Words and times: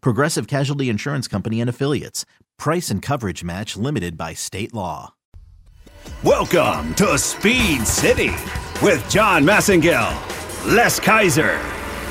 Progressive 0.00 0.46
Casualty 0.46 0.88
Insurance 0.88 1.28
Company 1.28 1.60
and 1.60 1.70
Affiliates. 1.70 2.24
Price 2.58 2.90
and 2.90 3.02
coverage 3.02 3.44
match 3.44 3.76
limited 3.76 4.16
by 4.16 4.34
state 4.34 4.74
law. 4.74 5.14
Welcome 6.22 6.94
to 6.94 7.18
Speed 7.18 7.86
City 7.86 8.30
with 8.82 9.04
John 9.10 9.44
Massengill, 9.44 10.14
Les 10.66 11.00
Kaiser, 11.00 11.60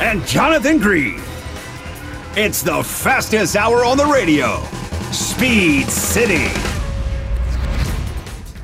and 0.02 0.26
Jonathan 0.28 0.78
Green. 0.78 1.22
It's 2.36 2.62
the 2.62 2.84
fastest 2.84 3.56
hour 3.56 3.86
on 3.86 3.98
the 3.98 4.06
radio. 4.06 4.62
Speed 5.12 5.88
City. 5.88 6.52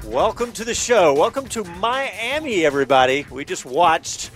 Welcome 0.06 0.52
to 0.52 0.66
the 0.66 0.76
show. 0.76 1.14
Welcome 1.14 1.48
to 1.48 1.64
Miami, 1.64 2.66
everybody. 2.66 3.26
We 3.32 3.46
just 3.46 3.66
watched. 3.66 4.30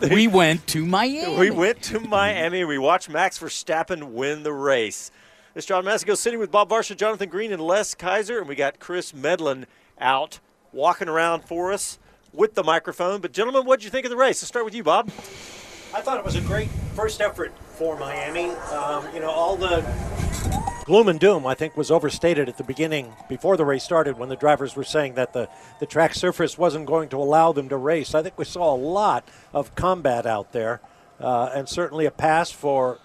we 0.10 0.26
went 0.26 0.66
to 0.68 0.86
Miami. 0.86 1.36
We 1.38 1.50
went 1.50 1.82
to 1.82 2.00
Miami. 2.00 2.64
We 2.64 2.78
watched 2.78 3.08
Max 3.08 3.38
Verstappen 3.38 4.12
win 4.12 4.42
the 4.42 4.52
race. 4.52 5.10
It's 5.54 5.66
John 5.66 5.84
Massico 5.84 6.16
sitting 6.16 6.38
with 6.38 6.50
Bob 6.50 6.70
Varsha, 6.70 6.96
Jonathan 6.96 7.28
Green, 7.28 7.52
and 7.52 7.60
Les 7.60 7.94
Kaiser, 7.94 8.38
and 8.38 8.48
we 8.48 8.54
got 8.54 8.78
Chris 8.80 9.12
Medland 9.12 9.64
out 10.00 10.40
walking 10.72 11.08
around 11.08 11.44
for 11.44 11.72
us 11.72 11.98
with 12.32 12.54
the 12.54 12.62
microphone. 12.62 13.20
But 13.20 13.32
gentlemen, 13.32 13.66
what 13.66 13.80
did 13.80 13.84
you 13.84 13.90
think 13.90 14.06
of 14.06 14.10
the 14.10 14.16
race? 14.16 14.40
Let's 14.42 14.48
start 14.48 14.64
with 14.64 14.74
you, 14.74 14.82
Bob. 14.82 15.10
I 15.94 16.00
thought 16.00 16.16
it 16.16 16.24
was 16.24 16.36
a 16.36 16.40
great 16.40 16.70
first 16.94 17.20
effort 17.20 17.52
for 17.58 17.98
Miami. 17.98 18.50
Um, 18.50 19.06
you 19.14 19.20
know, 19.20 19.30
all 19.30 19.56
the 19.56 19.80
gloom 20.84 21.08
and 21.08 21.20
doom, 21.20 21.46
I 21.46 21.54
think, 21.54 21.76
was 21.76 21.90
overstated 21.90 22.48
at 22.48 22.58
the 22.58 22.64
beginning 22.64 23.14
before 23.28 23.56
the 23.56 23.64
race 23.64 23.84
started 23.84 24.18
when 24.18 24.28
the 24.28 24.36
drivers 24.36 24.76
were 24.76 24.84
saying 24.84 25.14
that 25.14 25.32
the, 25.32 25.48
the 25.80 25.86
track 25.86 26.14
surface 26.14 26.58
wasn't 26.58 26.86
going 26.86 27.08
to 27.10 27.16
allow 27.16 27.52
them 27.52 27.68
to 27.68 27.76
race. 27.76 28.14
I 28.14 28.22
think 28.22 28.38
we 28.38 28.44
saw 28.44 28.74
a 28.74 28.76
lot 28.76 29.26
of 29.52 29.74
combat 29.74 30.26
out 30.26 30.52
there, 30.52 30.80
uh, 31.20 31.50
and 31.54 31.68
certainly 31.68 32.06
a 32.06 32.10
pass 32.10 32.50
for 32.50 32.98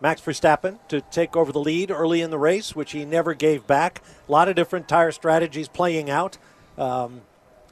Max 0.00 0.20
Verstappen 0.20 0.78
to 0.88 1.00
take 1.00 1.36
over 1.36 1.52
the 1.52 1.60
lead 1.60 1.90
early 1.90 2.20
in 2.20 2.30
the 2.30 2.38
race, 2.38 2.76
which 2.76 2.92
he 2.92 3.04
never 3.04 3.34
gave 3.34 3.66
back. 3.66 4.02
A 4.28 4.32
lot 4.32 4.48
of 4.48 4.54
different 4.54 4.88
tire 4.88 5.12
strategies 5.12 5.68
playing 5.68 6.10
out. 6.10 6.36
Um, 6.76 7.22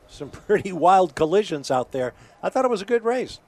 some 0.09 0.31
pretty 0.47 0.73
wild 0.73 1.15
collisions 1.15 1.71
out 1.71 1.93
there. 1.93 2.15
I 2.43 2.49
thought 2.49 2.65
it 2.65 2.71
was 2.71 2.83
a 2.83 2.87
good 2.87 3.05
race. 3.05 3.41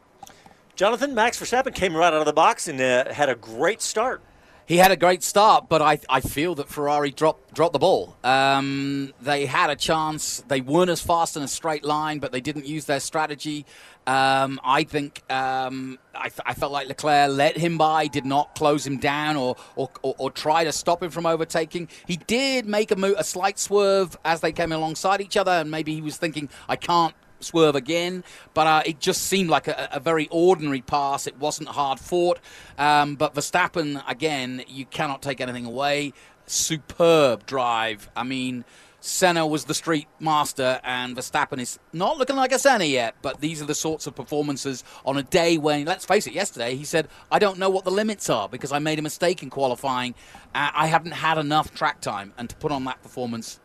Jonathan, 0.74 1.14
Max 1.14 1.40
Verstappen 1.40 1.74
came 1.74 1.96
right 1.96 2.12
out 2.12 2.20
of 2.20 2.26
the 2.26 2.34
box 2.34 2.68
and 2.68 2.78
uh, 2.78 3.10
had 3.12 3.30
a 3.30 3.34
great 3.34 3.80
start. 3.80 4.20
He 4.66 4.78
had 4.78 4.90
a 4.90 4.96
great 4.96 5.22
start, 5.22 5.68
but 5.68 5.80
I, 5.80 6.00
I 6.08 6.20
feel 6.20 6.56
that 6.56 6.68
Ferrari 6.68 7.12
dropped 7.12 7.54
dropped 7.54 7.72
the 7.72 7.78
ball. 7.78 8.16
Um, 8.24 9.14
they 9.20 9.46
had 9.46 9.70
a 9.70 9.76
chance. 9.76 10.42
They 10.48 10.60
weren't 10.60 10.90
as 10.90 11.00
fast 11.00 11.36
in 11.36 11.44
a 11.44 11.48
straight 11.48 11.84
line, 11.84 12.18
but 12.18 12.32
they 12.32 12.40
didn't 12.40 12.66
use 12.66 12.84
their 12.84 12.98
strategy. 12.98 13.64
Um, 14.08 14.60
I 14.64 14.82
think 14.82 15.22
um, 15.30 16.00
I, 16.14 16.30
I, 16.44 16.54
felt 16.54 16.70
like 16.70 16.86
Leclerc 16.86 17.30
let 17.30 17.56
him 17.56 17.76
by, 17.76 18.06
did 18.06 18.24
not 18.24 18.54
close 18.54 18.86
him 18.86 18.98
down 18.98 19.36
or, 19.36 19.56
or, 19.74 19.90
or, 20.02 20.14
or 20.18 20.30
try 20.30 20.62
to 20.62 20.70
stop 20.70 21.02
him 21.02 21.10
from 21.10 21.26
overtaking. 21.26 21.88
He 22.06 22.16
did 22.16 22.66
make 22.66 22.92
a, 22.92 22.96
mo- 22.96 23.16
a 23.18 23.24
slight 23.24 23.58
swerve 23.58 24.16
as 24.24 24.42
they 24.42 24.52
came 24.52 24.70
alongside 24.70 25.20
each 25.20 25.36
other, 25.36 25.50
and 25.50 25.72
maybe 25.72 25.92
he 25.92 26.02
was 26.02 26.16
thinking, 26.16 26.48
I 26.68 26.76
can't 26.76 27.14
swerve 27.40 27.76
again, 27.76 28.24
but 28.54 28.66
uh, 28.66 28.82
it 28.86 29.00
just 29.00 29.22
seemed 29.22 29.50
like 29.50 29.68
a, 29.68 29.88
a, 29.92 30.00
very 30.00 30.28
ordinary 30.30 30.80
pass. 30.80 31.26
It 31.26 31.38
wasn't 31.38 31.68
hard 31.68 32.00
fought, 32.00 32.38
um, 32.78 33.16
but 33.16 33.34
Verstappen 33.34 34.02
again, 34.08 34.64
you 34.68 34.86
cannot 34.86 35.22
take 35.22 35.40
anything 35.40 35.66
away. 35.66 36.12
Superb 36.46 37.46
drive. 37.46 38.08
I 38.16 38.22
mean, 38.22 38.64
Senna 39.06 39.46
was 39.46 39.66
the 39.66 39.74
street 39.74 40.08
master, 40.18 40.80
and 40.82 41.16
Verstappen 41.16 41.60
is 41.60 41.78
not 41.92 42.18
looking 42.18 42.34
like 42.34 42.50
a 42.50 42.58
Senna 42.58 42.84
yet. 42.84 43.14
But 43.22 43.40
these 43.40 43.62
are 43.62 43.64
the 43.64 43.74
sorts 43.74 44.08
of 44.08 44.16
performances 44.16 44.82
on 45.04 45.16
a 45.16 45.22
day 45.22 45.58
when, 45.58 45.84
let's 45.84 46.04
face 46.04 46.26
it, 46.26 46.32
yesterday 46.32 46.74
he 46.74 46.84
said, 46.84 47.08
"I 47.30 47.38
don't 47.38 47.58
know 47.58 47.70
what 47.70 47.84
the 47.84 47.92
limits 47.92 48.28
are 48.28 48.48
because 48.48 48.72
I 48.72 48.80
made 48.80 48.98
a 48.98 49.02
mistake 49.02 49.44
in 49.44 49.50
qualifying. 49.50 50.14
Uh, 50.54 50.70
I 50.74 50.88
haven't 50.88 51.12
had 51.12 51.38
enough 51.38 51.72
track 51.72 52.00
time, 52.00 52.32
and 52.36 52.50
to 52.50 52.56
put 52.56 52.72
on 52.72 52.84
that 52.84 53.00
performance, 53.00 53.60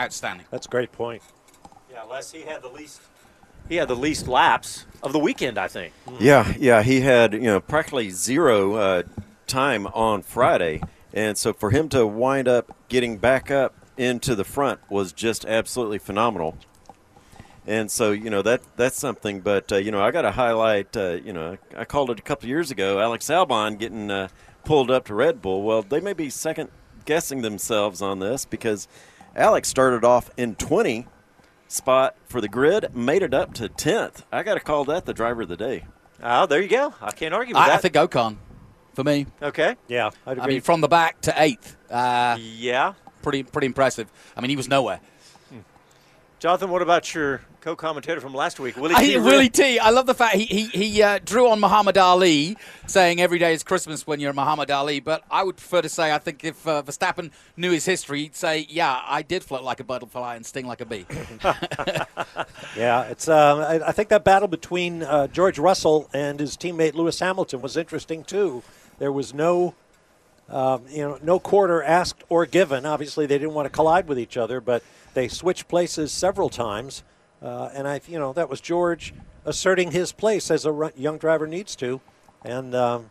outstanding." 0.00 0.46
That's 0.50 0.66
a 0.66 0.70
great 0.70 0.92
point. 0.92 1.22
Yeah, 1.90 2.04
Les, 2.04 2.32
he 2.32 2.42
had 2.42 2.62
the 2.62 2.68
least 2.68 3.02
he 3.68 3.76
had 3.76 3.88
the 3.88 3.96
least 3.96 4.28
laps 4.28 4.86
of 5.02 5.12
the 5.12 5.18
weekend, 5.18 5.58
I 5.58 5.68
think. 5.68 5.92
Yeah, 6.18 6.52
yeah, 6.58 6.82
he 6.82 7.00
had 7.00 7.32
you 7.32 7.40
know 7.40 7.60
practically 7.60 8.10
zero 8.10 8.74
uh, 8.74 9.02
time 9.46 9.86
on 9.88 10.22
Friday, 10.22 10.82
and 11.12 11.36
so 11.36 11.52
for 11.52 11.70
him 11.70 11.88
to 11.90 12.06
wind 12.06 12.48
up 12.48 12.76
getting 12.88 13.18
back 13.18 13.50
up 13.50 13.74
into 13.96 14.34
the 14.34 14.44
front 14.44 14.80
was 14.90 15.12
just 15.12 15.44
absolutely 15.44 15.98
phenomenal. 15.98 16.56
And 17.66 17.90
so 17.90 18.12
you 18.12 18.30
know 18.30 18.42
that 18.42 18.62
that's 18.76 18.96
something, 18.96 19.40
but 19.40 19.72
uh, 19.72 19.76
you 19.76 19.90
know 19.90 20.00
I 20.00 20.10
got 20.10 20.22
to 20.22 20.32
highlight. 20.32 20.96
Uh, 20.96 21.18
you 21.24 21.32
know 21.32 21.58
I 21.76 21.84
called 21.84 22.10
it 22.10 22.18
a 22.18 22.22
couple 22.22 22.48
years 22.48 22.70
ago. 22.70 23.00
Alex 23.00 23.26
Albon 23.26 23.78
getting 23.78 24.10
uh, 24.10 24.28
pulled 24.64 24.90
up 24.90 25.06
to 25.06 25.14
Red 25.14 25.42
Bull. 25.42 25.62
Well, 25.62 25.82
they 25.82 26.00
may 26.00 26.12
be 26.12 26.30
second 26.30 26.70
guessing 27.04 27.42
themselves 27.42 28.02
on 28.02 28.18
this 28.18 28.44
because 28.44 28.86
Alex 29.34 29.68
started 29.68 30.04
off 30.04 30.30
in 30.36 30.54
20 30.54 31.06
spot 31.68 32.16
for 32.26 32.40
the 32.40 32.48
grid, 32.48 32.94
made 32.94 33.22
it 33.22 33.34
up 33.34 33.54
to 33.54 33.68
10th. 33.68 34.22
I 34.32 34.42
got 34.42 34.54
to 34.54 34.60
call 34.60 34.84
that 34.86 35.04
the 35.06 35.14
driver 35.14 35.42
of 35.42 35.48
the 35.48 35.56
day. 35.56 35.84
Oh, 36.22 36.46
there 36.46 36.62
you 36.62 36.68
go. 36.68 36.94
I 37.00 37.10
can't 37.12 37.34
argue 37.34 37.54
with 37.54 37.62
I, 37.62 37.68
that. 37.68 37.74
I 37.74 37.78
think 37.78 37.94
Ocon 37.94 38.36
for 38.94 39.04
me. 39.04 39.26
Okay. 39.42 39.76
Yeah, 39.88 40.10
I'd 40.26 40.32
agree. 40.32 40.42
I 40.42 40.46
mean, 40.46 40.60
from 40.62 40.80
the 40.80 40.88
back 40.88 41.20
to 41.22 41.34
eighth. 41.36 41.76
Uh, 41.90 42.36
yeah. 42.40 42.94
Pretty, 43.22 43.42
pretty 43.42 43.66
impressive. 43.66 44.10
I 44.36 44.40
mean, 44.40 44.50
he 44.50 44.56
was 44.56 44.68
nowhere. 44.68 45.00
Jonathan, 46.46 46.70
what 46.70 46.80
about 46.80 47.12
your 47.12 47.40
co-commentator 47.60 48.20
from 48.20 48.32
last 48.32 48.60
week, 48.60 48.76
Willie 48.76 48.94
T? 48.94 49.16
I, 49.16 49.18
Willie 49.18 49.48
T. 49.48 49.80
I 49.80 49.90
love 49.90 50.06
the 50.06 50.14
fact 50.14 50.36
he 50.36 50.44
he, 50.44 50.66
he 50.66 51.02
uh, 51.02 51.18
drew 51.24 51.48
on 51.48 51.58
Muhammad 51.58 51.98
Ali, 51.98 52.56
saying 52.86 53.20
every 53.20 53.40
day 53.40 53.52
is 53.52 53.64
Christmas 53.64 54.06
when 54.06 54.20
you're 54.20 54.32
Muhammad 54.32 54.70
Ali. 54.70 55.00
But 55.00 55.24
I 55.28 55.42
would 55.42 55.56
prefer 55.56 55.82
to 55.82 55.88
say 55.88 56.12
I 56.12 56.18
think 56.18 56.44
if 56.44 56.64
uh, 56.68 56.84
Verstappen 56.84 57.32
knew 57.56 57.72
his 57.72 57.84
history, 57.84 58.20
he'd 58.20 58.36
say, 58.36 58.64
"Yeah, 58.70 59.02
I 59.04 59.22
did 59.22 59.42
float 59.42 59.64
like 59.64 59.80
a 59.80 59.82
butterfly 59.82 60.36
and 60.36 60.46
sting 60.46 60.68
like 60.68 60.80
a 60.80 60.84
bee." 60.84 61.04
yeah, 62.76 63.02
it's. 63.10 63.26
Uh, 63.26 63.80
I, 63.82 63.88
I, 63.88 63.90
think 63.90 64.10
that 64.10 64.22
battle 64.22 64.46
between 64.46 65.02
uh, 65.02 65.26
George 65.26 65.58
Russell 65.58 66.08
and 66.14 66.38
his 66.38 66.56
teammate 66.56 66.94
Lewis 66.94 67.18
Hamilton 67.18 67.60
was 67.60 67.76
interesting 67.76 68.22
too. 68.22 68.62
There 69.00 69.10
was 69.10 69.34
no. 69.34 69.74
Um, 70.48 70.84
you 70.88 71.02
know, 71.02 71.18
no 71.24 71.40
quarter 71.40 71.82
asked 71.82 72.22
or 72.28 72.46
given. 72.46 72.86
Obviously, 72.86 73.26
they 73.26 73.36
didn't 73.36 73.54
want 73.54 73.66
to 73.66 73.70
collide 73.70 74.06
with 74.06 74.16
each 74.16 74.36
other, 74.36 74.60
but 74.60 74.84
they 75.16 75.28
switched 75.28 75.66
places 75.66 76.12
several 76.12 76.50
times, 76.50 77.02
uh, 77.40 77.70
and 77.72 77.88
I, 77.88 78.02
you 78.06 78.18
know, 78.18 78.34
that 78.34 78.50
was 78.50 78.60
George 78.60 79.14
asserting 79.46 79.92
his 79.92 80.12
place 80.12 80.50
as 80.50 80.66
a 80.66 80.92
young 80.94 81.16
driver 81.16 81.46
needs 81.46 81.74
to, 81.76 82.02
and 82.44 82.74
um, 82.74 83.08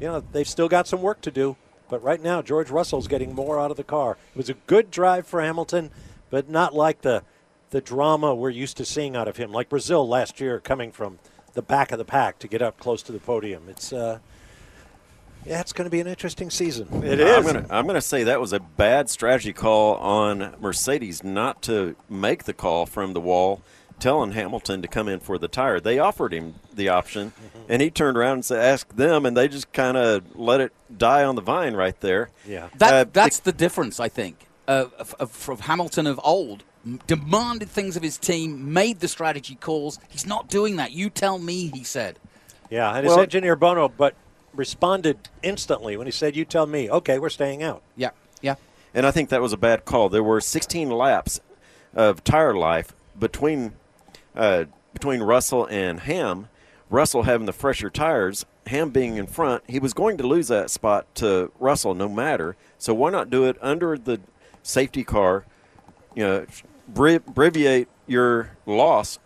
you 0.00 0.06
know 0.06 0.24
they've 0.32 0.48
still 0.48 0.68
got 0.68 0.88
some 0.88 1.02
work 1.02 1.20
to 1.20 1.30
do. 1.30 1.56
But 1.90 2.02
right 2.02 2.22
now, 2.22 2.40
George 2.40 2.70
Russell's 2.70 3.06
getting 3.06 3.34
more 3.34 3.60
out 3.60 3.70
of 3.70 3.76
the 3.76 3.84
car. 3.84 4.16
It 4.34 4.38
was 4.38 4.48
a 4.48 4.54
good 4.66 4.90
drive 4.90 5.26
for 5.26 5.42
Hamilton, 5.42 5.90
but 6.30 6.48
not 6.48 6.74
like 6.74 7.02
the 7.02 7.22
the 7.68 7.82
drama 7.82 8.34
we're 8.34 8.48
used 8.48 8.78
to 8.78 8.86
seeing 8.86 9.14
out 9.14 9.28
of 9.28 9.36
him, 9.36 9.52
like 9.52 9.68
Brazil 9.68 10.08
last 10.08 10.40
year, 10.40 10.58
coming 10.58 10.90
from 10.90 11.18
the 11.52 11.60
back 11.60 11.92
of 11.92 11.98
the 11.98 12.04
pack 12.06 12.38
to 12.38 12.48
get 12.48 12.62
up 12.62 12.78
close 12.80 13.02
to 13.02 13.12
the 13.12 13.20
podium. 13.20 13.68
It's 13.68 13.92
uh, 13.92 14.20
yeah, 15.46 15.60
it's 15.60 15.72
going 15.72 15.86
to 15.86 15.90
be 15.90 16.00
an 16.00 16.06
interesting 16.06 16.50
season. 16.50 16.88
It 17.04 17.20
is. 17.20 17.36
I'm 17.36 17.42
going, 17.42 17.64
to, 17.66 17.74
I'm 17.74 17.84
going 17.86 17.94
to 17.94 18.00
say 18.00 18.24
that 18.24 18.40
was 18.40 18.52
a 18.52 18.60
bad 18.60 19.08
strategy 19.10 19.52
call 19.52 19.96
on 19.96 20.54
Mercedes 20.60 21.22
not 21.24 21.62
to 21.62 21.96
make 22.08 22.44
the 22.44 22.52
call 22.52 22.86
from 22.86 23.12
the 23.12 23.20
wall 23.20 23.62
telling 23.98 24.32
Hamilton 24.32 24.82
to 24.82 24.88
come 24.88 25.06
in 25.08 25.20
for 25.20 25.38
the 25.38 25.46
tire. 25.48 25.78
They 25.78 25.98
offered 26.00 26.32
him 26.34 26.54
the 26.74 26.88
option, 26.88 27.32
and 27.68 27.80
he 27.80 27.88
turned 27.90 28.16
around 28.16 28.32
and 28.34 28.44
said, 28.44 28.58
"Ask 28.64 28.96
them," 28.96 29.24
and 29.24 29.36
they 29.36 29.46
just 29.46 29.72
kind 29.72 29.96
of 29.96 30.24
let 30.36 30.60
it 30.60 30.72
die 30.96 31.22
on 31.22 31.36
the 31.36 31.42
vine 31.42 31.74
right 31.74 31.98
there. 32.00 32.30
Yeah. 32.46 32.68
That, 32.78 32.92
Uh, 32.94 33.10
that's 33.12 33.38
the 33.38 33.52
difference, 33.52 34.00
I 34.00 34.08
think, 34.08 34.46
uh, 34.66 34.86
of, 34.98 35.14
of, 35.20 35.48
of 35.48 35.60
Hamilton 35.60 36.06
of 36.08 36.20
old. 36.24 36.64
Demanded 37.06 37.68
things 37.68 37.96
of 37.96 38.02
his 38.02 38.18
team, 38.18 38.72
made 38.72 38.98
the 38.98 39.06
strategy 39.06 39.54
calls. 39.54 40.00
He's 40.08 40.26
not 40.26 40.48
doing 40.48 40.74
that. 40.76 40.90
You 40.90 41.08
tell 41.10 41.38
me, 41.38 41.68
he 41.72 41.84
said. 41.84 42.18
Yeah, 42.70 42.90
and 42.92 43.04
his 43.04 43.10
Well- 43.14 43.20
engineer 43.22 43.54
Bono, 43.54 43.88
but 43.88 44.16
responded 44.54 45.28
instantly 45.42 45.96
when 45.96 46.06
he 46.06 46.10
said, 46.10 46.36
"You 46.36 46.44
tell 46.44 46.66
me." 46.66 46.90
Okay, 46.90 47.18
we're 47.18 47.30
staying 47.30 47.62
out. 47.62 47.82
Yeah, 47.96 48.10
yeah. 48.40 48.56
And 48.94 49.06
I 49.06 49.10
think 49.10 49.30
that 49.30 49.40
was 49.40 49.52
a 49.52 49.56
bad 49.56 49.84
call. 49.84 50.08
There 50.08 50.22
were 50.22 50.40
16 50.40 50.90
laps 50.90 51.40
of 51.94 52.22
tire 52.24 52.54
life 52.54 52.94
between 53.18 53.72
uh, 54.36 54.64
between 54.92 55.22
Russell 55.22 55.66
and 55.66 56.00
Ham. 56.00 56.48
Russell 56.90 57.22
having 57.22 57.46
the 57.46 57.54
fresher 57.54 57.88
tires, 57.88 58.44
Ham 58.66 58.90
being 58.90 59.16
in 59.16 59.26
front, 59.26 59.64
he 59.66 59.78
was 59.78 59.94
going 59.94 60.18
to 60.18 60.26
lose 60.26 60.48
that 60.48 60.70
spot 60.70 61.06
to 61.16 61.50
Russell 61.58 61.94
no 61.94 62.08
matter. 62.08 62.54
So 62.78 62.92
why 62.92 63.10
not 63.10 63.30
do 63.30 63.44
it 63.44 63.56
under 63.62 63.96
the 63.96 64.20
safety 64.62 65.02
car? 65.02 65.44
You 66.14 66.24
know, 66.24 66.46
abbreviate 66.94 67.88
your 68.06 68.50
loss 68.66 69.18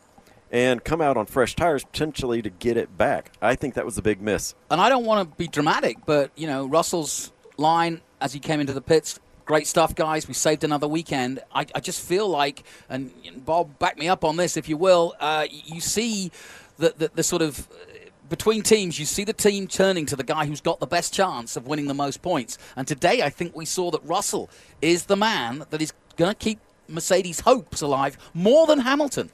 and 0.51 0.85
come 0.85 1.01
out 1.01 1.17
on 1.17 1.27
fresh 1.27 1.55
tires 1.55 1.85
potentially 1.85 2.43
to 2.43 2.51
get 2.51 2.77
it 2.77 2.97
back. 2.97 3.33
I 3.43 3.55
think 3.55 3.75
that 3.75 3.85
was 3.85 3.99
a 3.99 4.03
big 4.03 4.21
miss. 4.21 4.55
And 4.71 4.81
I 4.81 4.89
don't 4.89 5.05
want 5.05 5.31
to 5.31 5.37
be 5.37 5.49
dramatic, 5.49 5.99
but 6.07 6.31
you 6.37 6.47
know 6.47 6.67
Russell's 6.67 7.33
line 7.57 8.01
as 8.21 8.33
he 8.33 8.41
came 8.41 8.61
into 8.61 8.73
the 8.73 8.81
pits. 8.81 9.21
Great 9.45 9.67
stuff, 9.67 9.95
guys. 9.95 10.27
We 10.27 10.35
saved 10.35 10.65
another 10.65 10.89
weekend. 10.89 11.39
I, 11.55 11.67
I 11.73 11.81
just 11.81 12.05
feel 12.05 12.29
like, 12.29 12.65
and 12.89 13.13
Bob, 13.45 13.79
back 13.79 13.97
me 13.97 14.09
up 14.09 14.25
on 14.25 14.37
this 14.37 14.57
if 14.57 14.69
you 14.69 14.77
will. 14.77 15.15
Uh, 15.21 15.47
you 15.49 15.81
see 15.81 16.33
the, 16.79 17.11
the, 17.15 17.23
sort 17.23 17.43
of 17.43 17.69
uh, 17.71 18.11
between 18.29 18.63
teams, 18.63 18.99
you 18.99 19.07
see 19.07 19.23
the 19.23 19.33
team 19.33 19.69
turning 19.69 20.05
to 20.07 20.17
the 20.17 20.25
guy 20.25 20.47
who's 20.47 20.61
got 20.61 20.81
the 20.81 20.87
best 20.87 21.15
chance 21.15 21.57
of 21.57 21.69
winning 21.69 21.87
the 21.87 21.95
most 21.95 22.23
points. 22.23 22.59
And 22.75 22.89
today, 22.89 23.23
I 23.23 23.31
think 23.31 23.55
we 23.55 23.65
saw 23.65 23.93
that 23.93 24.03
Russell 24.05 24.51
is 24.83 25.05
the 25.05 25.17
man 25.17 25.65
that 25.71 25.81
is 25.81 25.93
going 26.17 26.33
to 26.33 26.35
keep 26.35 26.59
Mercedes' 26.89 27.41
hopes 27.41 27.81
alive 27.83 28.19
more 28.35 28.67
than 28.67 28.81
Hamilton. 28.81 29.31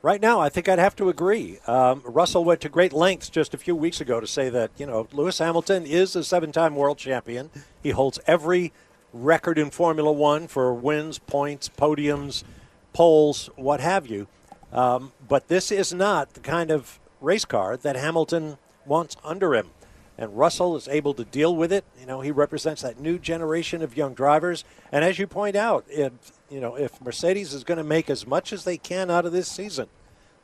Right 0.00 0.20
now, 0.20 0.38
I 0.38 0.48
think 0.48 0.68
I'd 0.68 0.78
have 0.78 0.94
to 0.96 1.08
agree. 1.08 1.58
Um, 1.66 2.02
Russell 2.04 2.44
went 2.44 2.60
to 2.60 2.68
great 2.68 2.92
lengths 2.92 3.28
just 3.28 3.52
a 3.52 3.58
few 3.58 3.74
weeks 3.74 4.00
ago 4.00 4.20
to 4.20 4.28
say 4.28 4.48
that, 4.48 4.70
you 4.78 4.86
know, 4.86 5.08
Lewis 5.12 5.38
Hamilton 5.38 5.84
is 5.86 6.14
a 6.14 6.22
seven 6.22 6.52
time 6.52 6.76
world 6.76 6.98
champion. 6.98 7.50
He 7.82 7.90
holds 7.90 8.20
every 8.24 8.72
record 9.12 9.58
in 9.58 9.70
Formula 9.70 10.12
One 10.12 10.46
for 10.46 10.72
wins, 10.72 11.18
points, 11.18 11.68
podiums, 11.68 12.44
poles, 12.92 13.50
what 13.56 13.80
have 13.80 14.06
you. 14.06 14.28
Um, 14.72 15.12
but 15.26 15.48
this 15.48 15.72
is 15.72 15.92
not 15.92 16.34
the 16.34 16.40
kind 16.40 16.70
of 16.70 17.00
race 17.20 17.44
car 17.44 17.76
that 17.76 17.96
Hamilton 17.96 18.58
wants 18.86 19.16
under 19.24 19.52
him. 19.54 19.70
And 20.16 20.36
Russell 20.36 20.76
is 20.76 20.86
able 20.86 21.14
to 21.14 21.24
deal 21.24 21.56
with 21.56 21.72
it. 21.72 21.84
You 21.98 22.06
know, 22.06 22.20
he 22.20 22.30
represents 22.30 22.82
that 22.82 23.00
new 23.00 23.18
generation 23.18 23.82
of 23.82 23.96
young 23.96 24.14
drivers. 24.14 24.64
And 24.92 25.04
as 25.04 25.18
you 25.18 25.26
point 25.26 25.56
out, 25.56 25.84
if, 25.88 26.12
you 26.50 26.60
know, 26.60 26.76
if 26.76 27.00
Mercedes 27.00 27.52
is 27.52 27.64
going 27.64 27.78
to 27.78 27.84
make 27.84 28.08
as 28.08 28.26
much 28.26 28.52
as 28.52 28.64
they 28.64 28.76
can 28.78 29.10
out 29.10 29.26
of 29.26 29.32
this 29.32 29.48
season, 29.48 29.88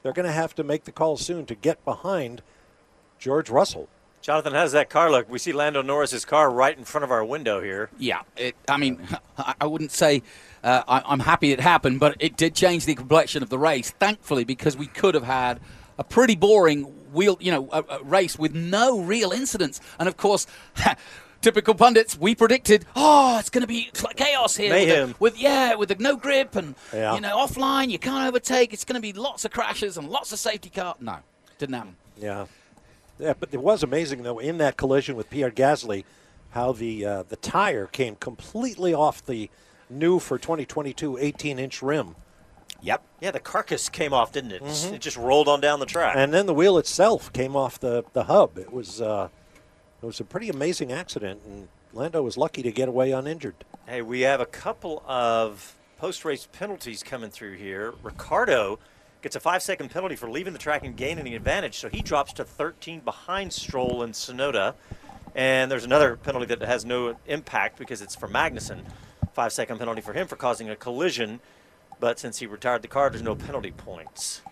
they're 0.03 0.13
going 0.13 0.27
to 0.27 0.33
have 0.33 0.55
to 0.57 0.65
make 0.65 0.85
the 0.85 0.93
call 0.93 1.17
soon 1.17 1.47
to 1.47 1.55
get 1.55 1.85
behind 1.85 2.43
George 3.19 3.49
Russell. 3.51 3.89
Jonathan, 4.21 4.55
how 4.55 4.63
does 4.63 4.73
that 4.73 4.89
car 4.89 5.11
look? 5.11 5.29
We 5.29 5.39
see 5.39 5.53
Lando 5.53 5.83
Norris's 5.83 6.25
car 6.25 6.51
right 6.51 6.77
in 6.77 6.85
front 6.85 7.05
of 7.05 7.11
our 7.11 7.25
window 7.25 7.61
here. 7.61 7.91
Yeah, 7.99 8.23
it, 8.37 8.57
I 8.69 8.79
mean, 8.79 9.07
I 9.39 9.55
I 9.61 9.67
wouldn't 9.67 9.93
say 9.93 10.23
uh, 10.63 10.83
I, 10.89 11.03
I'm 11.05 11.21
happy 11.21 11.53
it 11.53 11.61
happened, 11.61 12.01
but 12.01 12.17
it 12.21 12.37
did 12.37 12.55
change 12.55 12.87
the 12.87 12.95
complexion 12.95 13.43
of 13.43 13.51
the 13.51 13.59
race. 13.59 13.91
Thankfully, 13.91 14.45
because 14.45 14.79
we 14.79 14.87
could 14.87 15.15
have 15.15 15.25
had 15.25 15.61
a 15.99 16.05
pretty 16.05 16.37
boring 16.37 16.85
wheel, 17.13 17.37
you 17.41 17.51
know, 17.51 17.69
a, 17.71 17.85
a 17.89 18.03
race 18.03 18.39
with 18.39 18.55
no 18.55 19.01
real 19.01 19.31
incidents. 19.31 19.81
And 19.99 20.09
of 20.09 20.17
course, 20.17 20.47
typical 21.45 21.75
pundits, 21.75 22.19
we 22.19 22.35
predicted, 22.35 22.87
oh, 22.97 23.39
it's 23.39 23.51
going 23.51 23.61
to 23.61 23.67
be 23.69 23.91
chaos 24.17 24.57
here. 24.57 24.73
with 24.73 24.89
the- 24.89 25.15
With, 25.21 25.39
yeah, 25.39 25.75
with 25.75 25.91
the 25.91 25.97
no 25.97 26.17
grip 26.17 26.57
and 26.57 26.75
Yeah. 26.93 27.15
you 27.15 27.21
know 27.21 27.37
offline, 27.37 27.91
you 27.91 27.99
can't 27.99 28.27
overtake. 28.27 28.73
It's 28.73 28.85
going 28.85 28.95
to 28.97 29.03
be 29.03 29.13
lots 29.13 29.45
of 29.45 29.51
crashes 29.53 29.97
and 29.99 30.09
lots 30.09 30.33
of 30.33 30.39
safety 30.39 30.71
car. 30.71 30.97
No, 31.01 31.19
didn't 31.59 31.75
happen. 31.75 31.97
Yeah. 32.19 32.47
yeah, 33.19 33.35
but 33.39 33.51
it 33.53 33.61
was 33.61 33.83
amazing 33.83 34.23
though 34.23 34.39
in 34.39 34.59
that 34.59 34.77
collision 34.77 35.17
with 35.17 35.29
Pierre 35.31 35.51
Gasly, 35.51 36.05
how 36.51 36.73
the 36.73 37.05
uh, 37.05 37.23
the 37.29 37.37
tire 37.37 37.87
came 37.87 38.17
completely 38.17 38.95
off 38.95 39.25
the 39.25 39.51
new 39.91 40.19
for 40.19 40.39
2022 40.39 41.13
18-inch 41.21 41.83
rim, 41.83 42.17
Yep. 42.81 43.03
Yeah, 43.21 43.31
the 43.33 43.41
carcass 43.41 43.89
came 43.89 44.13
off, 44.13 44.33
didn't 44.33 44.53
it? 44.53 44.63
It 44.93 45.01
just 45.01 45.17
rolled 45.17 45.49
on 45.49 45.61
down 45.61 45.79
the 45.81 45.87
track. 45.87 46.15
and 46.17 46.33
then 46.35 46.47
the 46.47 46.55
wheel 46.55 46.79
itself 46.79 47.33
came 47.33 47.55
off 47.55 47.79
the 47.79 48.05
the 48.15 48.25
hub. 48.25 48.57
It 48.59 48.73
was 48.73 49.01
uh, 49.03 49.29
it 50.05 50.07
was 50.07 50.21
a 50.21 50.25
pretty 50.25 50.51
amazing 50.51 50.93
accident, 50.93 51.41
and 51.47 51.69
Lando 51.95 52.23
was 52.23 52.37
lucky 52.37 52.63
to 52.63 52.71
get 52.71 52.89
away 52.91 53.11
uninjured. 53.13 53.55
Hey, 53.87 54.03
we 54.03 54.21
have 54.21 54.39
a 54.39 54.47
couple 54.47 55.03
of 55.07 55.77
post 55.97 56.27
race 56.27 56.47
penalties 56.53 57.03
coming 57.03 57.31
through 57.31 57.55
here. 57.55 57.95
Ricciardo 58.03 58.79
gets 59.23 59.35
a 59.35 59.41
five 59.41 59.63
second 59.63 59.91
penalty 59.91 60.15
for 60.15 60.29
leaving 60.29 60.53
the 60.53 60.59
track 60.59 60.85
and 60.85 60.95
gaining 60.95 61.25
the 61.25 61.35
advantage, 61.35 61.79
so 61.79 61.89
he 61.89 62.03
drops 62.03 62.35
to 62.35 62.45
13 62.45 63.01
behind 63.01 63.55
Stroll 63.55 64.03
and 64.03 64.13
Tsunoda. 64.13 64.75
And 65.35 65.71
there's 65.71 65.87
another 65.87 66.17
penalty 66.17 66.47
that 66.47 66.61
has 66.61 66.85
no 66.85 67.17
impact 67.27 67.79
because 67.79 68.03
it's 68.03 68.15
for 68.15 68.29
Magnussen. 68.29 68.81
Five 69.33 69.55
second 69.55 69.79
penalty 69.79 70.03
for 70.03 70.13
him 70.13 70.27
for 70.27 70.37
causing 70.37 70.69
a 70.69 70.77
collision, 70.77 71.41
but 71.99 72.19
since 72.19 72.39
he 72.41 72.47
retired 72.47 72.83
the 72.83 72.89
car, 72.89 73.09
there's 73.09 73.23
no 73.23 73.35
penalty 73.35 73.71
points. 73.71 74.43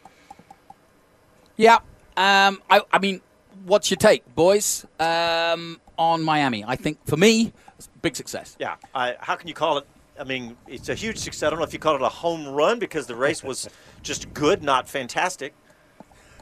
Yeah. 1.59 1.77
Um, 2.17 2.63
I, 2.71 2.81
I 2.91 2.99
mean, 2.99 3.21
what's 3.65 3.91
your 3.91 3.97
take, 3.97 4.35
boys, 4.35 4.87
um, 4.99 5.81
on 5.99 6.23
Miami? 6.23 6.65
I 6.67 6.77
think 6.77 6.99
for 7.07 7.17
me, 7.17 7.53
it's 7.79 7.87
a 7.87 7.99
big 8.01 8.17
success. 8.17 8.57
Yeah, 8.59 8.77
I, 8.95 9.17
how 9.21 9.37
can 9.37 9.49
you 9.49 9.55
call 9.55 9.79
it? 9.79 9.87
I 10.19 10.25
mean, 10.25 10.57
it's 10.69 10.89
a 10.89 10.95
huge 10.95 11.19
success. 11.19 11.47
I 11.47 11.51
don't 11.51 11.59
know 11.59 11.65
if 11.65 11.73
you 11.73 11.79
call 11.79 11.97
it 11.97 12.03
a 12.03 12.09
home 12.09 12.47
run 12.49 12.79
because 12.79 13.07
the 13.07 13.17
race 13.17 13.43
was 13.43 13.69
just 14.03 14.33
good, 14.35 14.63
not 14.63 14.89
fantastic. 14.89 15.55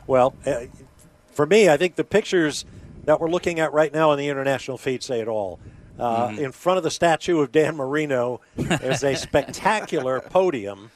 Well, 0.06 0.34
uh, 0.44 0.62
for 1.32 1.46
me, 1.46 1.68
I 1.68 1.76
think 1.76 1.94
the 1.96 2.04
pictures 2.04 2.64
that 3.04 3.20
we're 3.20 3.30
looking 3.30 3.60
at 3.60 3.72
right 3.72 3.92
now 3.92 4.10
on 4.10 4.18
the 4.18 4.28
international 4.28 4.76
feed 4.76 5.02
say 5.02 5.20
it 5.20 5.28
all. 5.28 5.60
Uh, 5.98 6.34
In 6.38 6.50
front 6.52 6.78
of 6.78 6.82
the 6.82 6.90
statue 6.90 7.40
of 7.40 7.52
Dan 7.52 7.76
Marino 7.76 8.40
is 8.56 9.04
a 9.04 9.14
spectacular 9.16 10.20
podium 10.20 10.90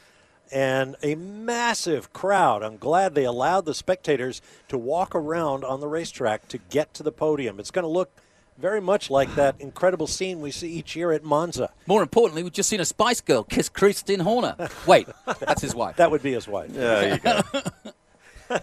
and 0.55 0.95
a 1.03 1.17
massive 1.17 2.13
crowd. 2.13 2.63
I'm 2.63 2.77
glad 2.77 3.17
they 3.17 3.25
allowed 3.25 3.65
the 3.67 3.75
spectators 3.75 4.41
to 4.69 4.79
walk 4.79 5.13
around 5.13 5.65
on 5.65 5.81
the 5.81 5.89
racetrack 5.89 6.47
to 6.49 6.59
get 6.71 6.95
to 6.95 7.03
the 7.03 7.11
podium. 7.11 7.59
It's 7.59 7.73
going 7.73 7.83
to 7.83 7.89
look 7.89 8.13
very 8.57 8.81
much 8.81 9.11
like 9.11 9.35
that 9.35 9.57
incredible 9.59 10.07
scene 10.07 10.41
we 10.41 10.53
see 10.53 10.71
each 10.71 10.95
year 10.95 11.11
at 11.11 11.25
Monza. 11.25 11.73
More 11.89 12.03
importantly, 12.03 12.45
we've 12.45 12.53
just 12.53 12.69
seen 12.69 12.79
a 12.79 12.85
Spice 12.85 13.21
Girl 13.21 13.43
kiss 13.43 13.69
Christian 13.69 14.21
Horner. 14.21 14.55
Wait, 14.87 15.09
that's 15.41 15.61
his 15.61 15.75
wife. 15.75 15.97
That 15.97 16.13
would 16.13 16.23
be 16.23 16.33
his 16.33 16.47
wife. 16.47 16.71
Yeah, 16.73 16.81
there 16.81 17.15
you 17.15 17.19
go. 17.19 17.41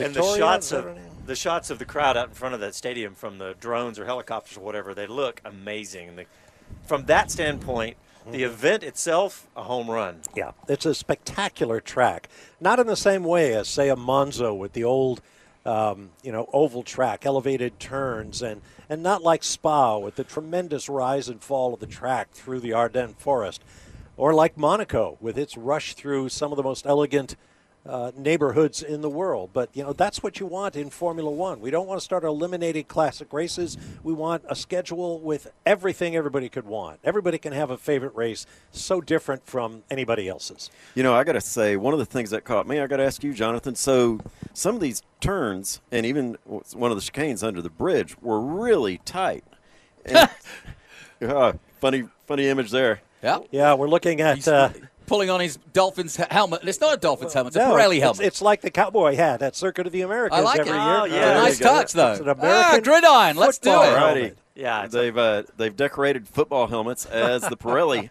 and 0.00 0.14
the 0.14 0.36
shots 0.36 0.72
of 0.72 0.98
the 1.26 1.36
shots 1.36 1.70
of 1.70 1.78
the 1.78 1.84
crowd 1.84 2.16
out 2.16 2.28
in 2.28 2.34
front 2.34 2.54
of 2.54 2.60
that 2.60 2.74
stadium 2.74 3.14
from 3.14 3.38
the 3.38 3.54
drones 3.60 4.00
or 4.00 4.04
helicopters 4.04 4.58
or 4.58 4.60
whatever, 4.62 4.94
they 4.94 5.06
look 5.06 5.40
amazing. 5.44 6.08
And 6.08 6.18
the, 6.18 6.26
from 6.82 7.04
that 7.06 7.30
standpoint, 7.30 7.96
the 8.30 8.42
event 8.42 8.82
itself, 8.82 9.48
a 9.56 9.62
home 9.62 9.90
run. 9.90 10.20
Yeah, 10.34 10.52
it's 10.68 10.86
a 10.86 10.94
spectacular 10.94 11.80
track. 11.80 12.28
Not 12.60 12.78
in 12.78 12.86
the 12.86 12.96
same 12.96 13.24
way 13.24 13.54
as, 13.54 13.68
say, 13.68 13.88
a 13.88 13.96
Monza 13.96 14.54
with 14.54 14.72
the 14.72 14.84
old, 14.84 15.20
um, 15.64 16.10
you 16.22 16.32
know, 16.32 16.48
oval 16.52 16.82
track, 16.82 17.26
elevated 17.26 17.78
turns, 17.78 18.42
and 18.42 18.62
and 18.88 19.02
not 19.02 19.22
like 19.22 19.42
Spa 19.42 19.98
with 19.98 20.16
the 20.16 20.24
tremendous 20.24 20.88
rise 20.88 21.28
and 21.28 21.42
fall 21.42 21.74
of 21.74 21.80
the 21.80 21.86
track 21.86 22.30
through 22.32 22.60
the 22.60 22.72
Ardennes 22.72 23.16
forest, 23.18 23.62
or 24.16 24.34
like 24.34 24.58
Monaco 24.58 25.16
with 25.20 25.38
its 25.38 25.56
rush 25.56 25.94
through 25.94 26.28
some 26.28 26.52
of 26.52 26.56
the 26.56 26.62
most 26.62 26.86
elegant. 26.86 27.36
Uh, 27.86 28.10
neighborhoods 28.16 28.82
in 28.82 29.02
the 29.02 29.10
world, 29.10 29.50
but 29.52 29.68
you 29.74 29.82
know 29.82 29.92
that's 29.92 30.22
what 30.22 30.40
you 30.40 30.46
want 30.46 30.74
in 30.74 30.88
Formula 30.88 31.30
One. 31.30 31.60
We 31.60 31.70
don't 31.70 31.86
want 31.86 32.00
to 32.00 32.04
start 32.04 32.24
eliminating 32.24 32.84
classic 32.84 33.30
races. 33.30 33.76
We 34.02 34.14
want 34.14 34.42
a 34.48 34.56
schedule 34.56 35.20
with 35.20 35.52
everything 35.66 36.16
everybody 36.16 36.48
could 36.48 36.64
want. 36.64 37.00
Everybody 37.04 37.36
can 37.36 37.52
have 37.52 37.70
a 37.70 37.76
favorite 37.76 38.14
race, 38.14 38.46
so 38.72 39.02
different 39.02 39.46
from 39.46 39.82
anybody 39.90 40.30
else's. 40.30 40.70
You 40.94 41.02
know, 41.02 41.12
I 41.14 41.24
got 41.24 41.34
to 41.34 41.42
say, 41.42 41.76
one 41.76 41.92
of 41.92 41.98
the 41.98 42.06
things 42.06 42.30
that 42.30 42.42
caught 42.44 42.66
me, 42.66 42.80
I 42.80 42.86
got 42.86 42.96
to 42.96 43.04
ask 43.04 43.22
you, 43.22 43.34
Jonathan. 43.34 43.74
So, 43.74 44.18
some 44.54 44.74
of 44.74 44.80
these 44.80 45.02
turns 45.20 45.82
and 45.92 46.06
even 46.06 46.38
one 46.72 46.90
of 46.90 46.96
the 46.96 47.02
chicanes 47.02 47.46
under 47.46 47.60
the 47.60 47.68
bridge 47.68 48.16
were 48.22 48.40
really 48.40 48.96
tight. 49.04 49.44
And, 50.06 50.30
Ah, 51.22 51.52
funny, 51.80 52.04
funny 52.26 52.48
image 52.48 52.70
there. 52.70 53.02
Yeah. 53.22 53.40
Yeah, 53.50 53.74
we're 53.74 53.88
looking 53.88 54.20
at. 54.22 54.46
Uh, 54.48 54.70
pulling 55.06 55.30
on 55.30 55.40
his 55.40 55.58
Dolphins 55.72 56.16
he- 56.16 56.24
helmet. 56.30 56.60
It's 56.64 56.80
not 56.80 56.94
a 56.94 56.96
Dolphins 56.96 57.32
helmet, 57.32 57.54
it's 57.54 57.56
no, 57.56 57.74
a 57.74 57.78
Pirelli 57.78 58.00
helmet. 58.00 58.26
it's 58.26 58.42
like 58.42 58.60
the 58.60 58.70
cowboy 58.70 59.14
hat 59.16 59.42
at 59.42 59.56
Circuit 59.56 59.86
of 59.86 59.92
the 59.92 60.02
Americas 60.02 60.38
I 60.38 60.42
like 60.42 60.60
every 60.60 60.72
it. 60.72 60.74
year. 60.74 60.82
Oh, 60.82 61.04
yeah. 61.04 61.34
nice 61.34 61.58
you 61.58 61.64
go. 61.64 61.70
touch, 61.72 61.92
though. 61.92 62.12
It's 62.12 62.20
an 62.20 62.28
ah, 62.28 62.32
American 62.32 62.82
gridiron. 62.82 63.36
Let's 63.36 63.58
do 63.58 63.70
it. 63.70 63.74
helmet. 63.74 64.34
Alrighty. 64.34 64.36
Yeah, 64.54 64.86
They've 64.86 65.16
uh, 65.18 65.42
they've 65.56 65.74
decorated 65.74 66.28
football 66.28 66.68
helmets 66.68 67.06
as 67.06 67.42
the 67.42 67.56
Pirelli 67.56 68.10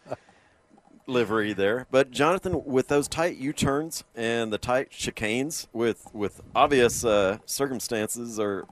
livery 1.08 1.54
there. 1.54 1.88
But 1.90 2.12
Jonathan, 2.12 2.66
with 2.66 2.90
those 2.90 3.08
tight 3.08 3.38
U-turns 3.38 4.04
and 4.16 4.52
the 4.52 4.58
tight 4.58 4.92
chicanes, 4.92 5.68
with 5.72 6.08
with 6.14 6.42
obvious 6.54 7.06
uh, 7.06 7.38
circumstances, 7.46 8.40
or 8.40 8.66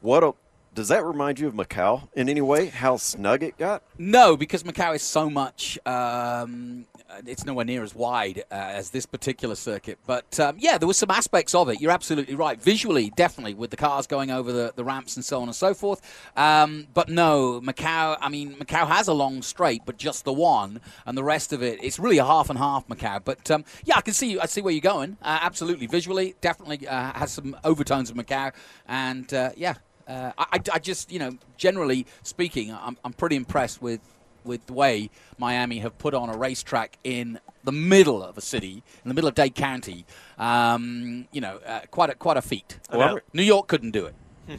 what 0.00 0.22
a, 0.22 0.34
does 0.74 0.88
that 0.88 1.04
remind 1.04 1.38
you 1.38 1.46
of 1.46 1.54
Macau 1.54 2.08
in 2.14 2.28
any 2.28 2.40
way? 2.40 2.66
How 2.66 2.96
snug 2.96 3.42
it 3.42 3.56
got? 3.56 3.82
No, 3.96 4.36
because 4.36 4.64
Macau 4.64 4.94
is 4.94 5.02
so 5.02 5.30
much. 5.30 5.78
Um, 5.86 6.86
it's 7.26 7.44
nowhere 7.44 7.64
near 7.64 7.82
as 7.82 7.94
wide 7.94 8.44
uh, 8.50 8.54
as 8.54 8.90
this 8.90 9.06
particular 9.06 9.54
circuit. 9.54 9.98
But 10.06 10.38
um, 10.40 10.56
yeah, 10.58 10.78
there 10.78 10.88
were 10.88 10.94
some 10.94 11.10
aspects 11.10 11.54
of 11.54 11.68
it. 11.68 11.80
You're 11.80 11.92
absolutely 11.92 12.34
right. 12.34 12.60
Visually, 12.60 13.10
definitely, 13.10 13.54
with 13.54 13.70
the 13.70 13.76
cars 13.76 14.06
going 14.06 14.30
over 14.30 14.52
the, 14.52 14.72
the 14.74 14.84
ramps 14.84 15.16
and 15.16 15.24
so 15.24 15.40
on 15.40 15.48
and 15.48 15.54
so 15.54 15.74
forth. 15.74 16.02
Um, 16.36 16.88
but 16.92 17.08
no, 17.08 17.60
Macau, 17.60 18.16
I 18.20 18.28
mean, 18.28 18.54
Macau 18.56 18.86
has 18.88 19.06
a 19.06 19.14
long 19.14 19.42
straight, 19.42 19.82
but 19.86 19.96
just 19.96 20.24
the 20.24 20.32
one, 20.32 20.80
and 21.06 21.16
the 21.16 21.24
rest 21.24 21.52
of 21.52 21.62
it, 21.62 21.78
it's 21.82 21.98
really 21.98 22.18
a 22.18 22.24
half 22.24 22.50
and 22.50 22.58
half 22.58 22.88
Macau. 22.88 23.20
But 23.24 23.50
um, 23.50 23.64
yeah, 23.84 23.94
I 23.96 24.00
can 24.00 24.14
see 24.14 24.38
I 24.38 24.46
see 24.46 24.60
where 24.60 24.72
you're 24.72 24.80
going. 24.80 25.16
Uh, 25.22 25.38
absolutely. 25.40 25.86
Visually, 25.86 26.34
definitely 26.40 26.88
uh, 26.88 27.12
has 27.12 27.32
some 27.32 27.56
overtones 27.62 28.10
of 28.10 28.16
Macau. 28.16 28.52
And 28.88 29.32
uh, 29.32 29.50
yeah, 29.56 29.74
uh, 30.06 30.32
I, 30.38 30.60
I 30.72 30.78
just, 30.78 31.10
you 31.12 31.18
know, 31.18 31.36
generally 31.56 32.06
speaking, 32.22 32.72
I'm, 32.72 32.96
I'm 33.04 33.12
pretty 33.12 33.36
impressed 33.36 33.80
with 33.82 34.00
with 34.44 34.66
the 34.66 34.74
way 34.74 35.08
Miami 35.38 35.78
have 35.78 35.96
put 35.96 36.12
on 36.12 36.28
a 36.28 36.36
racetrack 36.36 36.98
in 37.02 37.40
the 37.64 37.72
middle 37.72 38.22
of 38.22 38.36
a 38.36 38.42
city, 38.42 38.82
in 39.02 39.08
the 39.08 39.14
middle 39.14 39.28
of 39.28 39.34
Dade 39.34 39.54
County. 39.54 40.04
Um, 40.38 41.26
you 41.32 41.40
know, 41.40 41.60
uh, 41.66 41.80
quite 41.90 42.10
a 42.10 42.14
quite 42.14 42.36
a 42.36 42.42
feat. 42.42 42.78
Well, 42.92 43.20
New 43.32 43.42
York 43.42 43.68
couldn't 43.68 43.92
do 43.92 44.06
it. 44.06 44.14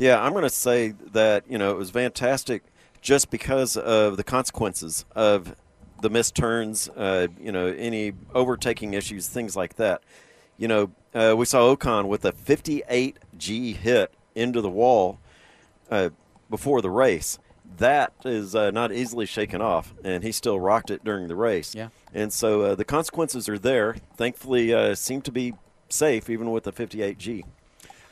Yeah, 0.00 0.18
I'm 0.18 0.32
going 0.32 0.44
to 0.44 0.48
say 0.48 0.94
that 1.12 1.44
you 1.46 1.58
know 1.58 1.72
it 1.72 1.76
was 1.76 1.90
fantastic 1.90 2.62
just 3.02 3.30
because 3.30 3.76
of 3.76 4.16
the 4.16 4.24
consequences 4.24 5.04
of 5.14 5.54
the 6.00 6.08
missed 6.08 6.34
turns, 6.34 6.88
uh, 6.96 7.26
you 7.38 7.52
know, 7.52 7.66
any 7.66 8.12
overtaking 8.34 8.94
issues, 8.94 9.28
things 9.28 9.56
like 9.56 9.76
that. 9.76 10.02
You 10.56 10.68
know, 10.68 10.90
uh, 11.14 11.34
we 11.36 11.44
saw 11.44 11.76
Ocon 11.76 12.06
with 12.08 12.24
a 12.24 12.32
58 12.32 13.18
G 13.36 13.74
hit 13.74 14.14
into 14.40 14.60
the 14.60 14.70
wall 14.70 15.18
uh, 15.90 16.10
before 16.48 16.80
the 16.80 16.90
race. 16.90 17.38
That 17.78 18.12
is 18.24 18.54
uh, 18.54 18.70
not 18.72 18.92
easily 18.92 19.26
shaken 19.26 19.62
off, 19.62 19.94
and 20.02 20.24
he 20.24 20.32
still 20.32 20.58
rocked 20.58 20.90
it 20.90 21.04
during 21.04 21.28
the 21.28 21.36
race. 21.36 21.74
Yeah. 21.74 21.88
And 22.12 22.32
so 22.32 22.62
uh, 22.62 22.74
the 22.74 22.84
consequences 22.84 23.48
are 23.48 23.58
there. 23.58 23.96
Thankfully, 24.16 24.74
uh, 24.74 24.94
seem 24.94 25.22
to 25.22 25.32
be 25.32 25.54
safe 25.88 26.28
even 26.28 26.50
with 26.50 26.64
the 26.64 26.72
58 26.72 27.18
G. 27.18 27.44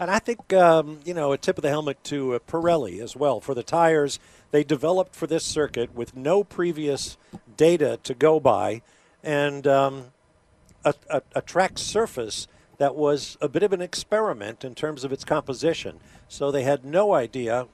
And 0.01 0.11
I 0.11 0.21
think, 0.21 0.53
um, 0.53 1.01
you 1.05 1.13
know, 1.13 1.33
a 1.33 1.39
tip 1.39 1.59
of 1.59 1.63
the 1.63 1.71
helmet 1.71 2.05
to 2.05 2.35
uh, 2.35 2.39
Pirelli 2.39 3.03
as 3.03 3.17
well 3.17 3.41
for 3.41 3.55
the 3.55 3.65
tires 3.65 4.21
they 4.51 4.63
developed 4.63 5.15
for 5.15 5.27
this 5.27 5.45
circuit 5.45 5.95
with 5.95 6.17
no 6.17 6.45
previous 6.45 7.17
data 7.57 7.99
to 8.05 8.15
go 8.15 8.39
by 8.39 8.83
and 9.23 9.67
um, 9.67 10.07
a, 10.85 10.95
a, 11.11 11.23
a 11.35 11.43
track 11.43 11.79
surface 11.79 12.47
that 12.79 12.95
was 12.95 13.37
a 13.41 13.49
bit 13.49 13.63
of 13.63 13.73
an 13.73 13.81
experiment 13.81 14.65
in 14.65 14.75
terms 14.75 15.05
of 15.05 15.13
its 15.13 15.25
composition. 15.25 15.99
So 16.29 16.51
they 16.51 16.63
had 16.63 16.85
no 16.85 17.13
idea, 17.13 17.67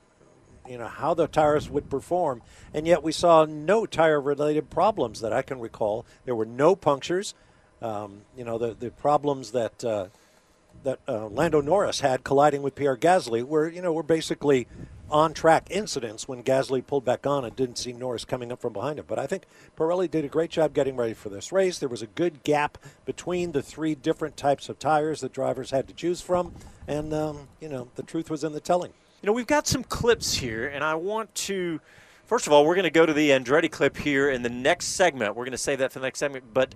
you 0.68 0.78
know, 0.78 0.88
how 0.88 1.14
the 1.14 1.26
tires 1.28 1.70
would 1.70 1.88
perform, 1.88 2.42
and 2.72 2.86
yet 2.86 3.02
we 3.02 3.12
saw 3.12 3.44
no 3.44 3.86
tire-related 3.86 4.70
problems 4.70 5.20
that 5.20 5.32
I 5.32 5.42
can 5.42 5.60
recall. 5.60 6.04
There 6.24 6.34
were 6.34 6.46
no 6.46 6.74
punctures. 6.74 7.34
Um, 7.82 8.22
you 8.36 8.44
know, 8.44 8.56
the 8.56 8.74
the 8.74 8.90
problems 8.90 9.52
that 9.52 9.84
uh, 9.84 10.06
that 10.84 11.00
uh, 11.06 11.26
Lando 11.26 11.60
Norris 11.60 12.00
had 12.00 12.24
colliding 12.24 12.62
with 12.62 12.74
Pierre 12.74 12.96
Gasly 12.96 13.42
were, 13.42 13.68
you 13.68 13.82
know, 13.82 13.92
were 13.92 14.02
basically 14.02 14.66
on-track 15.10 15.68
incidents 15.70 16.26
when 16.26 16.42
Gasly 16.42 16.84
pulled 16.86 17.04
back 17.04 17.26
on 17.26 17.44
and 17.44 17.54
didn't 17.54 17.78
see 17.78 17.92
Norris 17.92 18.24
coming 18.24 18.50
up 18.50 18.60
from 18.60 18.72
behind 18.72 18.98
him. 18.98 19.04
But 19.06 19.18
I 19.18 19.26
think 19.26 19.44
Pirelli 19.76 20.10
did 20.10 20.24
a 20.24 20.28
great 20.28 20.50
job 20.50 20.74
getting 20.74 20.96
ready 20.96 21.14
for 21.14 21.28
this 21.28 21.52
race. 21.52 21.78
There 21.78 21.88
was 21.88 22.02
a 22.02 22.06
good 22.06 22.42
gap 22.42 22.78
between 23.04 23.52
the 23.52 23.62
three 23.62 23.94
different 23.94 24.36
types 24.36 24.68
of 24.68 24.78
tires 24.78 25.20
that 25.20 25.32
drivers 25.32 25.70
had 25.70 25.86
to 25.88 25.94
choose 25.94 26.20
from, 26.20 26.54
and 26.88 27.12
um, 27.12 27.48
you 27.60 27.68
know, 27.68 27.88
the 27.94 28.02
truth 28.02 28.30
was 28.30 28.44
in 28.44 28.52
the 28.52 28.60
telling. 28.60 28.92
You 29.22 29.28
know, 29.28 29.32
we've 29.32 29.46
got 29.46 29.66
some 29.66 29.84
clips 29.84 30.34
here, 30.34 30.66
and 30.66 30.84
I 30.84 30.94
want 30.94 31.34
to. 31.36 31.80
First 32.26 32.46
of 32.46 32.52
all, 32.52 32.64
we're 32.64 32.74
going 32.74 32.84
to 32.84 32.90
go 32.90 33.04
to 33.04 33.12
the 33.12 33.30
Andretti 33.30 33.70
clip 33.70 33.98
here 33.98 34.30
in 34.30 34.42
the 34.42 34.48
next 34.48 34.88
segment. 34.88 35.36
We're 35.36 35.44
going 35.44 35.52
to 35.52 35.58
save 35.58 35.78
that 35.78 35.92
for 35.92 35.98
the 35.98 36.06
next 36.06 36.18
segment, 36.18 36.44
but 36.52 36.74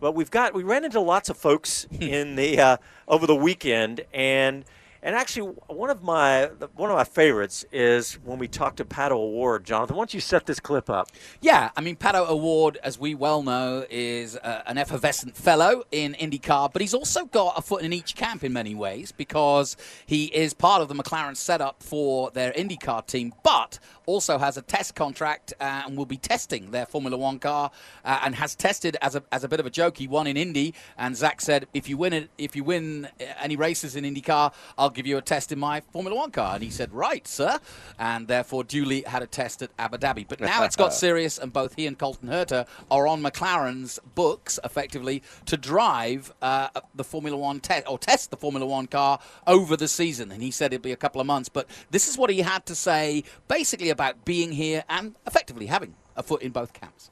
but 0.00 0.12
we've 0.12 0.30
got 0.30 0.54
we 0.54 0.62
ran 0.62 0.84
into 0.84 1.00
lots 1.00 1.28
of 1.28 1.36
folks 1.36 1.86
in 2.00 2.36
the 2.36 2.60
uh, 2.60 2.76
over 3.08 3.26
the 3.26 3.34
weekend, 3.34 4.02
and 4.12 4.64
and 5.06 5.14
actually 5.14 5.52
one 5.68 5.88
of 5.88 6.02
my 6.02 6.46
one 6.74 6.90
of 6.90 6.96
my 6.96 7.04
favorites 7.04 7.64
is 7.70 8.14
when 8.24 8.40
we 8.40 8.48
talked 8.48 8.78
to 8.78 8.84
Pato 8.84 9.12
O'Ward. 9.12 9.64
Jonathan, 9.64 9.94
why 9.94 10.00
don't 10.00 10.12
you 10.12 10.20
set 10.20 10.46
this 10.46 10.58
clip 10.58 10.90
up? 10.90 11.12
Yeah, 11.40 11.70
I 11.76 11.80
mean, 11.80 11.94
Pato 11.94 12.28
O'Ward, 12.28 12.76
as 12.82 12.98
we 12.98 13.14
well 13.14 13.44
know, 13.44 13.86
is 13.88 14.36
uh, 14.36 14.62
an 14.66 14.78
effervescent 14.78 15.36
fellow 15.36 15.84
in 15.92 16.14
IndyCar, 16.14 16.72
but 16.72 16.82
he's 16.82 16.92
also 16.92 17.24
got 17.24 17.56
a 17.56 17.62
foot 17.62 17.82
in 17.82 17.92
each 17.92 18.16
camp 18.16 18.42
in 18.42 18.52
many 18.52 18.74
ways 18.74 19.12
because 19.12 19.76
he 20.06 20.24
is 20.24 20.52
part 20.52 20.82
of 20.82 20.88
the 20.88 20.94
McLaren 20.94 21.36
setup 21.36 21.84
for 21.84 22.32
their 22.32 22.52
IndyCar 22.52 23.06
team, 23.06 23.32
but 23.44 23.78
also 24.06 24.38
has 24.38 24.56
a 24.56 24.62
test 24.62 24.96
contract 24.96 25.52
uh, 25.60 25.82
and 25.86 25.96
will 25.96 26.06
be 26.06 26.16
testing 26.16 26.72
their 26.72 26.86
Formula 26.86 27.16
One 27.16 27.38
car 27.38 27.70
uh, 28.04 28.20
and 28.24 28.34
has 28.34 28.56
tested 28.56 28.96
as 29.00 29.14
a, 29.14 29.22
as 29.30 29.44
a 29.44 29.48
bit 29.48 29.60
of 29.60 29.66
a 29.66 29.70
joke. 29.70 29.98
He 29.98 30.08
won 30.08 30.26
in 30.26 30.36
Indy, 30.36 30.74
and 30.98 31.16
Zak 31.16 31.40
said, 31.40 31.68
if 31.74 31.88
you 31.88 31.96
win 31.96 32.12
it, 32.12 32.30
if 32.38 32.56
you 32.56 32.64
win 32.64 33.08
uh, 33.20 33.24
any 33.40 33.54
races 33.54 33.94
in 33.94 34.04
IndyCar, 34.04 34.52
I'll 34.78 34.95
give 34.96 35.06
you 35.06 35.18
a 35.18 35.22
test 35.22 35.52
in 35.52 35.58
my 35.58 35.80
Formula 35.92 36.16
One 36.16 36.30
car. 36.30 36.54
And 36.54 36.64
he 36.64 36.70
said, 36.70 36.92
right, 36.92 37.26
sir, 37.28 37.60
and 37.98 38.26
therefore 38.26 38.64
duly 38.64 39.02
had 39.02 39.22
a 39.22 39.26
test 39.26 39.62
at 39.62 39.70
Abu 39.78 39.98
Dhabi. 39.98 40.26
But 40.26 40.40
now 40.40 40.64
it's 40.64 40.74
got 40.74 40.92
serious, 41.06 41.38
and 41.38 41.52
both 41.52 41.74
he 41.76 41.86
and 41.86 41.98
Colton 41.98 42.28
Herta 42.28 42.66
are 42.90 43.06
on 43.06 43.22
McLaren's 43.22 44.00
books, 44.14 44.58
effectively, 44.64 45.22
to 45.44 45.56
drive 45.56 46.32
uh, 46.42 46.68
the 46.94 47.04
Formula 47.04 47.36
One 47.36 47.60
test 47.60 47.86
or 47.86 47.98
test 47.98 48.30
the 48.30 48.36
Formula 48.36 48.66
One 48.66 48.86
car 48.86 49.20
over 49.46 49.76
the 49.76 49.88
season. 49.88 50.32
And 50.32 50.42
he 50.42 50.50
said 50.50 50.72
it'd 50.72 50.82
be 50.82 50.92
a 50.92 50.96
couple 50.96 51.20
of 51.20 51.26
months. 51.26 51.48
But 51.48 51.68
this 51.90 52.08
is 52.08 52.18
what 52.18 52.30
he 52.30 52.40
had 52.40 52.66
to 52.66 52.74
say, 52.74 53.22
basically 53.48 53.90
about 53.90 54.24
being 54.24 54.52
here 54.52 54.84
and 54.88 55.14
effectively 55.26 55.66
having 55.66 55.94
a 56.16 56.22
foot 56.22 56.42
in 56.42 56.50
both 56.50 56.72
camps. 56.72 57.10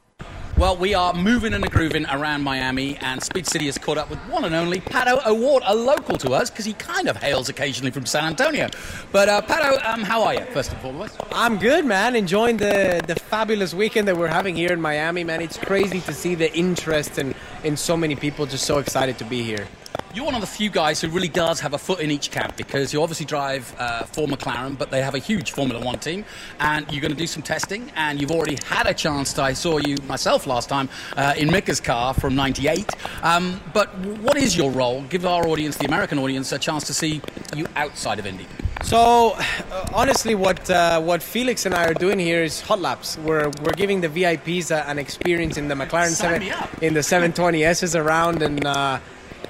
Well, 0.57 0.77
we 0.77 0.95
are 0.95 1.13
moving 1.13 1.53
and 1.53 1.69
grooving 1.69 2.07
around 2.07 2.43
Miami, 2.43 2.97
and 2.99 3.21
Speed 3.21 3.49
City 3.49 3.67
has 3.67 3.77
caught 3.77 3.99
up 3.99 4.09
with 4.09 4.21
one 4.21 4.45
and 4.45 4.55
only 4.55 4.79
Pato 4.81 5.21
O'Ward, 5.27 5.65
a 5.67 5.75
local 5.75 6.17
to 6.19 6.33
us, 6.33 6.49
because 6.49 6.65
he 6.65 6.75
kind 6.75 7.09
of 7.09 7.17
hails 7.17 7.49
occasionally 7.49 7.91
from 7.91 8.07
San 8.07 8.25
Antonio. 8.25 8.69
But 9.11 9.29
uh, 9.29 9.43
Pato, 9.43 9.85
um, 9.85 10.03
how 10.05 10.23
are 10.23 10.35
you, 10.35 10.45
first 10.53 10.71
and 10.71 10.81
foremost? 10.81 11.17
I'm 11.33 11.59
good, 11.59 11.85
man. 11.85 12.15
Enjoying 12.15 12.59
the, 12.59 13.03
the 13.05 13.17
fabulous 13.17 13.75
weekend 13.75 14.07
that 14.07 14.17
we're 14.17 14.29
having 14.29 14.55
here 14.55 14.73
in 14.73 14.81
Miami, 14.81 15.25
man. 15.25 15.41
It's 15.41 15.59
crazy 15.59 16.01
to 16.03 16.13
see 16.15 16.37
the 16.37 16.55
interest 16.57 17.19
and 17.19 17.35
in, 17.65 17.73
in 17.73 17.77
so 17.77 17.97
many 17.97 18.15
people 18.15 18.47
just 18.47 18.65
so 18.65 18.79
excited 18.79 19.19
to 19.19 19.25
be 19.25 19.43
here. 19.43 19.67
You're 20.15 20.25
one 20.25 20.37
of 20.37 20.43
the 20.43 20.47
few 20.47 20.71
guys 20.71 21.01
who 21.01 21.09
really 21.09 21.27
does 21.27 21.59
have 21.59 21.75
a 21.75 21.79
foot 21.79 21.99
in 21.99 22.13
each 22.13 22.31
camp 22.31 22.57
because 22.57 22.93
you 22.93 23.03
obviously 23.03 23.27
drive 23.27 23.75
uh, 23.79 24.05
for 24.05 24.29
McLaren, 24.29 24.79
but 24.79 24.91
they 24.93 25.03
have 25.03 25.17
a 25.17 25.19
huge 25.19 25.51
Formula 25.51 25.85
One 25.85 25.99
team, 25.99 26.25
and 26.61 26.87
you're 26.93 27.01
going 27.01 27.11
to 27.11 27.19
do 27.19 27.27
some 27.27 27.43
testing. 27.43 27.91
And 27.97 28.21
you've 28.21 28.31
already 28.31 28.57
had 28.65 28.87
a 28.87 28.95
chance 28.95 29.33
to. 29.33 29.43
I 29.43 29.55
saw 29.55 29.79
you 29.79 29.97
myself 30.07 30.47
last 30.47 30.69
time 30.69 30.89
uh, 31.17 31.35
in 31.37 31.51
Mika's 31.51 31.81
car 31.81 32.15
from 32.15 32.37
'98. 32.37 32.89
Um, 33.25 33.61
but 33.73 33.89
what 34.21 34.37
is 34.37 34.57
your 34.57 34.71
role? 34.71 35.03
Give 35.09 35.27
our 35.27 35.49
audience, 35.49 35.79
the 35.79 35.87
American 35.87 36.21
audience, 36.21 36.53
a 36.53 36.61
chance 36.61 36.85
to 36.87 36.95
see 36.95 37.21
you 37.57 37.67
outside 37.75 38.21
of 38.21 38.27
Indy. 38.27 38.47
So, 38.83 39.33
uh, 39.37 39.89
honestly, 39.93 40.37
what 40.37 40.71
uh, 40.71 41.01
what 41.01 41.25
Felix 41.25 41.67
and 41.67 41.75
I 41.75 41.87
are 41.87 41.95
doing 41.95 42.21
here 42.21 42.45
is 42.45 42.61
hot 42.61 42.81
laps. 42.81 43.19
We're 43.19 43.51
we're 43.63 43.73
giving 43.75 44.01
the 44.01 44.09
VIPs 44.09 44.71
uh, 44.71 44.85
an 44.87 45.01
experience 45.01 45.57
in 45.57 45.67
the 45.67 45.75
McLaren 45.75 46.11
Sign 46.11 46.41
7 46.41 46.41
me 46.41 46.51
up. 46.51 46.83
in 46.83 46.95
the 46.95 47.01
720s 47.01 47.99
around, 47.99 48.43
and 48.43 48.65
uh, 48.65 48.99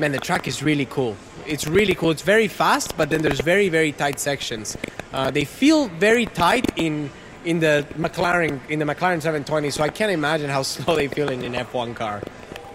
man, 0.00 0.12
the 0.12 0.18
track 0.18 0.46
is 0.48 0.62
really 0.62 0.86
cool. 0.86 1.16
It's 1.46 1.66
really 1.66 1.94
cool. 1.94 2.10
It's 2.10 2.22
very 2.22 2.48
fast, 2.48 2.96
but 2.96 3.10
then 3.10 3.22
there's 3.22 3.40
very 3.40 3.68
very 3.68 3.92
tight 3.92 4.18
sections. 4.20 4.76
Uh, 5.12 5.30
they 5.30 5.44
feel 5.44 5.88
very 5.88 6.26
tight 6.26 6.70
in 6.76 7.10
in 7.44 7.60
the 7.60 7.86
McLaren 7.96 8.60
in 8.68 8.78
the 8.78 8.84
McLaren 8.84 9.20
720, 9.20 9.70
so 9.70 9.82
I 9.82 9.88
can't 9.88 10.12
imagine 10.12 10.50
how 10.50 10.62
slow 10.74 10.96
they 10.96 11.08
feel 11.08 11.28
in 11.28 11.42
an 11.42 11.54
F1 11.54 11.94
car. 11.94 12.22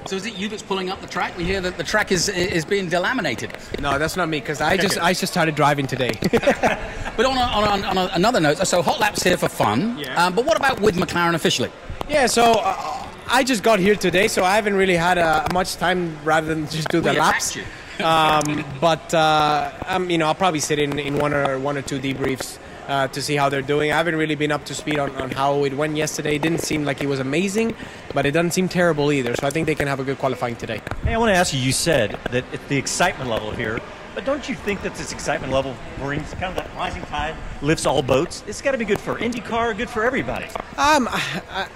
So 0.05 0.15
is 0.15 0.25
it 0.25 0.38
you 0.38 0.47
that's 0.47 0.63
pulling 0.63 0.89
up 0.89 1.01
the 1.01 1.07
track? 1.07 1.38
We 1.38 1.43
hear 1.43 1.61
that 1.61 1.77
the 1.77 1.83
track 1.83 2.11
is 2.11 2.29
is 2.29 2.65
being 2.65 2.89
delaminated. 2.89 3.51
No, 3.81 3.99
that's 3.99 4.15
not 4.15 4.29
me 4.29 4.39
because 4.39 4.61
I 4.61 4.77
just 4.77 4.97
I 4.97 5.13
just 5.13 5.31
started 5.31 5.55
driving 5.55 5.88
today. 5.88 6.17
But 7.19 7.25
on, 7.25 7.35
a, 7.35 7.41
on, 7.41 7.83
a, 7.83 7.88
on 7.88 7.97
a, 7.97 8.09
another 8.13 8.39
note, 8.39 8.65
so 8.65 8.81
hot 8.81 9.01
laps 9.01 9.23
here 9.23 9.35
for 9.35 9.49
fun. 9.49 9.99
Yeah. 9.99 10.15
Um, 10.23 10.33
but 10.33 10.45
what 10.45 10.55
about 10.55 10.79
with 10.79 10.95
McLaren 10.95 11.35
officially? 11.35 11.69
Yeah, 12.07 12.27
so 12.27 12.53
uh, 12.53 13.08
I 13.31 13.43
just 13.43 13.63
got 13.63 13.79
here 13.79 13.95
today, 13.95 14.27
so 14.27 14.43
I 14.43 14.55
haven't 14.55 14.75
really 14.75 14.95
had 14.95 15.17
uh, 15.17 15.45
much 15.53 15.75
time 15.75 16.17
rather 16.24 16.48
than 16.48 16.67
just 16.67 16.89
do 16.89 17.00
the 17.00 17.12
We 17.12 17.19
laps. 17.19 17.55
attacked 17.55 17.67
um, 18.01 18.63
but 18.79 19.13
uh, 19.13 19.71
um, 19.88 20.09
you 20.09 20.17
know, 20.17 20.27
I'll 20.27 20.36
probably 20.36 20.62
sit 20.62 20.79
in, 20.79 20.98
in 21.00 21.17
one 21.17 21.33
or 21.33 21.59
one 21.59 21.77
or 21.77 21.81
two 21.81 22.00
debriefs 22.00 22.57
uh, 22.88 23.07
to 23.09 23.21
see 23.21 23.36
how 23.36 23.50
they're 23.50 23.62
doing. 23.62 23.91
I 23.91 23.98
haven't 23.98 24.15
really 24.15 24.36
been 24.36 24.51
up 24.51 24.63
to 24.65 24.74
speed 24.74 25.00
on, 25.00 25.13
on 25.17 25.31
how 25.31 25.63
it 25.65 25.74
went 25.74 25.95
yesterday. 25.95 26.36
It 26.36 26.41
didn't 26.41 26.62
seem 26.62 26.86
like 26.86 27.03
it 27.03 27.07
was 27.07 27.19
amazing, 27.19 27.75
but 28.13 28.25
it 28.25 28.31
doesn't 28.31 28.51
seem 28.51 28.69
terrible 28.69 29.12
either. 29.12 29.36
So 29.36 29.45
I 29.45 29.50
think 29.50 29.67
they 29.67 29.75
can 29.75 29.88
have 29.88 30.00
a 30.00 30.03
good 30.03 30.17
qualifying 30.17 30.55
today. 30.55 30.81
Hey, 31.03 31.13
I 31.13 31.17
want 31.17 31.29
to 31.29 31.36
ask 31.36 31.53
you. 31.53 31.59
You 31.59 31.74
said 31.74 32.17
that 32.31 32.45
it, 32.53 32.67
the 32.69 32.77
excitement 32.77 33.29
level 33.29 33.51
here, 33.51 33.79
but 34.15 34.25
don't 34.25 34.48
you 34.48 34.55
think 34.55 34.81
that 34.83 34.95
this 34.95 35.12
excitement 35.12 35.51
level 35.51 35.75
brings 36.00 36.31
kind 36.36 36.45
of 36.45 36.55
that 36.55 36.74
rising 36.75 37.03
tide 37.03 37.36
lifts 37.62 37.86
all 37.86 38.01
boats? 38.01 38.43
It's 38.48 38.62
got 38.62 38.71
to 38.71 38.77
be 38.77 38.86
good 38.86 39.00
for 39.00 39.15
IndyCar, 39.17 39.77
good 39.77 39.89
for 39.89 40.03
everybody. 40.05 40.45
Um, 40.77 41.07
I, 41.12 41.67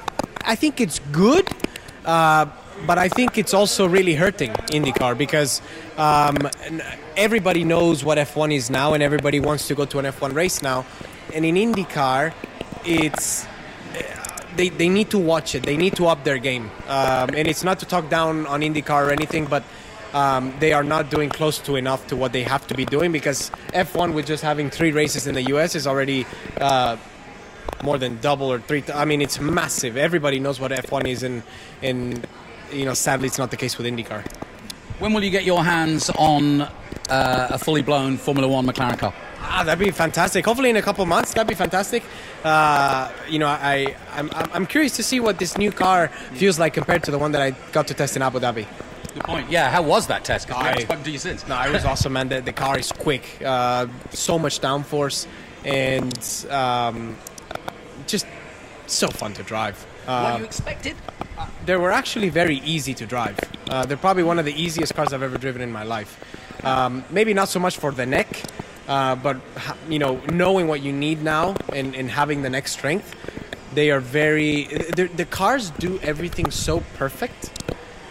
I 0.45 0.55
think 0.55 0.81
it's 0.81 0.99
good, 1.11 1.47
Uh, 2.05 2.45
but 2.85 2.97
I 2.97 3.07
think 3.07 3.37
it's 3.37 3.53
also 3.53 3.87
really 3.87 4.13
hurting 4.13 4.51
IndyCar 4.75 5.17
because 5.17 5.61
um, 5.97 6.49
everybody 7.15 7.63
knows 7.63 8.03
what 8.03 8.17
F1 8.17 8.53
is 8.53 8.69
now, 8.69 8.93
and 8.93 9.01
everybody 9.01 9.39
wants 9.39 9.67
to 9.69 9.75
go 9.75 9.85
to 9.85 9.99
an 9.99 10.05
F1 10.05 10.33
race 10.33 10.61
now. 10.61 10.85
And 11.33 11.45
in 11.45 11.55
IndyCar, 11.55 12.33
it's 12.83 13.47
they, 14.57 14.69
they 14.69 14.89
need 14.89 15.09
to 15.11 15.17
watch 15.17 15.55
it. 15.55 15.63
They 15.63 15.77
need 15.77 15.95
to 15.95 16.07
up 16.07 16.23
their 16.23 16.37
game. 16.37 16.69
Um, 16.87 17.29
and 17.33 17.47
it's 17.47 17.63
not 17.63 17.79
to 17.79 17.85
talk 17.85 18.09
down 18.09 18.45
on 18.47 18.61
IndyCar 18.61 19.07
or 19.07 19.11
anything, 19.11 19.45
but 19.45 19.63
um, 20.13 20.53
they 20.59 20.73
are 20.73 20.83
not 20.83 21.09
doing 21.09 21.29
close 21.29 21.57
to 21.59 21.75
enough 21.75 22.05
to 22.07 22.15
what 22.15 22.33
they 22.33 22.43
have 22.43 22.67
to 22.67 22.75
be 22.75 22.85
doing 22.85 23.11
because 23.11 23.49
F1 23.73 24.13
with 24.13 24.27
just 24.27 24.43
having 24.43 24.69
three 24.69 24.91
races 24.91 25.25
in 25.25 25.33
the 25.35 25.43
US 25.53 25.73
is 25.73 25.87
already 25.87 26.27
uh, 26.59 26.97
more 27.83 27.97
than 27.97 28.19
double 28.21 28.51
or 28.51 28.59
three. 28.59 28.83
I 28.93 29.05
mean, 29.05 29.21
it's 29.21 29.39
massive. 29.39 29.97
Everybody 29.97 30.39
knows 30.39 30.59
what 30.59 30.71
F1 30.71 31.07
is, 31.07 31.23
and 31.23 31.43
and 31.81 32.25
you 32.71 32.85
know, 32.85 32.93
sadly, 32.93 33.27
it's 33.27 33.37
not 33.37 33.51
the 33.51 33.57
case 33.57 33.77
with 33.77 33.85
IndyCar. 33.85 34.25
When 34.99 35.13
will 35.13 35.23
you 35.23 35.31
get 35.31 35.43
your 35.43 35.63
hands 35.63 36.09
on 36.11 36.61
uh, 36.61 36.69
a 37.09 37.57
fully 37.59 37.81
blown 37.81 38.17
Formula 38.17 38.47
One 38.47 38.65
McLaren 38.65 38.97
car? 38.97 39.13
Ah, 39.45 39.63
that'd 39.65 39.83
be 39.83 39.91
fantastic. 39.91 40.45
Hopefully, 40.45 40.69
in 40.69 40.77
a 40.77 40.81
couple 40.81 41.05
months, 41.05 41.33
that'd 41.33 41.47
be 41.47 41.53
fantastic. 41.55 42.01
Uh, 42.43 43.11
you 43.29 43.37
know, 43.39 43.47
I 43.47 43.95
I'm, 44.13 44.29
I'm 44.53 44.65
curious 44.65 44.95
to 44.95 45.03
see 45.03 45.19
what 45.19 45.37
this 45.37 45.57
new 45.57 45.71
car 45.71 46.07
feels 46.33 46.57
like 46.57 46.73
compared 46.73 47.03
to 47.03 47.11
the 47.11 47.17
one 47.19 47.33
that 47.33 47.41
I 47.41 47.51
got 47.73 47.87
to 47.87 47.93
test 47.93 48.15
in 48.15 48.21
Abu 48.21 48.39
Dhabi. 48.39 48.65
Good 49.13 49.23
point. 49.25 49.51
Yeah, 49.51 49.69
how 49.69 49.83
was 49.83 50.07
that 50.07 50.23
test? 50.23 50.47
we 50.47 50.55
haven't 50.55 50.79
I- 50.79 50.83
spoken 50.83 51.03
to 51.03 51.11
you 51.11 51.19
since. 51.19 51.45
No, 51.47 51.59
it 51.61 51.71
was 51.73 51.83
awesome, 51.91 52.13
man. 52.13 52.29
The, 52.29 52.41
the 52.41 52.53
car 52.53 52.79
is 52.79 52.91
quick, 52.91 53.41
uh, 53.45 53.87
so 54.11 54.39
much 54.39 54.59
downforce, 54.61 55.27
and 55.65 56.17
um, 56.49 57.15
just 58.07 58.25
so 58.87 59.07
fun 59.07 59.33
to 59.33 59.43
drive. 59.43 59.77
What 60.05 60.13
Uh, 60.13 60.37
you 60.39 60.45
expected? 60.45 60.95
they 61.65 61.75
were 61.77 61.91
actually 61.91 62.29
very 62.29 62.57
easy 62.65 62.93
to 62.93 63.05
drive. 63.05 63.37
Uh, 63.69 63.85
they're 63.85 63.97
probably 63.97 64.23
one 64.23 64.39
of 64.39 64.45
the 64.45 64.53
easiest 64.61 64.93
cars 64.95 65.13
I've 65.13 65.23
ever 65.23 65.37
driven 65.37 65.61
in 65.61 65.71
my 65.71 65.83
life. 65.83 66.19
Um, 66.63 67.03
maybe 67.09 67.33
not 67.33 67.49
so 67.49 67.59
much 67.59 67.77
for 67.77 67.91
the 67.91 68.05
neck, 68.05 68.41
uh, 68.87 69.15
but 69.15 69.37
you 69.89 69.99
know, 69.99 70.21
knowing 70.31 70.67
what 70.67 70.81
you 70.81 70.93
need 70.93 71.23
now 71.23 71.55
and, 71.73 71.95
and 71.95 72.09
having 72.11 72.41
the 72.41 72.49
neck 72.49 72.67
strength, 72.67 73.15
they 73.73 73.89
are 73.91 73.99
very. 73.99 74.65
The, 74.95 75.09
the 75.15 75.25
cars 75.25 75.71
do 75.71 75.99
everything 76.03 76.51
so 76.51 76.83
perfect 76.97 77.51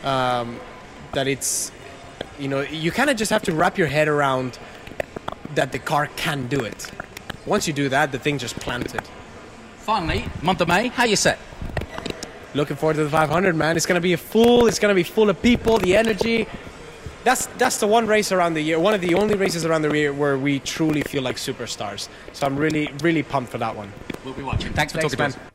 um, 0.04 0.58
that 1.12 1.26
it's, 1.28 1.70
you 2.38 2.48
know, 2.48 2.60
you 2.62 2.90
kind 2.90 3.10
of 3.10 3.16
just 3.16 3.30
have 3.30 3.42
to 3.42 3.52
wrap 3.54 3.78
your 3.78 3.86
head 3.88 4.08
around 4.08 4.58
that 5.54 5.70
the 5.72 5.78
car 5.78 6.08
can 6.16 6.46
do 6.48 6.60
it. 6.64 6.90
Once 7.46 7.66
you 7.68 7.72
do 7.74 7.88
that, 7.90 8.10
the 8.12 8.18
thing 8.18 8.38
just 8.38 8.56
planted. 8.56 9.02
Finally, 9.82 10.24
month 10.42 10.60
of 10.60 10.68
May, 10.68 10.88
how 10.88 11.02
you 11.02 11.16
set? 11.16 11.40
Looking 12.54 12.76
forward 12.76 12.94
to 12.94 13.04
the 13.04 13.10
500, 13.10 13.56
man. 13.56 13.76
It's 13.76 13.84
gonna 13.84 14.00
be 14.00 14.12
a 14.12 14.16
full. 14.16 14.68
It's 14.68 14.78
gonna 14.78 14.94
be 14.94 15.02
full 15.02 15.28
of 15.28 15.42
people. 15.42 15.78
The 15.78 15.96
energy. 15.96 16.46
That's 17.24 17.46
that's 17.58 17.78
the 17.78 17.88
one 17.88 18.06
race 18.06 18.30
around 18.30 18.54
the 18.54 18.60
year. 18.60 18.78
One 18.78 18.94
of 18.94 19.00
the 19.00 19.14
only 19.14 19.34
races 19.34 19.64
around 19.64 19.82
the 19.82 19.92
year 19.92 20.12
where 20.12 20.38
we 20.38 20.60
truly 20.60 21.02
feel 21.02 21.22
like 21.24 21.34
superstars. 21.34 22.08
So 22.32 22.46
I'm 22.46 22.56
really 22.56 22.92
really 23.02 23.24
pumped 23.24 23.50
for 23.50 23.58
that 23.58 23.74
one. 23.74 23.92
We'll 24.24 24.34
be 24.34 24.44
watching. 24.44 24.72
Thanks 24.72 24.92
for 24.92 25.00
Thanks, 25.00 25.14
talking 25.14 25.24
man. 25.24 25.32
to 25.32 25.38
us. 25.38 25.52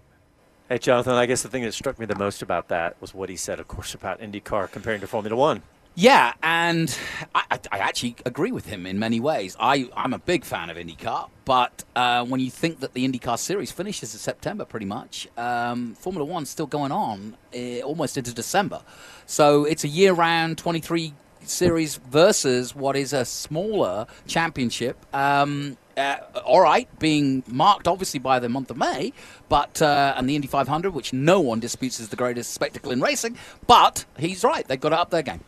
Hey, 0.67 0.77
Jonathan, 0.79 1.13
I 1.13 1.25
guess 1.25 1.43
the 1.43 1.49
thing 1.49 1.63
that 1.63 1.73
struck 1.73 1.97
me 1.97 2.05
the 2.05 2.15
most 2.15 2.41
about 2.41 2.67
that 2.67 2.99
was 2.99 3.13
what 3.13 3.29
he 3.29 3.37
said, 3.37 3.61
of 3.61 3.69
course, 3.69 3.93
about 3.93 4.19
IndyCar 4.19 4.69
comparing 4.69 4.99
to 4.99 5.07
Formula 5.07 5.37
One. 5.37 5.61
Yeah, 5.99 6.33
and 6.43 6.95
I, 7.33 7.59
I, 7.71 7.79
actually 7.79 8.17
agree 8.23 8.51
with 8.51 8.67
him 8.67 8.85
in 8.85 8.99
many 8.99 9.19
ways. 9.19 9.57
I, 9.59 9.89
I'm 9.97 10.13
a 10.13 10.19
big 10.19 10.45
fan 10.45 10.69
of 10.69 10.77
IndyCar, 10.77 11.27
but 11.43 11.85
uh, 11.95 12.23
when 12.23 12.39
you 12.39 12.51
think 12.51 12.81
that 12.81 12.93
the 12.93 13.07
IndyCar 13.07 13.39
series 13.39 13.71
finishes 13.71 14.13
in 14.13 14.19
September 14.19 14.63
pretty 14.63 14.85
much, 14.85 15.27
um, 15.37 15.95
Formula 15.95 16.23
One's 16.23 16.51
still 16.51 16.67
going 16.67 16.91
on 16.91 17.35
uh, 17.51 17.79
almost 17.79 18.15
into 18.15 18.31
December. 18.31 18.83
So 19.25 19.65
it's 19.65 19.83
a 19.85 19.87
year 19.87 20.13
round 20.13 20.59
23 20.59 21.15
series 21.41 21.95
versus 21.95 22.75
what 22.75 22.95
is 22.95 23.11
a 23.11 23.25
smaller 23.25 24.05
championship. 24.27 25.03
Um, 25.15 25.77
uh, 25.97 26.17
all 26.45 26.61
right, 26.61 26.87
being 26.99 27.41
marked 27.47 27.87
obviously 27.87 28.19
by 28.19 28.37
the 28.37 28.49
month 28.49 28.69
of 28.69 28.77
May, 28.77 29.13
but 29.49 29.81
uh, 29.81 30.13
and 30.15 30.29
the 30.29 30.35
Indy 30.35 30.47
500, 30.47 30.91
which 30.91 31.11
no 31.11 31.39
one 31.39 31.59
disputes 31.59 31.99
is 31.99 32.09
the 32.09 32.15
greatest 32.15 32.53
spectacle 32.53 32.91
in 32.91 33.01
racing. 33.01 33.35
But 33.65 34.05
he's 34.19 34.43
right; 34.43 34.67
they've 34.67 34.79
got 34.79 34.89
to 34.89 34.99
up 34.99 35.09
their 35.09 35.23
game. 35.23 35.43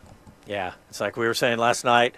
Yeah, 0.50 0.72
it's 0.88 1.00
like 1.00 1.16
we 1.16 1.28
were 1.28 1.34
saying 1.34 1.58
last 1.58 1.84
night 1.84 2.16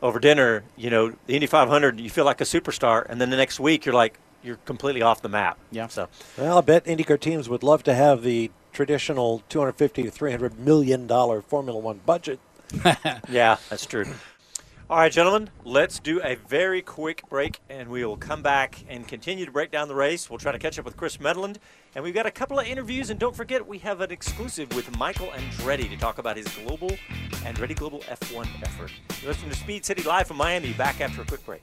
over 0.00 0.18
dinner. 0.18 0.64
You 0.74 0.88
know, 0.88 1.12
the 1.26 1.34
Indy 1.34 1.46
500, 1.46 2.00
you 2.00 2.08
feel 2.08 2.24
like 2.24 2.40
a 2.40 2.44
superstar, 2.44 3.04
and 3.06 3.20
then 3.20 3.28
the 3.28 3.36
next 3.36 3.60
week 3.60 3.84
you're 3.84 3.94
like 3.94 4.18
you're 4.42 4.56
completely 4.64 5.02
off 5.02 5.20
the 5.20 5.28
map. 5.28 5.58
Yeah. 5.70 5.88
So 5.88 6.08
Well, 6.38 6.56
I 6.58 6.60
bet 6.62 6.86
IndyCar 6.86 7.20
teams 7.20 7.48
would 7.48 7.62
love 7.62 7.82
to 7.84 7.94
have 7.94 8.22
the 8.22 8.50
traditional 8.72 9.42
250 9.50 10.02
to 10.04 10.10
300 10.10 10.58
million 10.58 11.06
dollar 11.06 11.42
Formula 11.42 11.78
One 11.78 12.00
budget. 12.06 12.40
yeah, 13.28 13.58
that's 13.68 13.84
true. 13.84 14.06
All 14.90 14.98
right, 14.98 15.10
gentlemen, 15.10 15.48
let's 15.64 15.98
do 15.98 16.20
a 16.22 16.34
very 16.34 16.82
quick 16.82 17.22
break, 17.30 17.58
and 17.70 17.88
we 17.88 18.04
will 18.04 18.18
come 18.18 18.42
back 18.42 18.84
and 18.86 19.08
continue 19.08 19.46
to 19.46 19.50
break 19.50 19.70
down 19.70 19.88
the 19.88 19.94
race. 19.94 20.28
We'll 20.28 20.38
try 20.38 20.52
to 20.52 20.58
catch 20.58 20.78
up 20.78 20.84
with 20.84 20.94
Chris 20.94 21.16
Medland, 21.16 21.56
and 21.94 22.04
we've 22.04 22.12
got 22.12 22.26
a 22.26 22.30
couple 22.30 22.58
of 22.58 22.66
interviews. 22.66 23.08
And 23.08 23.18
don't 23.18 23.34
forget, 23.34 23.66
we 23.66 23.78
have 23.78 24.02
an 24.02 24.10
exclusive 24.10 24.76
with 24.76 24.94
Michael 24.98 25.28
Andretti 25.28 25.88
to 25.88 25.96
talk 25.96 26.18
about 26.18 26.36
his 26.36 26.46
global 26.48 26.90
Andretti 27.46 27.74
Global 27.74 28.00
F1 28.00 28.46
effort. 28.62 28.92
You're 29.22 29.32
listening 29.32 29.52
to 29.52 29.56
Speed 29.56 29.86
City 29.86 30.02
live 30.02 30.26
from 30.26 30.36
Miami. 30.36 30.74
Back 30.74 31.00
after 31.00 31.22
a 31.22 31.24
quick 31.24 31.46
break. 31.46 31.62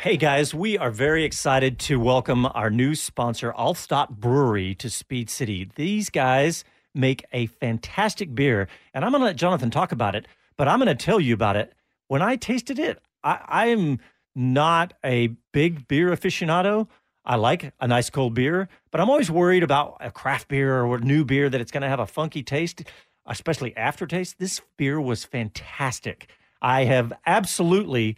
Hey 0.00 0.16
guys, 0.16 0.54
we 0.54 0.78
are 0.78 0.90
very 0.90 1.24
excited 1.24 1.78
to 1.80 2.00
welcome 2.00 2.46
our 2.46 2.70
new 2.70 2.94
sponsor, 2.94 3.52
Altstadt 3.52 4.08
Brewery, 4.08 4.74
to 4.76 4.88
Speed 4.88 5.28
City. 5.28 5.70
These 5.76 6.08
guys 6.08 6.64
make 6.94 7.22
a 7.34 7.44
fantastic 7.44 8.34
beer, 8.34 8.66
and 8.94 9.04
I'm 9.04 9.10
going 9.10 9.20
to 9.20 9.26
let 9.26 9.36
Jonathan 9.36 9.70
talk 9.70 9.92
about 9.92 10.14
it. 10.14 10.26
but 10.56 10.68
I'm 10.68 10.78
going 10.78 10.88
to 10.88 10.94
tell 10.94 11.20
you 11.20 11.34
about 11.34 11.56
it. 11.56 11.74
When 12.08 12.22
I 12.22 12.36
tasted 12.36 12.78
it, 12.78 12.98
I 13.22 13.66
am 13.66 13.98
not 14.34 14.94
a 15.04 15.36
big 15.52 15.86
beer 15.86 16.08
aficionado. 16.08 16.88
I 17.26 17.36
like 17.36 17.74
a 17.78 17.86
nice 17.86 18.08
cold 18.08 18.32
beer, 18.32 18.70
but 18.90 19.02
I'm 19.02 19.10
always 19.10 19.30
worried 19.30 19.62
about 19.62 19.98
a 20.00 20.10
craft 20.10 20.48
beer 20.48 20.82
or 20.82 20.96
a 20.96 21.00
new 21.00 21.26
beer 21.26 21.50
that 21.50 21.60
it's 21.60 21.70
going 21.70 21.82
to 21.82 21.90
have 21.90 22.00
a 22.00 22.06
funky 22.06 22.42
taste, 22.42 22.84
especially 23.26 23.76
aftertaste. 23.76 24.38
This 24.38 24.62
beer 24.78 24.98
was 24.98 25.24
fantastic. 25.24 26.30
I 26.62 26.84
have 26.84 27.12
absolutely 27.26 28.16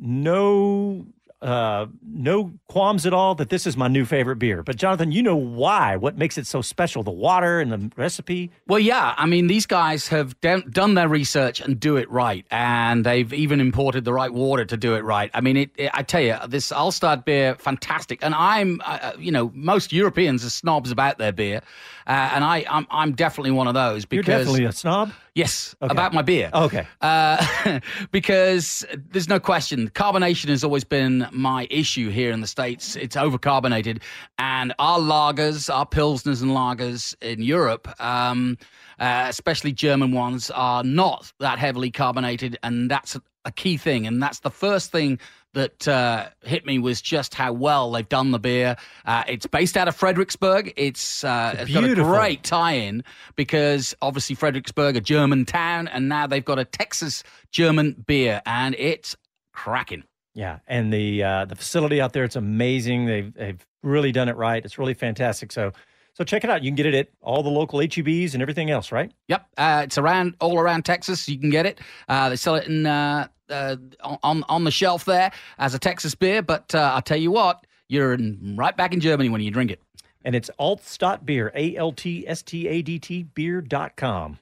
no 0.00 1.06
uh, 1.42 1.86
no 2.02 2.52
qualms 2.68 3.06
at 3.06 3.14
all 3.14 3.34
that 3.34 3.48
this 3.48 3.66
is 3.66 3.76
my 3.76 3.88
new 3.88 4.04
favorite 4.04 4.36
beer. 4.36 4.62
But 4.62 4.76
Jonathan, 4.76 5.10
you 5.10 5.22
know 5.22 5.36
why? 5.36 5.96
What 5.96 6.18
makes 6.18 6.36
it 6.36 6.46
so 6.46 6.60
special? 6.60 7.02
The 7.02 7.10
water 7.10 7.60
and 7.60 7.72
the 7.72 7.90
recipe. 7.96 8.50
Well, 8.66 8.78
yeah. 8.78 9.14
I 9.16 9.26
mean, 9.26 9.46
these 9.46 9.64
guys 9.64 10.08
have 10.08 10.38
done, 10.40 10.64
done 10.70 10.94
their 10.94 11.08
research 11.08 11.60
and 11.60 11.80
do 11.80 11.96
it 11.96 12.10
right, 12.10 12.44
and 12.50 13.06
they've 13.06 13.32
even 13.32 13.60
imported 13.60 14.04
the 14.04 14.12
right 14.12 14.32
water 14.32 14.64
to 14.66 14.76
do 14.76 14.94
it 14.94 15.00
right. 15.00 15.30
I 15.32 15.40
mean, 15.40 15.56
it, 15.56 15.70
it, 15.76 15.90
I 15.94 16.02
tell 16.02 16.20
you, 16.20 16.36
this 16.46 16.70
Altstadt 16.72 17.24
beer, 17.24 17.54
fantastic. 17.54 18.22
And 18.22 18.34
I'm, 18.34 18.80
uh, 18.84 18.98
uh 19.00 19.12
you 19.18 19.32
know, 19.32 19.50
most 19.54 19.92
Europeans 19.92 20.44
are 20.44 20.50
snobs 20.50 20.90
about 20.90 21.16
their 21.16 21.32
beer, 21.32 21.62
uh, 22.06 22.30
and 22.34 22.44
I, 22.44 22.66
I'm, 22.68 22.86
I'm 22.90 23.12
definitely 23.12 23.52
one 23.52 23.66
of 23.66 23.74
those 23.74 24.04
because 24.04 24.26
You're 24.26 24.38
definitely 24.38 24.64
a 24.64 24.72
snob. 24.72 25.12
Yes, 25.34 25.74
Okay. 25.82 25.92
about 25.92 26.12
my 26.12 26.22
beer. 26.22 26.50
Okay. 26.52 26.86
Uh, 27.00 27.80
because 28.10 28.84
there's 29.12 29.28
no 29.28 29.38
question, 29.40 29.88
carbonation 29.90 30.48
has 30.48 30.64
always 30.64 30.84
been 30.84 31.26
my 31.32 31.66
issue 31.70 32.10
here 32.10 32.32
in 32.32 32.40
the 32.40 32.46
States. 32.46 32.96
It's 32.96 33.16
overcarbonated. 33.16 34.02
And 34.38 34.74
our 34.78 34.98
lagers, 34.98 35.72
our 35.72 35.86
Pilsners 35.86 36.42
and 36.42 36.50
lagers 36.50 37.14
in 37.22 37.42
Europe, 37.42 37.88
um, 38.00 38.58
uh, 38.98 39.26
especially 39.28 39.72
German 39.72 40.12
ones, 40.12 40.50
are 40.50 40.82
not 40.84 41.32
that 41.40 41.58
heavily 41.58 41.90
carbonated. 41.90 42.58
And 42.62 42.90
that's 42.90 43.14
a, 43.16 43.22
a 43.44 43.52
key 43.52 43.76
thing. 43.76 44.06
And 44.06 44.22
that's 44.22 44.40
the 44.40 44.50
first 44.50 44.90
thing 44.92 45.18
that 45.54 45.88
uh, 45.88 46.28
hit 46.42 46.64
me 46.64 46.78
was 46.78 47.00
just 47.00 47.34
how 47.34 47.52
well 47.52 47.90
they've 47.90 48.08
done 48.08 48.30
the 48.30 48.38
beer. 48.38 48.76
Uh, 49.04 49.24
it's 49.26 49.46
based 49.46 49.76
out 49.76 49.88
of 49.88 49.96
Fredericksburg. 49.96 50.72
It's, 50.76 51.24
uh, 51.24 51.56
it's 51.58 51.72
got 51.72 51.84
a 51.84 51.94
great 51.94 52.42
tie-in 52.42 53.04
because 53.36 53.94
obviously 54.00 54.36
Fredericksburg, 54.36 54.96
a 54.96 55.00
German 55.00 55.44
town, 55.44 55.88
and 55.88 56.08
now 56.08 56.26
they've 56.26 56.44
got 56.44 56.58
a 56.58 56.64
Texas 56.64 57.22
German 57.50 58.04
beer, 58.06 58.42
and 58.46 58.74
it's 58.78 59.16
cracking. 59.52 60.04
Yeah, 60.34 60.60
and 60.68 60.92
the 60.92 61.22
uh, 61.24 61.44
the 61.46 61.56
facility 61.56 62.00
out 62.00 62.12
there, 62.12 62.22
it's 62.22 62.36
amazing. 62.36 63.06
They've 63.06 63.34
they've 63.34 63.66
really 63.82 64.12
done 64.12 64.28
it 64.28 64.36
right. 64.36 64.64
It's 64.64 64.78
really 64.78 64.94
fantastic. 64.94 65.50
So 65.50 65.72
so 66.14 66.24
check 66.24 66.44
it 66.44 66.50
out. 66.50 66.62
You 66.62 66.70
can 66.70 66.76
get 66.76 66.86
it 66.86 66.94
at 66.94 67.08
all 67.20 67.42
the 67.42 67.50
local 67.50 67.78
HEBs 67.78 68.34
and 68.34 68.42
everything 68.42 68.70
else, 68.70 68.92
right? 68.92 69.12
Yep, 69.28 69.46
uh, 69.56 69.82
it's 69.84 69.98
around 69.98 70.34
all 70.40 70.58
around 70.58 70.84
Texas. 70.84 71.28
You 71.28 71.38
can 71.38 71.50
get 71.50 71.66
it. 71.66 71.80
Uh, 72.08 72.28
they 72.28 72.36
sell 72.36 72.56
it 72.56 72.66
in 72.66 72.86
uh, 72.86 73.28
uh, 73.48 73.76
on 74.22 74.44
on 74.48 74.64
the 74.64 74.70
shelf 74.70 75.04
there 75.04 75.32
as 75.58 75.74
a 75.74 75.78
Texas 75.78 76.14
beer. 76.14 76.42
But 76.42 76.74
uh, 76.74 76.92
I'll 76.94 77.02
tell 77.02 77.18
you 77.18 77.30
what, 77.30 77.66
you're 77.88 78.14
in, 78.14 78.56
right 78.56 78.76
back 78.76 78.92
in 78.92 79.00
Germany 79.00 79.28
when 79.28 79.40
you 79.40 79.50
drink 79.50 79.70
it. 79.70 79.80
And 80.24 80.34
it's 80.34 80.50
Altstadt 80.58 81.24
Beer, 81.24 81.50
A 81.54 81.76
L 81.76 81.92
T 81.92 82.26
S 82.28 82.42
T 82.42 82.68
A 82.68 82.82
D 82.82 82.98
T 82.98 83.22
beer.com. 83.22 84.38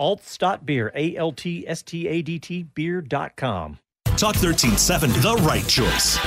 Altstadt 0.00 0.64
Beer, 0.64 0.90
A 0.94 1.16
L 1.16 1.32
T 1.32 1.66
S 1.68 1.82
T 1.82 2.08
A 2.08 2.22
D 2.22 2.38
T 2.38 2.62
beer.com. 2.62 3.78
Talk 4.16 4.34
1370, 4.36 5.20
the 5.20 5.34
right 5.46 5.66
choice. 5.66 6.18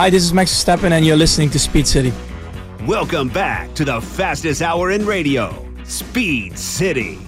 Hi, 0.00 0.08
this 0.08 0.22
is 0.22 0.32
Max 0.32 0.50
Verstappen, 0.50 0.92
and 0.92 1.04
you're 1.04 1.14
listening 1.14 1.50
to 1.50 1.58
Speed 1.58 1.86
City. 1.86 2.10
Welcome 2.86 3.28
back 3.28 3.74
to 3.74 3.84
the 3.84 4.00
fastest 4.00 4.62
hour 4.62 4.92
in 4.92 5.04
radio, 5.04 5.62
Speed 5.84 6.58
City. 6.58 7.18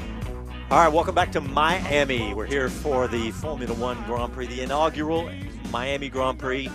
All 0.70 0.78
right, 0.78 0.88
welcome 0.88 1.14
back 1.14 1.30
to 1.32 1.42
Miami. 1.42 2.32
We're 2.32 2.46
here 2.46 2.70
for 2.70 3.08
the 3.08 3.30
Formula 3.32 3.74
One 3.74 4.02
Grand 4.04 4.32
Prix, 4.32 4.46
the 4.46 4.62
inaugural 4.62 5.30
Miami 5.70 6.08
Grand 6.08 6.38
Prix. 6.38 6.70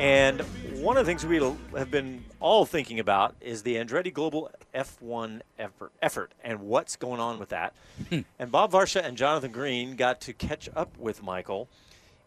And 0.00 0.40
one 0.80 0.96
of 0.96 1.06
the 1.06 1.08
things 1.08 1.24
we 1.24 1.36
have 1.78 1.92
been 1.92 2.24
all 2.40 2.66
thinking 2.66 2.98
about 2.98 3.36
is 3.40 3.62
the 3.62 3.76
Andretti 3.76 4.12
Global 4.12 4.50
F1 4.74 5.42
effort, 5.60 5.92
effort 6.02 6.32
and 6.42 6.62
what's 6.62 6.96
going 6.96 7.20
on 7.20 7.38
with 7.38 7.50
that. 7.50 7.72
Hmm. 8.08 8.22
and 8.40 8.50
Bob 8.50 8.72
Varsha 8.72 9.00
and 9.00 9.16
Jonathan 9.16 9.52
Green 9.52 9.94
got 9.94 10.20
to 10.22 10.32
catch 10.32 10.68
up 10.74 10.98
with 10.98 11.22
Michael. 11.22 11.68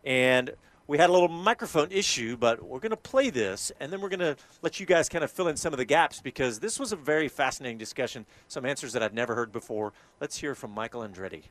And 0.05 0.51
we 0.89 0.97
had 0.97 1.09
a 1.09 1.13
little 1.13 1.27
microphone 1.27 1.91
issue, 1.91 2.35
but 2.35 2.63
we're 2.63 2.79
going 2.79 2.89
to 2.89 2.97
play 2.97 3.29
this, 3.29 3.71
and 3.79 3.93
then 3.93 4.01
we're 4.01 4.09
going 4.09 4.19
to 4.19 4.35
let 4.63 4.79
you 4.79 4.87
guys 4.87 5.07
kind 5.07 5.23
of 5.23 5.29
fill 5.29 5.47
in 5.47 5.55
some 5.55 5.71
of 5.71 5.77
the 5.77 5.85
gaps 5.85 6.19
because 6.19 6.59
this 6.59 6.79
was 6.79 6.91
a 6.91 6.95
very 6.95 7.27
fascinating 7.27 7.77
discussion. 7.77 8.25
Some 8.47 8.65
answers 8.65 8.93
that 8.93 9.03
I'd 9.03 9.13
never 9.13 9.35
heard 9.35 9.51
before. 9.51 9.93
Let's 10.19 10.39
hear 10.39 10.55
from 10.55 10.71
Michael 10.71 11.01
Andretti. 11.01 11.43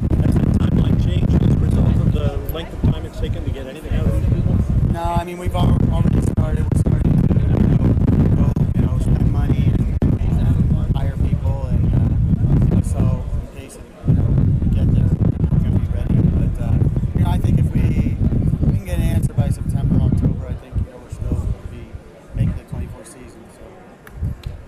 Timeline 0.00 1.04
change 1.04 1.28
as 1.42 1.54
a 1.54 1.58
result 1.58 1.96
of 1.96 2.12
the 2.12 2.36
length 2.54 2.72
of 2.72 2.82
time 2.92 3.04
it's 3.04 3.18
taken 3.18 3.44
to 3.44 3.50
get 3.50 3.66
anything 3.66 3.92
out 3.94 4.06
of 4.06 4.12
these 4.12 4.32
people? 4.32 4.56
No, 4.92 5.02
I 5.02 5.24
mean 5.24 5.38
we've 5.38 5.54
already 5.56 6.20
started. 6.30 6.64
We're 6.72 6.80
starting 6.80 7.22
to 7.26 7.34
you 7.34 7.48
know, 7.48 8.36
go, 8.36 8.52
you 8.76 8.86
know 8.86 8.98
spend 9.00 9.32
money 9.32 9.72
and 9.74 10.96
hire 10.96 11.16
people, 11.16 11.66
and 11.66 11.94
uh, 11.94 12.64
you 12.64 12.74
know, 12.76 12.82
so 12.82 13.24
in 13.42 13.60
case 13.60 13.76
it, 13.76 13.82
you 14.06 14.14
know 14.14 14.22
we 14.22 14.76
get 14.76 14.94
there, 14.94 15.08
we're 15.50 15.58
gonna 15.58 15.78
be 15.78 15.86
ready. 15.92 16.14
But 16.14 16.62
uh, 16.62 16.78
you 17.14 17.20
know, 17.20 17.30
I 17.30 17.38
think 17.38 17.58
if 17.58 17.70
we, 17.72 17.80
if 17.80 18.60
we 18.62 18.76
can 18.76 18.84
get 18.84 18.98
an 18.98 19.04
answer 19.04 19.32
by 19.32 19.48
September, 19.50 20.00
October, 20.00 20.46
I 20.48 20.54
think 20.54 20.76
you 20.76 20.90
know 20.90 20.98
we're 20.98 21.10
still 21.10 21.30
going 21.30 21.52
to 21.52 21.68
be 21.70 21.86
making 22.34 22.56
the 22.56 22.64
24 22.70 23.04
season. 23.04 23.44
So 23.54 23.60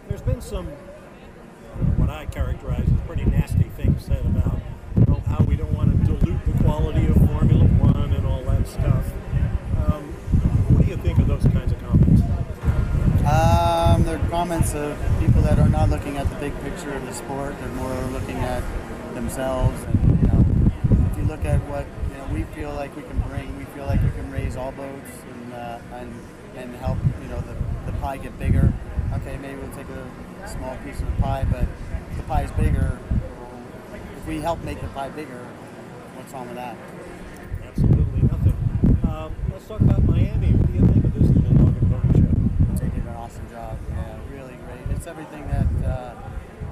There's 0.08 0.22
been 0.22 0.40
some, 0.40 0.66
what 1.96 2.10
I 2.10 2.26
characterize 2.26 2.86
as 2.88 3.00
pretty 3.06 3.24
nasty 3.24 3.64
things 3.76 4.04
said 4.04 4.24
about 4.26 4.60
well, 5.06 5.20
how 5.26 5.44
we 5.44 5.56
don't 5.56 5.72
want 5.74 5.92
to 5.92 6.12
dilute 6.12 6.44
the 6.46 6.64
quality 6.64 7.06
of 7.06 7.16
Formula 7.16 7.64
One 7.64 8.12
and 8.12 8.26
all 8.26 8.42
that 8.44 8.66
stuff. 8.66 9.06
Um, 9.76 10.02
what 10.72 10.84
do 10.84 10.90
you 10.90 10.96
think 10.96 11.18
of 11.18 11.26
those 11.28 11.42
kinds 11.44 11.72
of 11.72 11.78
comments? 11.80 12.22
Um, 13.26 14.04
they're 14.04 14.18
comments 14.30 14.74
of 14.74 14.98
people 15.20 15.42
that 15.42 15.58
are 15.58 15.68
not 15.68 15.90
looking 15.90 16.16
at 16.16 16.28
the 16.30 16.36
big 16.36 16.58
picture 16.62 16.92
of 16.92 17.04
the 17.04 17.12
sport. 17.12 17.58
They're 17.58 17.68
more 17.70 17.94
looking 18.12 18.36
at 18.36 18.62
themselves. 19.14 19.82
And 19.84 20.20
you 20.22 20.28
know, 20.28 20.44
if 21.10 21.18
you 21.18 21.24
look 21.24 21.44
at 21.44 21.60
what 21.68 21.86
you 22.10 22.18
know, 22.18 22.26
we 22.32 22.44
feel 22.54 22.72
like 22.72 22.94
we 22.96 23.02
can 23.02 23.18
bring. 23.28 23.56
We 23.58 23.64
feel 23.66 23.86
like 23.86 24.02
we 24.02 24.10
can 24.10 24.30
raise 24.30 24.56
all 24.56 24.72
boats 24.72 25.10
and 25.30 25.52
uh, 25.52 25.78
and 25.94 26.12
and 26.56 26.74
help 26.76 26.98
you 27.22 27.28
know 27.28 27.40
the, 27.42 27.90
the 27.90 27.98
pie 27.98 28.16
get 28.16 28.38
bigger. 28.38 28.72
Okay, 29.14 29.36
maybe 29.38 29.60
we'll 29.60 29.76
take 29.76 29.88
a 29.88 30.48
small 30.48 30.76
piece 30.84 31.00
of 31.00 31.06
the 31.16 31.22
pie, 31.22 31.46
but 31.50 31.64
if 32.10 32.16
the 32.16 32.22
pie 32.24 32.42
is 32.42 32.50
bigger. 32.52 32.98
If 34.16 34.26
we 34.26 34.35
help 34.46 34.62
make 34.62 34.80
the 34.80 34.86
pie 34.94 35.08
bigger, 35.08 35.44
what's 36.14 36.32
wrong 36.32 36.46
with 36.46 36.54
that? 36.54 36.76
Absolutely 37.66 38.22
nothing. 38.30 38.54
Um, 39.02 39.34
let's 39.50 39.66
talk 39.66 39.80
about 39.80 40.04
Miami. 40.04 40.52
What 40.52 40.70
do 40.70 40.72
you 40.78 40.86
think 40.86 41.04
of 41.04 41.14
this 41.14 41.26
little 41.34 41.66
dog 41.66 41.74
and 41.74 41.90
pony 41.90 42.14
show? 42.14 42.30
They 42.78 42.94
did 42.94 43.02
an 43.10 43.16
awesome 43.18 43.50
job. 43.50 43.76
Yeah, 43.90 44.14
really 44.30 44.54
great. 44.54 44.86
It's 44.94 45.08
everything 45.08 45.48
that 45.48 45.66
uh, 45.82 46.14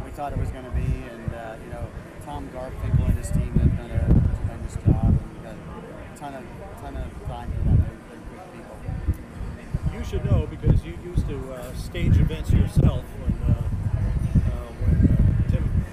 we 0.05 0.13
thought 0.13 0.33
it 0.33 0.39
was 0.39 0.51
going 0.51 0.67
to 0.67 0.71
be, 0.71 0.87
and 0.87 1.35
uh, 1.35 1.57
you 1.67 1.71
know, 1.75 1.91
Tom 2.25 2.49
Garfinkel 2.55 3.09
and 3.11 3.19
his 3.19 3.33
team 3.33 3.51
have 3.59 3.77
done 3.77 3.91
a 3.91 4.07
tremendous 4.39 4.79
job. 4.87 5.11
And 5.11 5.35
we 5.35 5.43
got 5.43 5.59
a 5.59 6.17
ton 6.17 6.35
of 6.39 6.45
ton 6.79 6.95
of 6.95 7.11
time 7.27 7.51
for 7.59 7.63
them. 7.75 7.83
They're, 7.83 7.99
they're 8.07 8.39
good 8.39 8.47
people. 8.55 9.99
You 9.99 10.05
should 10.05 10.25
know 10.25 10.47
because 10.47 10.85
you 10.85 10.95
used 11.03 11.27
to 11.27 11.55
uh, 11.55 11.75
stage 11.75 12.19
events 12.19 12.53
yourself 12.53 13.03
when, 13.19 13.35
uh, 13.51 13.59
uh, 13.59 14.71
when 14.79 15.11
uh, 15.11 15.51
Tim. 15.51 15.85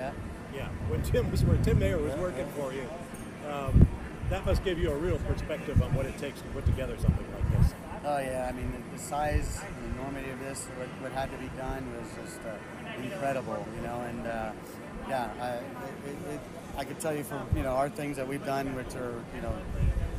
yeah. 0.00 0.12
Yeah, 0.54 0.68
when 0.88 1.02
Tim 1.78 2.02
was 2.02 2.12
where 2.14 2.30
Tim 2.30 2.38
Mayer 2.38 2.42
was 2.42 2.46
working 2.46 2.46
for 2.56 2.72
you. 2.72 2.88
Um, 3.50 3.88
that 4.30 4.44
must 4.44 4.64
give 4.64 4.78
you 4.78 4.90
a 4.90 4.96
real 4.96 5.18
perspective 5.18 5.82
on 5.82 5.94
what 5.94 6.06
it 6.06 6.16
takes 6.18 6.40
to 6.40 6.48
put 6.48 6.66
together 6.66 6.96
something 6.98 7.26
like 7.34 7.58
this. 7.58 7.72
Oh 8.04 8.18
yeah, 8.18 8.48
I 8.48 8.52
mean 8.52 8.70
the, 8.72 8.96
the 8.96 9.02
size, 9.02 9.60
and 9.66 9.94
the 9.94 10.00
enormity 10.00 10.30
of 10.30 10.40
this, 10.40 10.66
what, 10.76 10.88
what 11.00 11.12
had 11.12 11.30
to 11.30 11.38
be 11.38 11.48
done 11.56 11.84
was 11.96 12.08
just 12.24 12.40
uh, 12.46 13.02
incredible, 13.02 13.66
you 13.74 13.82
know. 13.82 14.00
And 14.00 14.26
uh, 14.26 14.52
yeah, 15.08 15.30
I, 15.40 15.48
it, 15.48 15.62
it, 16.06 16.34
it, 16.34 16.40
I 16.76 16.84
could 16.84 17.00
tell 17.00 17.14
you 17.14 17.24
from 17.24 17.46
you 17.56 17.62
know 17.62 17.70
our 17.70 17.88
things 17.88 18.16
that 18.16 18.28
we've 18.28 18.44
done, 18.44 18.74
which 18.74 18.94
are 18.94 19.14
you 19.34 19.40
know 19.40 19.54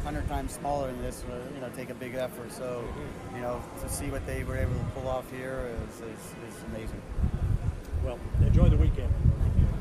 hundred 0.04 0.28
times 0.28 0.54
smaller 0.54 0.88
than 0.88 1.02
this, 1.02 1.24
uh, 1.30 1.36
you 1.54 1.62
know, 1.62 1.70
take 1.76 1.90
a 1.90 1.94
big 1.94 2.16
effort. 2.16 2.52
So 2.52 2.84
you 3.36 3.42
know 3.42 3.62
to 3.82 3.90
see 3.90 4.10
what 4.10 4.26
they 4.26 4.44
were 4.44 4.58
able 4.58 4.74
to 4.74 4.86
pull 4.96 5.08
off 5.08 5.30
here 5.32 5.70
is, 5.88 5.96
is, 5.96 6.56
is 6.56 6.64
amazing. 6.74 7.02
Well, 8.04 8.18
enjoy 8.42 8.70
the 8.70 8.78
weekend. 8.78 9.14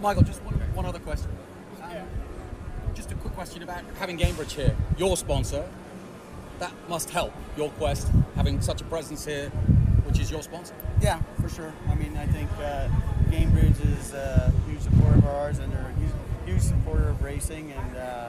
Michael, 0.02 0.22
just 0.22 0.42
one, 0.42 0.54
one 0.74 0.86
other 0.86 0.98
question. 0.98 1.30
Um, 1.88 2.06
just 2.94 3.10
a 3.12 3.14
quick 3.16 3.34
question 3.34 3.62
about 3.62 3.82
having 3.98 4.18
Gainbridge 4.18 4.52
here, 4.52 4.76
your 4.96 5.16
sponsor. 5.16 5.68
That 6.58 6.72
must 6.88 7.10
help 7.10 7.32
your 7.56 7.70
quest 7.70 8.08
having 8.34 8.60
such 8.60 8.80
a 8.80 8.84
presence 8.84 9.24
here, 9.24 9.48
which 10.04 10.18
is 10.18 10.30
your 10.30 10.42
sponsor. 10.42 10.74
Yeah, 11.00 11.20
for 11.40 11.48
sure. 11.48 11.72
I 11.88 11.94
mean, 11.94 12.16
I 12.16 12.26
think 12.26 12.50
uh, 12.60 12.88
Gainbridge 13.30 13.80
is 13.98 14.12
a 14.12 14.52
huge 14.68 14.80
supporter 14.80 15.18
of 15.18 15.26
ours, 15.26 15.58
and 15.60 15.72
they're 15.72 15.92
a 15.96 16.00
huge, 16.00 16.10
huge 16.46 16.62
supporter 16.62 17.08
of 17.10 17.22
racing. 17.22 17.72
And 17.72 17.96
uh, 17.96 18.28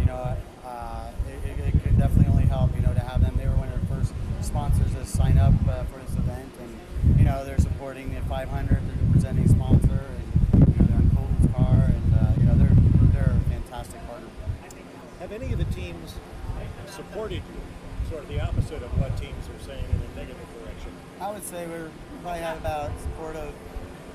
you 0.00 0.06
know, 0.06 0.36
uh, 0.66 1.10
it, 1.44 1.58
it- 1.74 1.82
could 1.82 1.96
definitely 1.98 2.26
only 2.32 2.44
help. 2.46 2.74
You 2.74 2.82
know, 2.82 2.92
to 2.94 3.00
have 3.00 3.20
them. 3.20 3.36
They 3.38 3.46
were 3.46 3.54
one 3.54 3.68
of 3.68 3.80
the 3.80 3.86
first 3.94 4.12
sponsors 4.40 4.92
to 4.94 5.06
sign 5.06 5.38
up 5.38 5.52
uh, 5.68 5.84
for 5.84 6.00
this 6.00 6.16
event, 6.16 6.50
and 6.60 7.18
you 7.18 7.24
know 7.24 7.44
they're 7.44 7.58
supporting 7.58 8.12
the 8.14 8.20
500. 8.22 8.68
They're 8.70 9.12
presenting 9.12 9.46
sponsor, 9.48 10.00
and 10.52 10.66
you 10.74 10.74
know 10.82 10.86
they're 10.88 10.96
on 10.96 11.10
Colton's 11.14 11.54
car, 11.54 11.84
and 11.94 12.14
uh, 12.14 12.32
you 12.40 12.44
know 12.46 12.56
they're 12.58 12.74
they're 13.12 13.36
a 13.36 13.50
fantastic 13.50 14.04
partner. 14.08 14.26
Have 15.20 15.32
any 15.32 15.52
of 15.52 15.58
the 15.58 15.64
teams 15.74 16.14
supported 16.86 17.42
you? 17.42 17.60
Sort 18.08 18.22
of 18.22 18.28
the 18.28 18.40
opposite 18.40 18.82
of 18.82 19.00
what 19.00 19.16
teams 19.18 19.48
are 19.50 19.66
saying 19.66 19.84
in 19.84 19.98
a 19.98 20.10
negative 20.14 20.46
direction. 20.62 20.92
I 21.20 21.30
would 21.32 21.42
say 21.42 21.66
we're 21.66 21.90
probably 22.22 22.40
had 22.40 22.56
about 22.58 22.92
support 23.00 23.34
of 23.34 23.52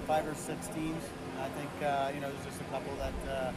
five 0.08 0.26
or 0.26 0.34
six 0.34 0.68
teams. 0.68 1.04
I 1.40 1.50
think 1.60 1.70
uh, 1.84 2.12
you 2.16 2.22
know 2.22 2.32
there's 2.32 2.46
just 2.46 2.62
a 2.62 2.70
couple 2.72 2.96
that 3.04 3.14
uh, 3.28 3.52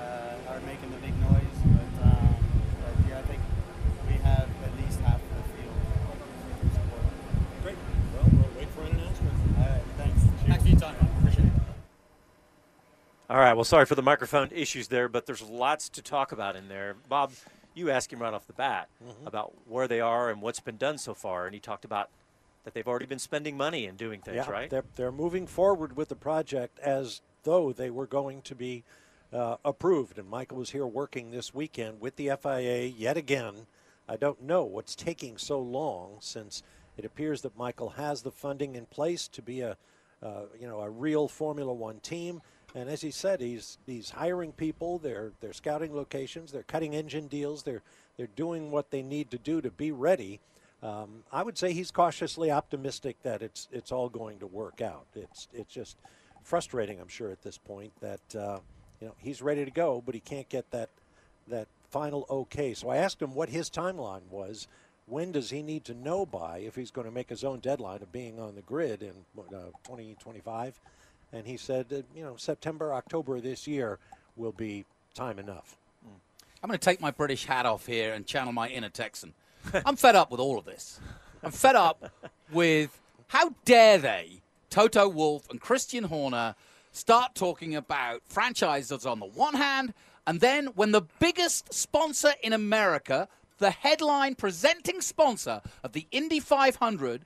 uh, 0.00 0.52
are 0.52 0.60
making 0.68 0.90
the 0.92 1.00
big 1.00 1.16
noise, 1.24 1.56
but, 1.72 2.04
um, 2.04 2.36
but 2.84 2.94
yeah, 3.08 3.18
I 3.18 3.22
think 3.22 3.40
we 4.06 4.14
have 4.20 4.44
at 4.44 4.72
least 4.84 5.00
half 5.00 5.16
of 5.24 5.32
the 5.40 5.44
field 5.56 5.80
support. 6.76 7.08
Great. 7.64 7.80
Well, 8.12 8.28
we'll 8.28 8.52
wait 8.60 8.68
for 8.76 8.82
an 8.84 8.92
announcement. 8.92 9.32
All 9.56 9.64
right, 9.72 9.82
thanks. 9.96 10.20
Thanks 10.46 10.62
for 10.62 10.68
your 10.68 10.80
time. 10.80 10.96
Appreciate 11.18 11.48
it. 11.48 11.52
All 13.34 13.40
right. 13.40 13.52
Well, 13.54 13.64
sorry 13.64 13.84
for 13.84 13.96
the 13.96 14.02
microphone 14.02 14.48
issues 14.52 14.86
there, 14.86 15.08
but 15.08 15.26
there's 15.26 15.42
lots 15.42 15.88
to 15.88 16.02
talk 16.02 16.30
about 16.30 16.54
in 16.54 16.68
there. 16.68 16.94
Bob, 17.08 17.32
you 17.74 17.90
asked 17.90 18.12
him 18.12 18.22
right 18.22 18.32
off 18.32 18.46
the 18.46 18.52
bat 18.52 18.88
Mhm. 19.04 19.26
about 19.26 19.52
where 19.66 19.88
they 19.88 20.00
are 20.00 20.30
and 20.30 20.40
what's 20.40 20.60
been 20.60 20.76
done 20.76 20.98
so 20.98 21.14
far, 21.14 21.44
and 21.44 21.52
he 21.52 21.58
talked 21.58 21.84
about 21.84 22.10
that 22.62 22.74
they've 22.74 22.86
already 22.86 23.06
been 23.06 23.18
spending 23.18 23.56
money 23.56 23.86
and 23.86 23.98
doing 23.98 24.20
things, 24.20 24.36
yeah, 24.36 24.48
right? 24.48 24.70
They're, 24.70 24.84
they're 24.94 25.10
moving 25.10 25.48
forward 25.48 25.96
with 25.96 26.10
the 26.10 26.14
project 26.14 26.78
as 26.78 27.22
though 27.42 27.72
they 27.72 27.90
were 27.90 28.06
going 28.06 28.40
to 28.42 28.54
be 28.54 28.84
uh, 29.32 29.56
approved. 29.64 30.16
And 30.16 30.28
Michael 30.30 30.58
was 30.58 30.70
here 30.70 30.86
working 30.86 31.32
this 31.32 31.52
weekend 31.52 32.00
with 32.00 32.14
the 32.14 32.30
FIA 32.30 32.84
yet 32.84 33.16
again. 33.16 33.66
I 34.08 34.16
don't 34.16 34.42
know 34.42 34.62
what's 34.62 34.94
taking 34.94 35.38
so 35.38 35.58
long 35.58 36.18
since 36.20 36.62
it 36.96 37.04
appears 37.04 37.42
that 37.42 37.58
Michael 37.58 37.90
has 37.90 38.22
the 38.22 38.30
funding 38.30 38.76
in 38.76 38.86
place 38.86 39.26
to 39.26 39.42
be 39.42 39.60
a, 39.60 39.76
uh, 40.22 40.42
you 40.56 40.68
know, 40.68 40.82
a 40.82 40.88
real 40.88 41.26
Formula 41.26 41.72
One 41.72 41.98
team. 41.98 42.40
And 42.74 42.88
as 42.88 43.00
he 43.02 43.10
said, 43.10 43.40
he's 43.40 43.78
he's 43.86 44.10
hiring 44.10 44.52
people. 44.52 44.98
They're 44.98 45.32
they're 45.40 45.52
scouting 45.52 45.94
locations. 45.94 46.50
They're 46.50 46.64
cutting 46.64 46.94
engine 46.94 47.28
deals. 47.28 47.62
They're 47.62 47.82
they're 48.16 48.26
doing 48.26 48.70
what 48.70 48.90
they 48.90 49.02
need 49.02 49.30
to 49.30 49.38
do 49.38 49.60
to 49.60 49.70
be 49.70 49.92
ready. 49.92 50.40
Um, 50.82 51.22
I 51.32 51.42
would 51.42 51.56
say 51.56 51.72
he's 51.72 51.90
cautiously 51.90 52.50
optimistic 52.50 53.16
that 53.22 53.42
it's 53.42 53.68
it's 53.70 53.92
all 53.92 54.08
going 54.08 54.40
to 54.40 54.46
work 54.46 54.80
out. 54.80 55.06
It's 55.14 55.48
it's 55.52 55.72
just 55.72 55.96
frustrating, 56.42 57.00
I'm 57.00 57.08
sure, 57.08 57.30
at 57.30 57.42
this 57.42 57.58
point 57.58 57.92
that 58.00 58.36
uh, 58.36 58.58
you 59.00 59.06
know 59.06 59.14
he's 59.18 59.40
ready 59.40 59.64
to 59.64 59.70
go, 59.70 60.02
but 60.04 60.14
he 60.14 60.20
can't 60.20 60.48
get 60.48 60.70
that 60.72 60.90
that 61.48 61.68
final 61.90 62.26
okay. 62.28 62.74
So 62.74 62.90
I 62.90 62.96
asked 62.96 63.22
him 63.22 63.34
what 63.34 63.48
his 63.48 63.70
timeline 63.70 64.28
was. 64.30 64.66
When 65.06 65.32
does 65.32 65.50
he 65.50 65.62
need 65.62 65.84
to 65.84 65.94
know 65.94 66.24
by 66.24 66.58
if 66.58 66.76
he's 66.76 66.90
going 66.90 67.06
to 67.06 67.12
make 67.12 67.28
his 67.28 67.44
own 67.44 67.60
deadline 67.60 68.02
of 68.02 68.10
being 68.10 68.40
on 68.40 68.54
the 68.54 68.62
grid 68.62 69.02
in 69.02 69.12
uh, 69.38 69.70
2025? 69.84 70.80
And 71.34 71.46
he 71.46 71.56
said, 71.56 71.88
that, 71.88 72.04
you 72.14 72.22
know, 72.22 72.36
September, 72.36 72.94
October 72.94 73.40
this 73.40 73.66
year 73.66 73.98
will 74.36 74.52
be 74.52 74.84
time 75.14 75.40
enough. 75.40 75.76
I'm 76.62 76.68
going 76.68 76.78
to 76.78 76.84
take 76.84 77.00
my 77.00 77.10
British 77.10 77.44
hat 77.44 77.66
off 77.66 77.86
here 77.86 78.14
and 78.14 78.24
channel 78.24 78.52
my 78.52 78.68
inner 78.68 78.88
Texan. 78.88 79.34
I'm 79.84 79.96
fed 79.96 80.14
up 80.14 80.30
with 80.30 80.38
all 80.38 80.58
of 80.58 80.64
this. 80.64 81.00
I'm 81.42 81.50
fed 81.50 81.74
up 81.74 82.10
with 82.52 83.00
how 83.26 83.52
dare 83.64 83.98
they, 83.98 84.42
Toto 84.70 85.08
Wolff 85.08 85.50
and 85.50 85.60
Christian 85.60 86.04
Horner, 86.04 86.54
start 86.92 87.34
talking 87.34 87.74
about 87.74 88.22
franchises 88.24 89.04
on 89.04 89.18
the 89.18 89.26
one 89.26 89.54
hand, 89.54 89.92
and 90.26 90.40
then 90.40 90.66
when 90.68 90.92
the 90.92 91.02
biggest 91.18 91.74
sponsor 91.74 92.32
in 92.42 92.52
America, 92.52 93.28
the 93.58 93.70
headline 93.70 94.36
presenting 94.36 95.00
sponsor 95.00 95.60
of 95.82 95.92
the 95.92 96.06
Indy 96.12 96.38
500, 96.40 97.22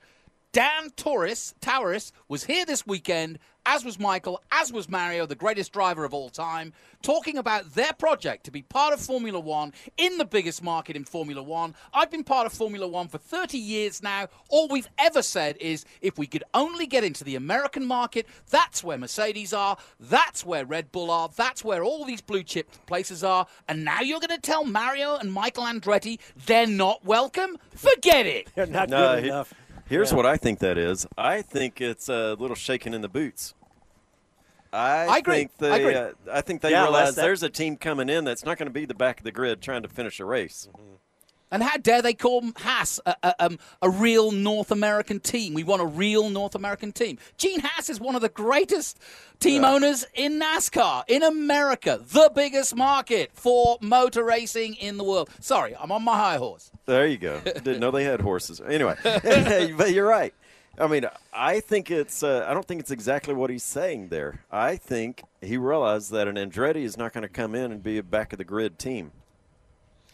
Dan 0.53 0.91
Torres, 0.97 1.55
Towriss, 1.61 2.11
was 2.27 2.45
here 2.45 2.65
this 2.65 2.87
weekend, 2.87 3.39
as 3.67 3.85
was 3.85 3.99
Michael, 3.99 4.43
as 4.51 4.73
was 4.73 4.89
Mario, 4.89 5.27
the 5.27 5.35
greatest 5.35 5.75
driver 5.75 6.07
of 6.07 6.15
all 6.15 6.31
time, 6.31 6.73
talking 7.03 7.37
about 7.37 7.75
their 7.75 7.93
project 7.93 8.45
to 8.45 8.51
be 8.51 8.63
part 8.63 8.95
of 8.95 9.01
Formula 9.01 9.39
One 9.39 9.75
in 9.99 10.17
the 10.17 10.25
biggest 10.25 10.63
market 10.63 10.97
in 10.97 11.05
Formula 11.05 11.43
One. 11.43 11.75
I've 11.93 12.11
been 12.11 12.25
part 12.25 12.47
of 12.47 12.55
Formula 12.55 12.89
One 12.89 13.09
for 13.09 13.19
30 13.19 13.59
years 13.59 14.03
now. 14.03 14.29
All 14.49 14.69
we've 14.69 14.89
ever 14.99 15.21
said 15.21 15.59
is 15.61 15.85
if 16.01 16.17
we 16.17 16.27
could 16.27 16.45
only 16.55 16.87
get 16.87 17.05
into 17.05 17.25
the 17.25 17.37
American 17.37 17.85
market, 17.85 18.27
that's 18.49 18.83
where 18.83 18.97
Mercedes 18.97 19.53
are, 19.53 19.77
that's 20.01 20.47
where 20.47 20.65
Red 20.65 20.91
Bull 20.93 21.11
are, 21.11 21.29
that's 21.37 21.63
where 21.63 21.85
all 21.85 22.07
these 22.07 22.23
blue 22.23 22.43
chip 22.43 22.71
places 22.87 23.23
are. 23.23 23.47
And 23.69 23.85
now 23.85 24.01
you're 24.01 24.21
going 24.21 24.31
to 24.31 24.39
tell 24.41 24.65
Mario 24.65 25.17
and 25.17 25.31
Michael 25.31 25.65
Andretti 25.65 26.19
they're 26.47 26.67
not 26.67 27.05
welcome? 27.05 27.59
Forget 27.77 28.25
it. 28.25 28.49
They're 28.55 28.65
not 28.67 28.89
No, 28.89 29.17
good 29.17 29.25
he- 29.25 29.29
enough. 29.29 29.53
Here's 29.89 30.11
Yeah. 30.11 30.17
what 30.17 30.27
I 30.27 30.37
think 30.37 30.59
that 30.61 30.77
is. 30.79 31.07
I 31.17 31.43
think 31.43 31.81
it's 31.81 32.09
a 32.09 32.35
little 32.35 32.57
shaking 32.57 32.95
in 32.95 33.01
the 33.01 33.09
boots. 33.09 33.55
I, 34.73 35.07
I 35.07 35.19
agree. 35.19 35.35
think 35.37 35.57
they. 35.59 35.71
I 35.71 35.77
agree. 35.79 35.95
Uh, 35.95 36.13
I 36.31 36.41
think 36.43 36.61
they 36.61 36.71
Yeah, 36.73 36.83
realize 36.83 37.15
there's 37.15 37.43
a 37.43 37.49
team 37.49 37.77
coming 37.77 38.11
in 38.11 38.25
that's 38.25 38.45
not 38.45 38.59
going 38.59 38.67
to 38.67 38.73
be 38.73 38.85
the 38.85 38.95
back 38.95 39.19
of 39.21 39.25
the 39.25 39.33
grid 39.33 39.63
trying 39.63 39.83
to 39.83 39.89
finish 39.89 40.21
a 40.21 40.27
race. 40.27 40.69
And 41.51 41.63
how 41.63 41.77
dare 41.77 42.03
they 42.03 42.15
call 42.15 42.45
Haas 42.57 43.01
a, 43.07 43.17
a, 43.23 43.45
um, 43.47 43.59
a 43.81 43.89
real 43.89 44.33
North 44.33 44.71
American 44.71 45.21
team? 45.21 45.55
We 45.55 45.65
want 45.65 45.83
a 45.83 45.87
real 45.87 46.29
North 46.31 46.55
American 46.55 46.93
team. 46.93 47.19
Gene 47.37 47.61
Haas 47.61 47.89
is 47.89 48.01
one 48.01 48.15
of 48.15 48.21
the 48.21 48.29
greatest 48.29 48.99
team 49.41 49.65
owners 49.65 50.05
in 50.15 50.41
NASCAR, 50.41 51.05
in 51.09 51.23
America, 51.23 52.01
the 52.13 52.31
biggest 52.35 52.75
market 52.75 53.31
for 53.33 53.79
motor 53.81 54.25
racing 54.25 54.75
in 54.75 54.97
the 54.97 55.05
world. 55.05 55.31
Sorry, 55.41 55.75
I'm 55.77 55.93
on 55.93 56.03
my 56.03 56.17
high 56.17 56.37
horse. 56.37 56.71
There 56.87 57.07
you 57.07 57.19
go. 57.19 57.41
Didn't 57.41 57.81
know 57.81 57.91
they 57.91 58.05
had 58.05 58.21
horses. 58.21 58.61
Anyway, 58.61 58.97
but 59.03 59.93
you're 59.93 60.09
right. 60.09 60.35
I 60.81 60.87
mean, 60.87 61.07
I 61.33 61.61
think 61.61 61.91
it's. 61.91 62.23
Uh, 62.23 62.47
I 62.49 62.55
don't 62.55 62.67
think 62.67 62.81
it's 62.81 62.91
exactly 62.91 63.35
what 63.35 63.51
he's 63.51 63.65
saying 63.65 64.09
there. 64.09 64.45
I 64.51 64.77
think 64.77 65.23
he 65.41 65.57
realized 65.57 66.13
that 66.13 66.29
an 66.29 66.37
Andretti 66.37 66.83
is 66.85 66.97
not 66.97 67.13
going 67.13 67.23
to 67.23 67.29
come 67.29 67.55
in 67.55 67.73
and 67.73 67.83
be 67.83 67.99
a 67.99 68.03
back 68.03 68.33
of 68.33 68.39
the 68.39 68.45
grid 68.45 68.79
team. 68.79 69.11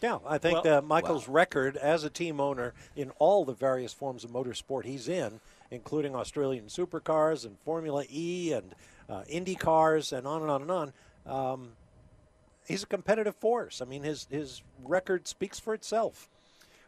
Yeah, 0.01 0.19
I 0.25 0.37
think 0.37 0.63
Well- 0.63 0.77
uh, 0.79 0.81
Michael's 0.81 1.27
record 1.27 1.77
as 1.77 2.03
a 2.03 2.09
team 2.09 2.39
owner 2.39 2.73
in 2.95 3.11
all 3.17 3.45
the 3.45 3.53
various 3.53 3.93
forms 3.93 4.23
of 4.23 4.31
motorsport 4.31 4.85
he's 4.85 5.07
in, 5.07 5.39
including 5.71 6.15
Australian 6.15 6.65
supercars 6.65 7.45
and 7.45 7.57
Formula 7.59 8.03
E 8.09 8.51
and 8.53 8.75
uh, 9.09 9.23
Indy 9.27 9.55
cars 9.55 10.11
and 10.11 10.27
on 10.27 10.41
and 10.41 10.51
on 10.51 10.61
and 10.63 10.71
on, 10.71 10.93
um, 11.25 11.71
he's 12.67 12.83
a 12.83 12.87
competitive 12.87 13.35
force. 13.35 13.81
I 13.81 13.85
mean, 13.85 14.03
his 14.03 14.27
his 14.29 14.61
record 14.83 15.27
speaks 15.27 15.59
for 15.59 15.73
itself. 15.73 16.29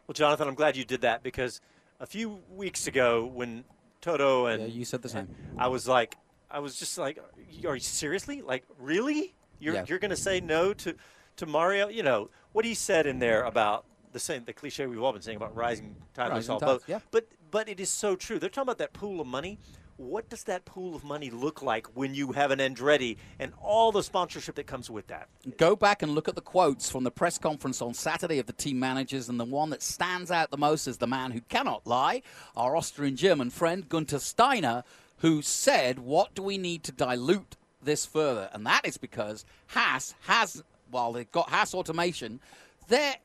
Well, 0.06 0.14
Jonathan, 0.14 0.48
I'm 0.48 0.54
glad 0.54 0.76
you 0.76 0.84
did 0.84 1.00
that 1.02 1.22
because 1.22 1.60
a 2.00 2.06
few 2.06 2.40
weeks 2.54 2.86
ago 2.86 3.24
when 3.26 3.64
Toto 4.00 4.46
and 4.46 4.62
Yeah, 4.62 4.68
you 4.68 4.84
said 4.84 5.02
the 5.02 5.08
same. 5.08 5.28
I 5.56 5.68
was 5.68 5.86
like, 5.88 6.16
I 6.50 6.60
was 6.60 6.76
just 6.78 6.98
like, 6.98 7.18
are 7.66 7.74
you 7.74 7.80
seriously? 7.80 8.42
Like, 8.42 8.64
really? 8.78 9.34
You're 9.60 9.74
Yeah. 9.74 9.84
you're 9.88 9.98
going 9.98 10.10
to 10.10 10.16
say 10.16 10.40
no 10.40 10.72
to 10.74 10.94
to 11.36 11.46
Mario? 11.46 11.88
You 11.88 12.02
know 12.02 12.30
what 12.58 12.64
he 12.64 12.74
said 12.74 13.06
in 13.06 13.20
there 13.20 13.44
about 13.44 13.84
the 14.10 14.18
same 14.18 14.42
the 14.44 14.52
cliche 14.52 14.84
we've 14.84 15.00
all 15.00 15.12
been 15.12 15.22
saying 15.22 15.36
about 15.36 15.54
rising 15.54 15.94
tide 16.12 16.32
lifts 16.34 16.48
Rising 16.48 16.52
all 16.54 16.58
boats. 16.58 16.84
yeah. 16.88 16.98
But 17.12 17.28
but 17.52 17.68
it 17.68 17.78
is 17.78 17.88
so 17.88 18.16
true. 18.16 18.40
They're 18.40 18.50
talking 18.50 18.64
about 18.64 18.78
that 18.78 18.92
pool 18.92 19.20
of 19.20 19.28
money. 19.28 19.60
What 19.96 20.28
does 20.28 20.42
that 20.44 20.64
pool 20.64 20.96
of 20.96 21.04
money 21.04 21.30
look 21.30 21.62
like 21.62 21.86
when 21.94 22.16
you 22.16 22.32
have 22.32 22.50
an 22.50 22.58
Andretti 22.58 23.16
and 23.38 23.52
all 23.62 23.92
the 23.92 24.02
sponsorship 24.02 24.56
that 24.56 24.66
comes 24.66 24.90
with 24.90 25.06
that? 25.06 25.28
Go 25.56 25.76
back 25.76 26.02
and 26.02 26.16
look 26.16 26.26
at 26.26 26.34
the 26.34 26.40
quotes 26.40 26.90
from 26.90 27.04
the 27.04 27.12
press 27.12 27.38
conference 27.38 27.80
on 27.80 27.94
Saturday 27.94 28.40
of 28.40 28.46
the 28.46 28.52
team 28.52 28.80
managers, 28.80 29.28
and 29.28 29.38
the 29.38 29.44
one 29.44 29.70
that 29.70 29.80
stands 29.80 30.32
out 30.32 30.50
the 30.50 30.56
most 30.58 30.88
is 30.88 30.98
the 30.98 31.06
man 31.06 31.30
who 31.30 31.42
cannot 31.42 31.86
lie, 31.86 32.22
our 32.56 32.74
Austrian 32.74 33.14
German 33.14 33.50
friend 33.50 33.88
Guenther 33.88 34.18
Steiner, 34.18 34.82
who 35.18 35.42
said, 35.42 36.00
What 36.00 36.34
do 36.34 36.42
we 36.42 36.58
need 36.58 36.82
to 36.84 36.92
dilute 36.92 37.56
this 37.80 38.04
further? 38.04 38.50
And 38.52 38.66
that 38.66 38.84
is 38.84 38.98
because 38.98 39.44
Haas 39.68 40.16
has, 40.22 40.64
while 40.90 41.12
they've 41.12 41.30
got 41.30 41.48
Haas 41.50 41.74
automation, 41.74 42.40
they're. 42.88 43.16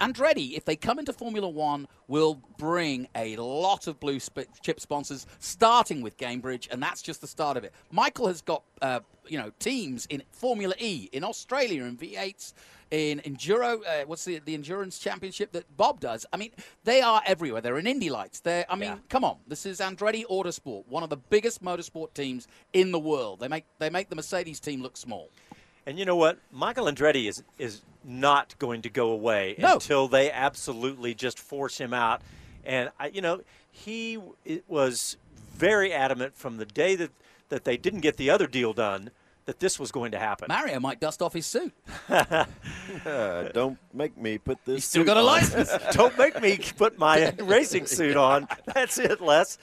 Andretti, 0.00 0.56
if 0.56 0.64
they 0.64 0.76
come 0.76 1.00
into 1.00 1.12
Formula 1.12 1.48
One, 1.48 1.88
will 2.06 2.40
bring 2.56 3.08
a 3.16 3.34
lot 3.36 3.88
of 3.88 3.98
blue 3.98 4.20
sp- 4.22 4.46
chip 4.62 4.78
sponsors, 4.78 5.26
starting 5.40 6.02
with 6.02 6.16
Gainbridge, 6.16 6.70
and 6.70 6.80
that's 6.80 7.02
just 7.02 7.20
the 7.20 7.26
start 7.26 7.56
of 7.56 7.64
it. 7.64 7.72
Michael 7.90 8.28
has 8.28 8.40
got, 8.40 8.62
uh, 8.80 9.00
you 9.26 9.36
know, 9.38 9.50
teams 9.58 10.06
in 10.06 10.22
Formula 10.30 10.74
E, 10.78 11.08
in 11.12 11.24
Australia, 11.24 11.82
in 11.82 11.96
V8s, 11.96 12.52
in 12.92 13.18
enduro. 13.20 13.80
Uh, 13.84 14.04
what's 14.06 14.24
the 14.24 14.38
the 14.44 14.54
endurance 14.54 15.00
championship 15.00 15.50
that 15.50 15.76
Bob 15.76 15.98
does? 15.98 16.24
I 16.32 16.36
mean, 16.36 16.52
they 16.84 17.00
are 17.00 17.20
everywhere. 17.26 17.60
They're 17.60 17.78
in 17.78 17.88
Indy 17.88 18.08
Lights. 18.10 18.38
They're, 18.38 18.66
I 18.68 18.76
mean, 18.76 18.90
Yeah. 18.90 18.98
come 19.08 19.24
on. 19.24 19.38
This 19.48 19.66
is 19.66 19.80
Andretti 19.80 20.24
Autosport, 20.26 20.86
one 20.86 21.02
of 21.02 21.10
the 21.10 21.16
biggest 21.16 21.60
motorsport 21.60 22.14
teams 22.14 22.46
in 22.72 22.92
the 22.92 23.00
world. 23.00 23.40
They 23.40 23.48
make 23.48 23.64
they 23.80 23.90
make 23.90 24.10
the 24.10 24.16
Mercedes 24.16 24.60
team 24.60 24.80
look 24.80 24.96
small. 24.96 25.30
And 25.88 25.98
you 25.98 26.04
know 26.04 26.16
what? 26.16 26.38
Michael 26.52 26.84
Andretti 26.84 27.26
is 27.30 27.42
is 27.58 27.80
not 28.04 28.54
going 28.58 28.82
to 28.82 28.90
go 28.90 29.08
away 29.10 29.54
No. 29.58 29.74
until 29.74 30.06
they 30.06 30.30
absolutely 30.30 31.14
just 31.14 31.38
force 31.38 31.78
him 31.78 31.94
out. 31.94 32.20
And 32.62 32.90
I, 33.00 33.06
you 33.06 33.22
know, 33.22 33.40
he 33.70 34.18
it 34.44 34.64
was 34.68 35.16
very 35.56 35.90
adamant 35.90 36.36
from 36.36 36.58
the 36.58 36.66
day 36.66 36.94
that 36.96 37.10
that 37.48 37.64
they 37.64 37.78
didn't 37.78 38.00
get 38.00 38.18
the 38.18 38.28
other 38.28 38.46
deal 38.46 38.74
done 38.74 39.10
that 39.48 39.58
this 39.60 39.78
was 39.80 39.90
going 39.90 40.12
to 40.12 40.18
happen. 40.18 40.46
Mario 40.50 40.78
might 40.78 41.00
dust 41.00 41.22
off 41.22 41.32
his 41.32 41.46
suit. 41.46 41.72
Uh, 43.06 43.48
don't 43.52 43.78
make 43.94 44.16
me 44.16 44.38
put 44.38 44.58
this. 44.64 44.84
still 44.84 45.00
suit 45.02 45.06
got 45.06 45.16
a 45.16 45.20
on. 45.20 45.26
license. 45.26 45.70
Don't 45.92 46.16
make 46.18 46.40
me 46.42 46.58
put 46.76 46.98
my 46.98 47.32
racing 47.38 47.86
suit 47.86 48.16
on. 48.16 48.48
That's 48.74 48.98
it, 48.98 49.20
Les. 49.20 49.56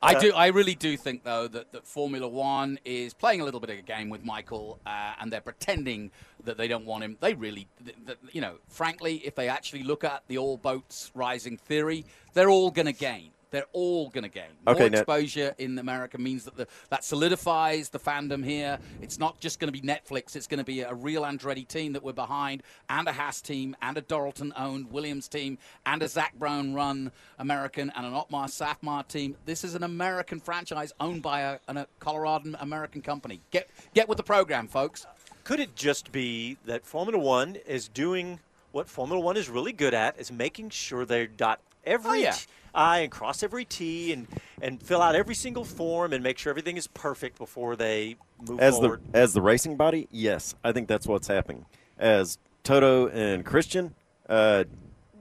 I 0.00 0.14
Uh, 0.14 0.20
do. 0.20 0.32
I 0.32 0.46
really 0.48 0.74
do 0.74 0.96
think, 0.96 1.22
though, 1.24 1.46
that, 1.48 1.72
that 1.72 1.86
Formula 1.86 2.26
One 2.26 2.78
is 2.84 3.12
playing 3.12 3.40
a 3.40 3.44
little 3.44 3.60
bit 3.60 3.70
of 3.70 3.78
a 3.78 3.82
game 3.82 4.08
with 4.08 4.24
Michael, 4.24 4.78
uh, 4.86 5.12
and 5.20 5.32
they're 5.32 5.40
pretending 5.40 6.10
that 6.44 6.56
they 6.56 6.68
don't 6.68 6.86
want 6.86 7.04
him. 7.04 7.16
They 7.20 7.34
really, 7.34 7.66
th- 7.84 7.96
th- 8.06 8.18
you 8.32 8.40
know, 8.40 8.54
frankly, 8.68 9.16
if 9.24 9.34
they 9.34 9.48
actually 9.48 9.82
look 9.82 10.02
at 10.04 10.22
the 10.28 10.38
all 10.38 10.56
boats 10.56 11.10
rising 11.14 11.56
theory, 11.58 12.04
they're 12.32 12.50
all 12.50 12.70
going 12.70 12.86
to 12.86 12.92
gain. 12.92 13.30
They're 13.50 13.66
all 13.72 14.10
going 14.10 14.22
to 14.22 14.28
gain. 14.28 14.44
More 14.64 14.74
Okay, 14.74 14.88
now- 14.88 14.98
exposure 14.98 15.54
in 15.58 15.78
America 15.78 16.18
means 16.18 16.44
that 16.44 16.56
the, 16.56 16.66
that 16.88 17.04
solidifies 17.04 17.88
the 17.88 17.98
fandom 17.98 18.44
here. 18.44 18.78
It's 19.02 19.18
not 19.18 19.40
just 19.40 19.58
going 19.58 19.72
to 19.72 19.78
be 19.80 19.86
Netflix. 19.86 20.36
It's 20.36 20.46
going 20.46 20.58
to 20.58 20.64
be 20.64 20.80
a 20.82 20.94
real 20.94 21.22
Andretti 21.22 21.66
team 21.66 21.92
that 21.94 22.02
we're 22.02 22.12
behind, 22.12 22.62
and 22.88 23.08
a 23.08 23.12
Haas 23.12 23.40
team, 23.40 23.76
and 23.82 23.96
a 23.98 24.02
Dorilton-owned 24.02 24.90
Williams 24.92 25.28
team, 25.28 25.58
and 25.84 26.02
a 26.02 26.08
Zak 26.08 26.34
Brown-run 26.38 27.10
American, 27.38 27.90
and 27.96 28.06
an 28.06 28.14
Otmar 28.14 28.46
Szafnauer 28.46 29.06
team. 29.08 29.36
This 29.46 29.64
is 29.64 29.74
an 29.74 29.82
American 29.82 30.40
franchise 30.40 30.92
owned 31.00 31.22
by 31.22 31.40
a, 31.40 31.58
an- 31.68 31.76
a 31.78 31.86
Coloradan 32.00 32.56
American 32.60 33.02
company. 33.02 33.40
Get 33.50 33.68
get 33.94 34.08
with 34.08 34.16
the 34.18 34.22
program, 34.24 34.68
folks. 34.68 35.06
Could 35.44 35.58
it 35.60 35.74
just 35.74 36.12
be 36.12 36.56
that 36.66 36.84
Formula 36.86 37.18
One 37.18 37.56
is 37.66 37.88
doing 37.88 38.38
what 38.72 38.88
Formula 38.88 39.20
One 39.20 39.36
is 39.36 39.48
really 39.48 39.72
good 39.72 39.94
at, 39.94 40.18
is 40.20 40.30
making 40.30 40.70
sure 40.70 41.04
they 41.04 41.26
dot 41.26 41.60
every 41.84 42.10
Oh, 42.10 42.14
yeah. 42.14 42.36
T- 42.70 42.78
I 42.78 42.98
and 43.00 43.10
cross 43.10 43.42
every 43.42 43.64
T 43.64 44.12
and, 44.12 44.26
and 44.60 44.82
fill 44.82 45.02
out 45.02 45.14
every 45.14 45.34
single 45.34 45.64
form 45.64 46.12
and 46.12 46.22
make 46.22 46.38
sure 46.38 46.50
everything 46.50 46.76
is 46.76 46.86
perfect 46.86 47.38
before 47.38 47.76
they 47.76 48.16
move 48.48 48.60
as 48.60 48.78
forward? 48.78 49.00
the 49.12 49.18
as 49.18 49.34
the 49.34 49.42
racing 49.42 49.76
body, 49.76 50.08
yes, 50.10 50.54
I 50.64 50.72
think 50.72 50.88
that's 50.88 51.06
what's 51.06 51.28
happening. 51.28 51.66
As 51.98 52.38
Toto 52.62 53.08
and 53.08 53.44
Christian, 53.44 53.94
uh, 54.28 54.64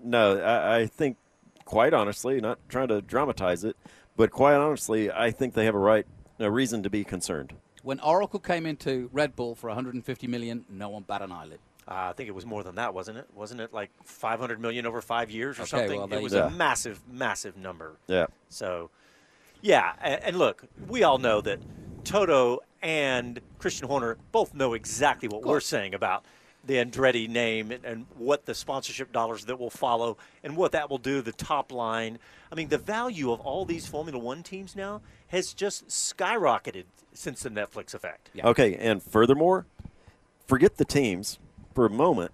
no, 0.04 0.40
I, 0.40 0.80
I 0.80 0.86
think 0.86 1.18
quite 1.70 1.94
honestly, 1.94 2.42
not 2.42 2.58
trying 2.68 2.88
to 2.88 3.00
dramatize 3.00 3.64
it, 3.64 3.78
but 4.18 4.32
quite 4.32 4.56
honestly, 4.56 5.12
I 5.12 5.30
think 5.30 5.54
they 5.54 5.66
have 5.66 5.76
a 5.76 5.80
right, 5.80 6.06
a 6.40 6.50
reason 6.50 6.82
to 6.82 6.90
be 6.90 7.04
concerned. 7.04 7.54
When 7.84 8.00
Oracle 8.00 8.40
came 8.40 8.66
into 8.66 9.08
Red 9.14 9.36
Bull 9.36 9.54
for 9.54 9.68
150 9.68 10.26
million, 10.26 10.66
no 10.68 10.90
one 10.90 11.04
bat 11.04 11.22
an 11.22 11.32
eyelid. 11.32 11.60
Uh, 11.90 12.10
I 12.10 12.14
think 12.14 12.30
it 12.30 12.36
was 12.36 12.46
more 12.46 12.62
than 12.64 12.76
that, 12.76 12.94
wasn't 12.94 13.18
it? 13.18 13.26
Wasn't 13.34 13.60
it 13.60 13.74
like 13.74 13.90
500 14.04 14.62
million 14.62 14.86
over 14.86 15.02
five 15.02 15.32
years 15.32 15.58
or 15.58 15.64
Okay, 15.64 15.70
something? 15.70 15.98
well, 16.00 16.14
it 16.14 16.22
was 16.22 16.34
go. 16.34 16.46
a 16.46 16.50
massive, 16.52 17.02
massive 17.12 17.58
number. 17.58 17.98
Yeah. 18.08 18.28
So, 18.50 18.92
yeah, 19.62 19.94
and, 20.00 20.22
and 20.24 20.38
look, 20.38 20.64
we 20.88 21.02
all 21.02 21.18
know 21.18 21.42
that 21.42 21.60
Toto 22.04 22.60
and 22.84 23.40
Christian 23.58 23.88
Horner 23.88 24.18
both 24.32 24.54
know 24.54 24.74
exactly 24.76 25.28
what 25.28 25.42
we're 25.44 25.60
saying 25.60 25.96
about 25.96 26.24
the 26.64 26.76
Andretti 26.76 27.28
name 27.28 27.72
and, 27.72 27.84
and 27.84 28.06
what 28.18 28.46
the 28.46 28.54
sponsorship 28.54 29.12
dollars 29.12 29.46
that 29.46 29.58
will 29.60 29.72
follow 29.72 30.18
and 30.44 30.56
what 30.56 30.72
that 30.74 30.92
will 30.92 30.98
do 31.00 31.16
to 31.18 31.22
the 31.24 31.32
top 31.32 31.72
line. 31.72 32.20
I 32.52 32.56
mean, 32.56 32.68
the 32.68 32.78
value 32.78 33.32
of 33.32 33.40
all 33.40 33.66
these 33.66 33.88
Formula 33.88 34.20
One 34.20 34.44
teams 34.44 34.76
now 34.76 35.02
has 35.30 35.54
just 35.54 35.88
skyrocketed 35.88 36.84
since 37.14 37.42
the 37.42 37.50
Netflix 37.50 37.96
effect. 37.96 38.30
Okay, 38.44 38.76
and 38.76 39.02
furthermore, 39.02 39.66
forget 40.46 40.78
the 40.78 40.86
teams 40.86 41.40
for 41.80 41.86
a 41.86 41.90
moment. 41.90 42.32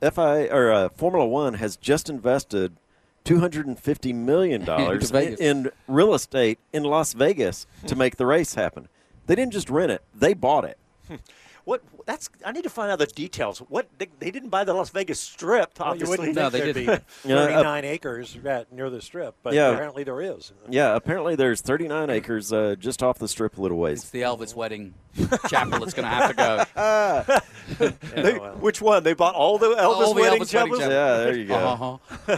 FI 0.00 0.46
or 0.46 0.70
uh, 0.70 0.88
Formula 0.90 1.26
One 1.26 1.54
has 1.54 1.76
just 1.76 2.08
invested 2.08 2.76
two 3.24 3.40
hundred 3.40 3.66
and 3.66 3.76
fifty 3.76 4.12
million 4.12 4.64
dollars 4.64 5.10
Vegas. 5.10 5.40
in 5.40 5.72
real 5.88 6.14
estate 6.14 6.60
in 6.72 6.84
Las 6.84 7.14
Vegas 7.14 7.66
to 7.88 7.96
make 7.96 8.14
the 8.14 8.24
race 8.24 8.54
happen. 8.54 8.86
They 9.26 9.34
didn't 9.34 9.54
just 9.54 9.68
rent 9.68 9.90
it; 9.90 10.04
they 10.14 10.34
bought 10.34 10.64
it. 10.64 10.78
What? 11.66 11.82
That's. 12.06 12.30
I 12.44 12.52
need 12.52 12.62
to 12.62 12.70
find 12.70 12.92
out 12.92 13.00
the 13.00 13.06
details. 13.06 13.58
What? 13.58 13.88
They, 13.98 14.06
they 14.20 14.30
didn't 14.30 14.50
buy 14.50 14.62
the 14.62 14.72
Las 14.72 14.90
Vegas 14.90 15.18
Strip, 15.18 15.78
Well, 15.80 15.88
you 15.88 15.92
obviously. 16.04 16.28
wouldn't 16.28 16.52
think 16.52 16.52
there'd 16.64 16.74
be 16.76 16.82
You 17.28 17.34
know, 17.34 17.42
uh, 17.42 17.46
39 17.48 17.84
acres 17.84 18.38
right 18.38 18.72
near 18.72 18.88
the 18.88 19.02
strip, 19.02 19.34
but 19.42 19.52
Yeah. 19.52 19.70
apparently 19.72 20.04
there 20.04 20.20
is. 20.20 20.52
Yeah, 20.70 20.94
apparently 20.94 21.34
there's 21.34 21.60
39 21.62 22.08
acres 22.08 22.52
uh, 22.52 22.76
just 22.78 23.02
off 23.02 23.18
the 23.18 23.26
strip 23.26 23.58
a 23.58 23.60
little 23.60 23.78
ways. 23.78 23.98
It's 24.02 24.10
the 24.10 24.22
Elvis 24.22 24.54
wedding 24.54 24.94
chapel 25.48 25.80
that's 25.80 25.92
going 25.92 26.08
to 26.08 26.14
have 26.14 26.30
to 26.30 26.36
go. 26.36 27.90
They- 28.14 28.34
which 28.36 28.80
one? 28.80 29.02
They 29.02 29.14
bought 29.14 29.34
all 29.34 29.58
the 29.58 29.66
Elvis 29.70 29.78
All 29.82 30.14
the 30.14 30.20
wedding 30.20 30.42
Elvis 30.42 30.54
wedding 30.54 30.76
chapels? 30.76 30.78
chapels. 30.78 30.92
Yeah, 30.92 31.16
there 31.18 31.36
you 31.36 31.46
go. 31.46 31.54
Uh-huh. 31.56 32.36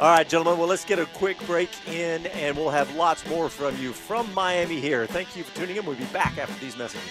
All 0.00 0.10
right, 0.10 0.28
gentlemen. 0.28 0.58
Well, 0.58 0.68
let's 0.68 0.84
get 0.84 0.98
a 0.98 1.06
quick 1.06 1.38
break 1.46 1.70
in, 1.88 2.26
and 2.28 2.56
we'll 2.56 2.70
have 2.70 2.92
lots 2.96 3.24
more 3.28 3.48
from 3.48 3.76
you 3.78 3.92
from 3.92 4.32
Miami 4.34 4.80
here. 4.80 5.06
Thank 5.06 5.36
you 5.36 5.44
for 5.44 5.54
tuning 5.56 5.76
in. 5.76 5.86
We'll 5.86 5.96
be 5.96 6.04
back 6.06 6.38
after 6.38 6.58
these 6.64 6.76
messages. 6.76 7.10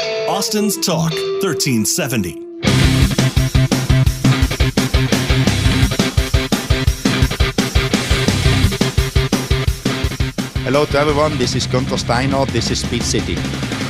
Austin's 0.00 0.76
Talk 0.76 1.10
1370. 1.42 2.30
Hello 10.62 10.84
to 10.86 10.98
everyone. 10.98 11.36
This 11.38 11.56
is 11.56 11.66
Guenther 11.66 11.98
Steiner. 11.98 12.44
This 12.46 12.70
is 12.70 12.80
Speed 12.80 13.02
City. 13.02 13.34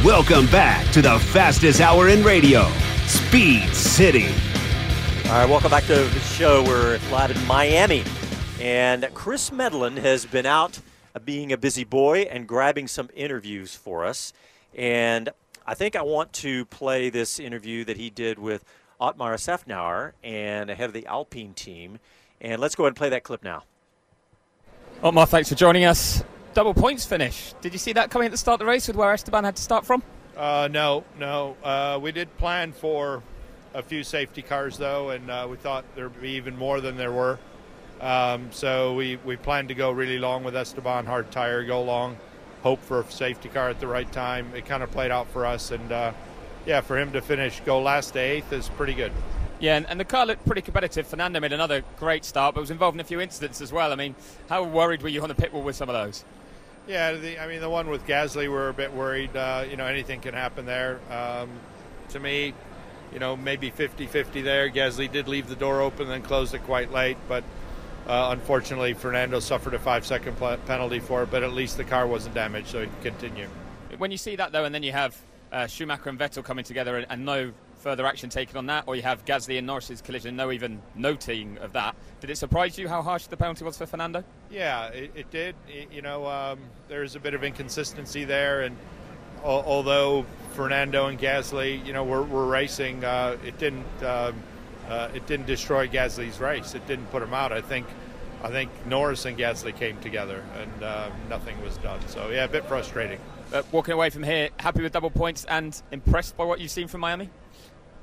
Welcome 0.03 0.47
back 0.47 0.91
to 0.93 1.03
the 1.03 1.19
fastest 1.19 1.81
hour 1.81 2.09
in 2.09 2.25
radio, 2.25 2.71
Speed 3.07 3.69
City. 3.75 4.29
All 5.27 5.33
right, 5.33 5.49
welcome 5.49 5.71
back 5.71 5.85
to 5.85 5.95
the 5.95 6.21
show. 6.21 6.63
We're 6.65 6.99
live 7.11 7.31
in 7.31 7.47
Miami, 7.47 8.03
and 8.61 9.07
Chris 9.13 9.51
Medland 9.51 9.99
has 9.99 10.25
been 10.25 10.47
out 10.47 10.81
uh, 11.15 11.19
being 11.19 11.53
a 11.53 11.59
busy 11.59 11.85
boy 11.85 12.23
and 12.23 12.47
grabbing 12.47 12.89
some 12.89 13.11
interviews 13.15 13.75
for 13.75 14.07
us. 14.07 14.33
And 14.75 15.31
I 15.69 15.75
think 15.75 15.97
I 15.97 16.03
want 16.03 16.33
to 16.33 16.65
play 16.65 17.11
this 17.11 17.39
interview 17.39 17.85
that 17.85 17.99
he 17.99 18.09
did 18.09 18.39
with 18.39 18.65
Otmar 18.99 19.35
Szafnauer 19.35 20.13
and 20.25 20.71
ahead 20.71 20.87
of 20.87 20.95
the 20.95 21.05
Alpine 21.05 21.53
team. 21.53 21.99
And 22.41 22.59
let's 22.59 22.75
go 22.75 22.85
ahead 22.85 22.93
and 22.93 22.97
play 22.97 23.11
that 23.11 23.23
clip 23.23 23.45
now. 23.45 23.65
Otmar, 25.03 25.27
thanks 25.27 25.51
for 25.51 25.57
joining 25.57 25.85
us. 25.85 26.25
Double 26.55 26.73
points 26.73 27.05
finish. 27.05 27.53
Did 27.61 27.75
you 27.75 27.79
see 27.79 27.93
that 27.93 28.11
coming 28.11 28.25
at 28.25 28.33
the 28.33 28.39
start 28.39 28.55
of 28.55 28.59
the 28.61 28.71
race 28.71 28.89
with 28.89 28.97
where 28.97 29.13
Esteban 29.13 29.45
had 29.45 29.57
to 29.57 29.63
start 29.63 29.85
from? 29.85 30.03
Uh, 30.39 30.71
no, 30.73 31.05
no. 31.19 31.55
Uh, 31.63 31.99
we 32.01 32.13
did 32.13 32.35
plan 32.39 32.73
for 32.73 33.23
a 33.75 33.83
few 33.83 34.03
safety 34.03 34.41
cars, 34.41 34.79
though, 34.79 35.11
and 35.11 35.31
uh, 35.31 35.47
we 35.51 35.59
thought 35.59 35.85
there 35.95 36.09
would 36.09 36.23
be 36.23 36.31
even 36.31 36.57
more 36.57 36.81
than 36.81 36.97
there 36.97 37.13
were. 37.13 37.39
Um, 38.01 38.49
so 38.53 38.95
we, 38.95 39.17
we 39.17 39.37
planned 39.37 39.69
to 39.69 39.75
go 39.75 39.91
really 39.91 40.19
long 40.19 40.45
with 40.45 40.57
Esteban, 40.57 41.05
hard 41.05 41.31
tire, 41.31 41.63
go 41.63 41.83
long, 41.83 42.17
hope 42.63 42.83
for 42.83 43.01
a 43.01 43.11
safety 43.11 43.49
car 43.49 43.69
at 43.69 43.81
the 43.81 43.87
right 43.87 44.11
time. 44.13 44.53
It 44.55 44.67
kind 44.67 44.83
of 44.83 44.91
played 44.91 45.11
out 45.11 45.29
for 45.31 45.47
us, 45.47 45.71
and 45.71 45.93
uh, 45.93 46.13
yeah, 46.67 46.81
for 46.81 46.99
him 46.99 47.13
to 47.13 47.21
finish, 47.21 47.61
go 47.61 47.81
last 47.81 48.13
to 48.13 48.19
eighth 48.19 48.53
is 48.53 48.69
pretty 48.71 48.95
good. 48.95 49.13
Yeah, 49.61 49.77
and, 49.77 49.87
and 49.89 49.99
the 49.99 50.05
car 50.05 50.25
looked 50.25 50.47
pretty 50.47 50.63
competitive. 50.63 51.07
Fernando 51.07 51.41
made 51.41 51.53
another 51.53 51.83
great 51.99 52.25
start, 52.25 52.55
but 52.55 52.61
was 52.61 52.71
involved 52.71 52.97
in 52.97 53.01
a 53.01 53.05
few 53.05 53.21
incidents 53.21 53.61
as 53.61 53.73
well. 53.73 53.93
I 53.93 53.97
mean, 53.97 54.15
how 54.49 54.63
worried 54.63 55.03
were 55.03 55.09
you 55.09 55.23
on 55.23 55.29
the 55.29 55.35
pit 55.35 55.53
wall 55.53 55.63
with 55.63 55.75
some 55.75 55.89
of 55.89 55.95
those? 55.95 56.25
Yeah, 56.87 57.13
the, 57.13 57.39
I 57.39 57.49
mean, 57.49 57.61
the 57.61 57.69
one 57.69 57.91
with 57.91 58.07
Gasly, 58.07 58.51
we're 58.51 58.69
a 58.69 58.75
bit 58.75 58.93
worried. 58.93 59.37
Uh, 59.37 59.65
you 59.69 59.77
know, 59.77 59.85
anything 59.85 60.21
can 60.21 60.33
happen 60.33 60.65
there. 60.65 61.01
Um, 61.11 61.51
to 62.11 62.21
me, 62.21 62.55
you 63.13 63.19
know, 63.19 63.37
maybe 63.37 63.71
50-50 63.71 64.45
there. 64.45 64.71
Gasly 64.71 65.11
did 65.11 65.29
leave 65.29 65.49
the 65.49 65.57
door 65.57 65.81
open, 65.81 66.09
then 66.09 66.23
closed 66.23 66.55
it 66.55 66.63
quite 66.65 66.93
late, 66.93 67.17
but 67.29 67.45
uh, 68.09 68.31
unfortunately, 68.33 68.95
Fernando 68.95 69.39
suffered 69.41 69.75
a 69.75 69.79
five-second 69.79 70.37
pl- 70.37 70.57
penalty 70.67 70.99
for 70.99 71.23
it. 71.23 71.31
But 71.31 71.43
at 71.43 71.53
least 71.53 71.77
the 71.77 71.85
car 71.85 72.07
wasn't 72.07 72.35
damaged, 72.35 72.69
so 72.69 72.81
he 72.81 72.87
could 72.87 73.03
continue. 73.03 73.49
When 73.99 74.11
you 74.11 74.19
see 74.19 74.37
that 74.37 74.53
though, 74.53 74.65
and 74.65 74.75
then 74.75 74.83
you 74.83 74.93
have 74.93 75.17
uh, 75.53 75.67
Schumacher 75.67 76.09
and 76.09 76.19
Vettel 76.19 76.45
coming 76.45 76.65
together 76.65 76.97
and, 76.97 77.07
and 77.11 77.25
no 77.25 77.53
further 77.79 78.07
action 78.07 78.29
taken 78.29 78.57
on 78.57 78.67
that, 78.67 78.85
or 78.87 78.97
you 78.97 79.03
have 79.03 79.25
Gasly 79.25 79.57
and 79.57 79.67
Norris's 79.67 80.03
collision, 80.03 80.37
no 80.37 80.51
even 80.51 80.83
noting 80.95 81.59
of 81.59 81.73
that. 81.75 81.95
Did 82.21 82.31
it 82.31 82.37
surprise 82.37 82.77
you 82.77 82.89
how 82.89 83.03
harsh 83.03 83.27
the 83.27 83.37
penalty 83.37 83.65
was 83.65 83.79
for 83.79 83.87
Fernando? 83.87 84.25
Yeah, 84.51 84.89
it, 84.89 85.13
it 85.15 85.31
did. 85.31 85.55
It, 85.69 85.93
you 85.93 86.03
know, 86.03 86.27
um, 86.27 86.59
there's 86.89 87.15
a 87.15 87.21
bit 87.21 87.35
of 87.35 87.45
inconsistency 87.45 88.25
there, 88.25 88.63
and 88.63 88.77
al- 89.45 89.65
although 89.65 90.27
Fernando 90.55 91.07
and 91.07 91.19
Gasly, 91.21 91.85
you 91.87 91.93
know, 91.93 92.03
were, 92.03 92.25
were 92.25 92.47
racing, 92.47 93.05
uh, 93.05 93.37
it 93.47 93.59
didn't 93.59 93.87
um, 94.03 94.35
uh, 94.89 95.09
it 95.15 95.27
didn't 95.27 95.47
destroy 95.47 95.87
Gasly's 95.89 96.41
race. 96.41 96.75
It 96.75 96.87
didn't 96.87 97.07
put 97.07 97.23
him 97.23 97.35
out. 97.35 97.53
I 97.53 97.61
think 97.61 97.87
I 98.43 98.49
think 98.49 98.71
Norris 98.87 99.25
and 99.25 99.37
Gasly 99.37 99.77
came 99.77 99.99
together, 100.01 100.45
and 100.57 100.83
uh, 100.83 101.11
nothing 101.29 101.61
was 101.63 101.77
done. 101.79 102.01
So 102.09 102.31
yeah, 102.31 102.45
a 102.45 102.49
bit 102.49 102.65
frustrating. 102.67 103.19
Uh, 103.53 103.63
walking 103.73 103.95
away 103.95 104.11
from 104.11 104.23
here, 104.23 104.51
happy 104.59 104.83
with 104.83 104.93
double 104.93 105.11
points 105.11 105.45
and 105.47 105.81
impressed 105.91 106.37
by 106.37 106.45
what 106.45 106.61
you've 106.61 106.71
seen 106.71 106.87
from 106.87 107.01
Miami. 107.01 107.31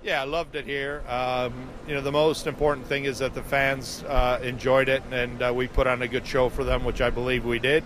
Yeah, 0.03 0.21
I 0.21 0.25
loved 0.25 0.55
it 0.55 0.65
here. 0.65 1.03
Um, 1.07 1.53
you 1.87 1.95
know, 1.95 2.01
the 2.01 2.11
most 2.11 2.45
important 2.45 2.85
thing 2.87 3.05
is 3.05 3.19
that 3.19 3.33
the 3.33 3.41
fans 3.41 4.03
uh, 4.03 4.39
enjoyed 4.43 4.89
it, 4.89 5.01
and 5.11 5.41
uh, 5.41 5.51
we 5.55 5.67
put 5.67 5.87
on 5.87 6.01
a 6.01 6.07
good 6.07 6.27
show 6.27 6.49
for 6.49 6.63
them, 6.63 6.83
which 6.83 7.01
I 7.01 7.09
believe 7.09 7.45
we 7.45 7.59
did. 7.59 7.83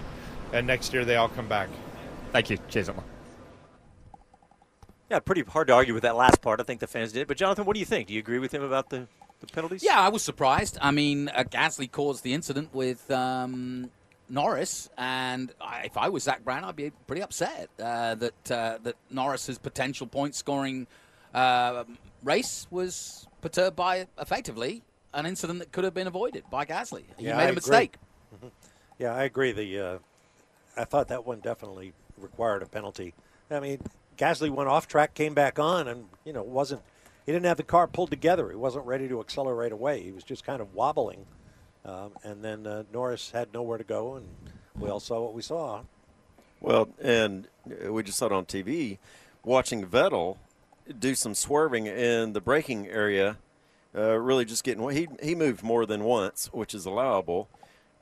And 0.52 0.68
next 0.68 0.94
year 0.94 1.06
they 1.06 1.16
all 1.16 1.30
come 1.30 1.48
back. 1.48 1.70
Thank 2.32 2.50
you. 2.50 2.58
Cheers, 2.70 2.90
Omar. 2.90 3.04
Yeah, 5.10 5.20
pretty 5.20 5.42
hard 5.44 5.68
to 5.68 5.74
argue 5.74 5.94
with 5.94 6.04
that 6.04 6.16
last 6.16 6.42
part. 6.42 6.60
I 6.60 6.64
think 6.64 6.80
the 6.80 6.88
fans 6.88 7.12
did. 7.12 7.28
But 7.28 7.38
Jonathan, 7.38 7.66
what 7.66 7.74
do 7.74 7.80
you 7.80 7.86
think? 7.86 8.08
Do 8.08 8.14
you 8.14 8.20
agree 8.20 8.40
with 8.40 8.54
him 8.54 8.62
about 8.62 8.90
the, 8.90 9.08
the 9.40 9.48
penalties? 9.48 9.84
Yeah, 9.84 10.00
I 10.00 10.10
was 10.10 10.24
surprised. 10.24 10.78
I 10.82 10.92
mean, 10.92 11.30
uh, 11.30 11.44
Gasly 11.44 11.92
caused 11.92 12.24
the 12.24 12.34
incident 12.34 12.74
with 12.74 13.10
um, 13.10 13.90
Norris, 14.30 14.88
and 14.98 15.52
I, 15.60 15.82
if 15.86 15.98
I 15.98 16.10
was 16.10 16.24
Zak 16.24 16.44
Brown, 16.44 16.64
I'd 16.64 16.76
be 16.76 16.92
pretty 17.08 17.24
upset 17.24 17.70
uh, 17.82 18.14
that 18.16 18.52
uh, 18.52 18.78
that 18.84 18.96
Norris's 19.10 19.58
potential 19.58 20.06
point 20.06 20.36
scoring 20.36 20.86
uh, 21.34 21.86
race 22.24 22.68
was 22.70 23.28
perturbed 23.42 23.76
by 23.76 24.06
effectively 24.20 24.84
an 25.16 25.26
incident 25.26 25.58
that 25.58 25.72
could 25.72 25.86
have 25.86 25.96
been 25.96 26.06
avoided 26.06 26.44
by 26.52 26.66
Gasly. 26.66 27.06
He 27.18 27.26
Yeah, 27.26 27.38
made 27.38 27.44
I 27.44 27.46
a 27.46 27.48
agree. 27.48 27.56
mistake. 27.56 27.96
Mhm. 28.36 28.52
Yeah, 29.00 29.16
I 29.16 29.24
agree. 29.24 29.54
The 29.54 29.80
uh, 29.80 29.98
I 30.78 30.84
thought 30.84 31.08
that 31.08 31.26
one 31.26 31.40
definitely 31.40 31.94
required 32.16 32.62
a 32.62 32.68
penalty. 32.68 33.16
I 33.50 33.60
mean, 33.60 33.80
Gasly 34.20 34.50
went 34.50 34.68
off 34.68 34.88
track, 34.88 35.14
came 35.14 35.34
back 35.34 35.58
on, 35.58 35.88
and 35.88 36.06
you 36.26 36.34
know 36.34 36.44
wasn't. 36.44 36.82
He 37.26 37.32
didn't 37.32 37.46
have 37.46 37.58
the 37.58 37.64
car 37.64 37.88
pulled 37.88 38.10
together. 38.10 38.50
He 38.50 38.56
wasn't 38.56 38.86
ready 38.86 39.08
to 39.08 39.20
accelerate 39.22 39.72
away. 39.72 40.02
He 40.04 40.12
was 40.12 40.24
just 40.24 40.44
kind 40.44 40.62
of 40.62 40.74
wobbling, 40.74 41.26
um, 41.86 42.12
and 42.24 42.44
then 42.44 42.68
uh, 42.68 42.84
Norris 42.92 43.32
had 43.32 43.54
nowhere 43.54 43.78
to 43.78 43.84
go, 43.84 44.16
and 44.16 44.28
we 44.78 44.90
all 44.90 45.00
saw 45.00 45.22
what 45.22 45.34
we 45.34 45.42
saw. 45.42 45.84
Well, 46.60 46.90
and 47.02 47.48
we 47.88 48.04
just 48.04 48.18
saw 48.18 48.26
it 48.26 48.32
on 48.34 48.46
TV, 48.46 48.98
watching 49.44 49.86
Vettel 49.86 50.38
do 50.98 51.16
some 51.16 51.34
swerving 51.34 51.86
in 51.86 52.34
the 52.34 52.42
braking 52.42 52.88
area. 52.88 53.38
Uh, 53.96 54.20
really, 54.20 54.44
just 54.44 54.66
getting 54.66 54.88
he 54.90 55.08
he 55.24 55.34
moved 55.34 55.64
more 55.64 55.86
than 55.86 56.04
once, 56.04 56.50
which 56.52 56.74
is 56.74 56.86
allowable, 56.86 57.48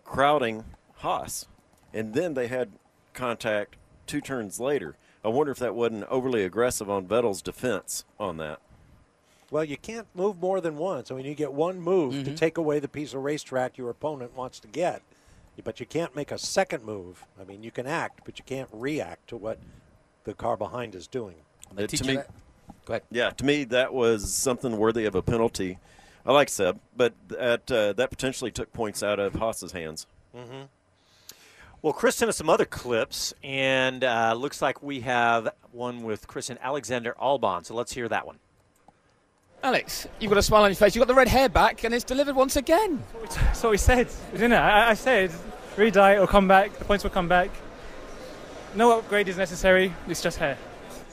crowding 0.03 0.63
Haas, 0.95 1.47
and 1.93 2.15
then 2.15 2.33
they 2.33 2.47
had 2.47 2.71
contact 3.13 3.75
two 4.07 4.19
turns 4.19 4.59
later. 4.59 4.95
I 5.25 5.29
wonder 5.29 5.51
if 5.51 5.59
that 5.59 5.75
wasn't 5.75 6.05
overly 6.05 6.43
aggressive 6.43 6.89
on 6.89 7.07
Vettel's 7.07 7.41
defense 7.41 8.05
on 8.19 8.37
that. 8.37 8.59
Well, 9.49 9.63
you 9.63 9.77
can't 9.77 10.07
move 10.13 10.39
more 10.41 10.59
than 10.61 10.77
once. 10.77 11.09
I 11.09 11.15
mean, 11.15 11.25
you 11.25 11.33
get 11.35 11.53
one 11.53 11.79
move 11.79 12.25
to 12.25 12.31
Mhm. 12.31 12.37
take 12.37 12.57
away 12.57 12.79
the 12.79 12.87
piece 12.87 13.13
of 13.13 13.23
racetrack 13.23 13.77
your 13.77 13.89
opponent 13.89 14.35
wants 14.35 14.59
to 14.61 14.67
get, 14.67 15.01
but 15.63 15.79
you 15.79 15.85
can't 15.85 16.15
make 16.15 16.31
a 16.31 16.37
second 16.37 16.83
move. 16.83 17.23
I 17.39 17.45
mean, 17.45 17.63
you 17.63 17.71
can 17.71 17.87
act, 17.87 18.21
but 18.25 18.37
you 18.39 18.45
can't 18.45 18.69
react 18.73 19.27
to 19.29 19.37
what 19.37 19.57
the 20.25 20.33
car 20.33 20.57
behind 20.57 20.95
is 20.95 21.07
doing. 21.07 21.35
Uh, 21.77 21.87
to 21.87 22.03
me, 22.05 22.17
Yeah, 23.11 23.29
to 23.31 23.45
me 23.45 23.63
that 23.65 23.93
was 23.93 24.33
something 24.33 24.77
worthy 24.77 25.05
of 25.05 25.15
a 25.15 25.21
penalty. 25.21 25.77
I 26.25 26.33
like 26.33 26.49
Seb, 26.49 26.79
but 26.95 27.13
that 27.29 27.71
uh, 27.71 27.93
that 27.93 28.09
potentially 28.09 28.51
took 28.51 28.71
points 28.73 29.01
out 29.01 29.17
of 29.19 29.35
Haas's 29.35 29.71
hands. 29.71 30.07
Mm-hmm. 30.35 30.63
Well, 31.83 31.93
Chris 31.93 32.15
sent 32.15 32.29
us 32.29 32.37
some 32.37 32.49
other 32.49 32.65
clips, 32.65 33.33
and 33.43 34.03
uh, 34.03 34.33
looks 34.35 34.61
like 34.61 34.81
we 34.81 35.01
have 35.01 35.49
one 35.71 36.03
with 36.03 36.27
Chris 36.27 36.49
and 36.49 36.57
Alexander 36.61 37.15
Albon. 37.21 37.65
So 37.65 37.75
let's 37.75 37.93
hear 37.93 38.09
that 38.09 38.25
one. 38.25 38.39
Alex, 39.63 40.07
you've 40.19 40.29
got 40.29 40.37
a 40.39 40.43
smile 40.43 40.63
on 40.63 40.71
your 40.71 40.75
face. 40.75 40.95
You've 40.95 41.01
got 41.01 41.07
the 41.07 41.17
red 41.17 41.27
hair 41.27 41.49
back, 41.49 41.83
and 41.83 41.93
it's 41.93 42.03
delivered 42.03 42.35
once 42.35 42.55
again. 42.55 43.03
That's 43.21 43.61
what 43.61 43.71
we 43.71 43.77
said, 43.77 44.07
didn't 44.31 44.53
it? 44.53 44.57
I, 44.57 44.89
I 44.89 44.93
said, 44.95 45.31
re-dye, 45.75 46.15
it'll 46.15 46.27
come 46.27 46.47
back, 46.47 46.73
the 46.77 46.85
points 46.85 47.03
will 47.03 47.11
come 47.11 47.27
back. 47.27 47.51
No 48.75 48.97
upgrade 48.97 49.27
is 49.27 49.37
necessary, 49.37 49.93
it's 50.07 50.21
just 50.21 50.37
hair. 50.39 50.57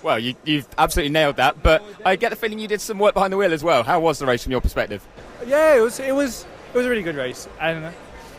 Well, 0.02 0.18
you, 0.18 0.34
you've 0.44 0.68
absolutely 0.76 1.12
nailed 1.12 1.36
that, 1.36 1.62
but 1.62 1.82
I 2.04 2.16
get 2.16 2.30
the 2.30 2.36
feeling 2.36 2.58
you 2.58 2.68
did 2.68 2.80
some 2.80 2.98
work 2.98 3.14
behind 3.14 3.32
the 3.32 3.36
wheel 3.38 3.52
as 3.52 3.64
well. 3.64 3.82
How 3.82 4.00
was 4.00 4.18
the 4.18 4.26
race 4.26 4.42
from 4.42 4.52
your 4.52 4.60
perspective? 4.60 5.06
Yeah, 5.46 5.76
it 5.76 5.80
was, 5.80 6.00
it 6.00 6.14
was, 6.14 6.46
it 6.72 6.76
was 6.76 6.86
a 6.86 6.90
really 6.90 7.02
good 7.02 7.16
race, 7.16 7.48
and 7.60 7.92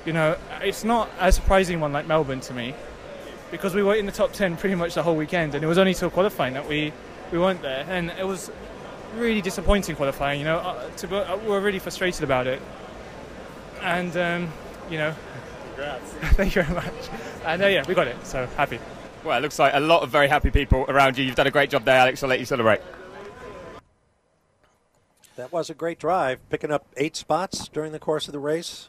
you 0.06 0.14
know, 0.14 0.38
it's 0.62 0.84
not 0.84 1.10
a 1.20 1.32
surprising 1.32 1.80
one 1.80 1.92
like 1.92 2.08
Melbourne 2.08 2.42
to 2.42 2.54
me, 2.54 2.74
because 3.52 3.74
we 3.74 3.84
were 3.84 3.96
in 3.96 4.06
the 4.06 4.12
top 4.12 4.34
ten 4.34 4.56
pretty 4.58 4.76
much 4.76 4.94
the 4.94 5.04
whole 5.04 5.16
weekend, 5.16 5.56
and 5.56 5.64
it 5.64 5.68
was 5.68 5.78
only 5.78 5.94
till 5.94 6.10
qualifying 6.10 6.54
that 6.54 6.68
we, 6.68 6.94
we 7.32 7.40
weren't 7.40 7.62
there, 7.62 7.86
and 7.90 8.12
it 8.12 8.26
was 8.26 8.52
really 9.16 9.42
disappointing 9.42 9.96
qualifying. 9.96 10.40
You 10.40 10.46
know, 10.46 10.58
uh, 10.58 10.90
to, 10.90 11.08
be- 11.08 11.16
uh, 11.16 11.38
we 11.38 11.48
were 11.48 11.62
really 11.62 11.80
frustrated 11.80 12.24
about 12.24 12.48
it, 12.48 12.62
and 13.82 14.16
um, 14.18 14.54
you 14.90 14.98
know, 14.98 15.16
thank 16.34 16.56
you 16.56 16.64
very 16.64 16.76
much, 16.76 16.94
and 17.46 17.62
uh, 17.62 17.68
yeah, 17.68 17.84
we 17.88 17.94
got 17.94 18.08
it, 18.08 18.16
so 18.26 18.46
happy. 18.58 18.80
Well, 19.24 19.38
it 19.38 19.42
looks 19.42 19.58
like 19.58 19.74
a 19.74 19.80
lot 19.80 20.04
of 20.04 20.12
very 20.12 20.28
happy 20.28 20.52
people 20.52 20.86
around 20.88 21.18
you. 21.18 21.26
You've 21.26 21.36
done 21.36 21.48
a 21.48 21.52
great 21.52 21.72
job 21.72 21.84
there, 21.84 21.98
Alex. 21.98 22.22
I'll 22.22 22.30
let 22.30 22.40
you 22.40 22.46
celebrate. 22.46 22.80
That 25.36 25.52
was 25.52 25.70
a 25.70 25.74
great 25.74 25.98
drive, 25.98 26.48
picking 26.50 26.72
up 26.72 26.86
eight 26.96 27.16
spots 27.16 27.68
during 27.68 27.92
the 27.92 28.00
course 28.00 28.28
of 28.28 28.34
the 28.34 28.40
race. 28.40 28.88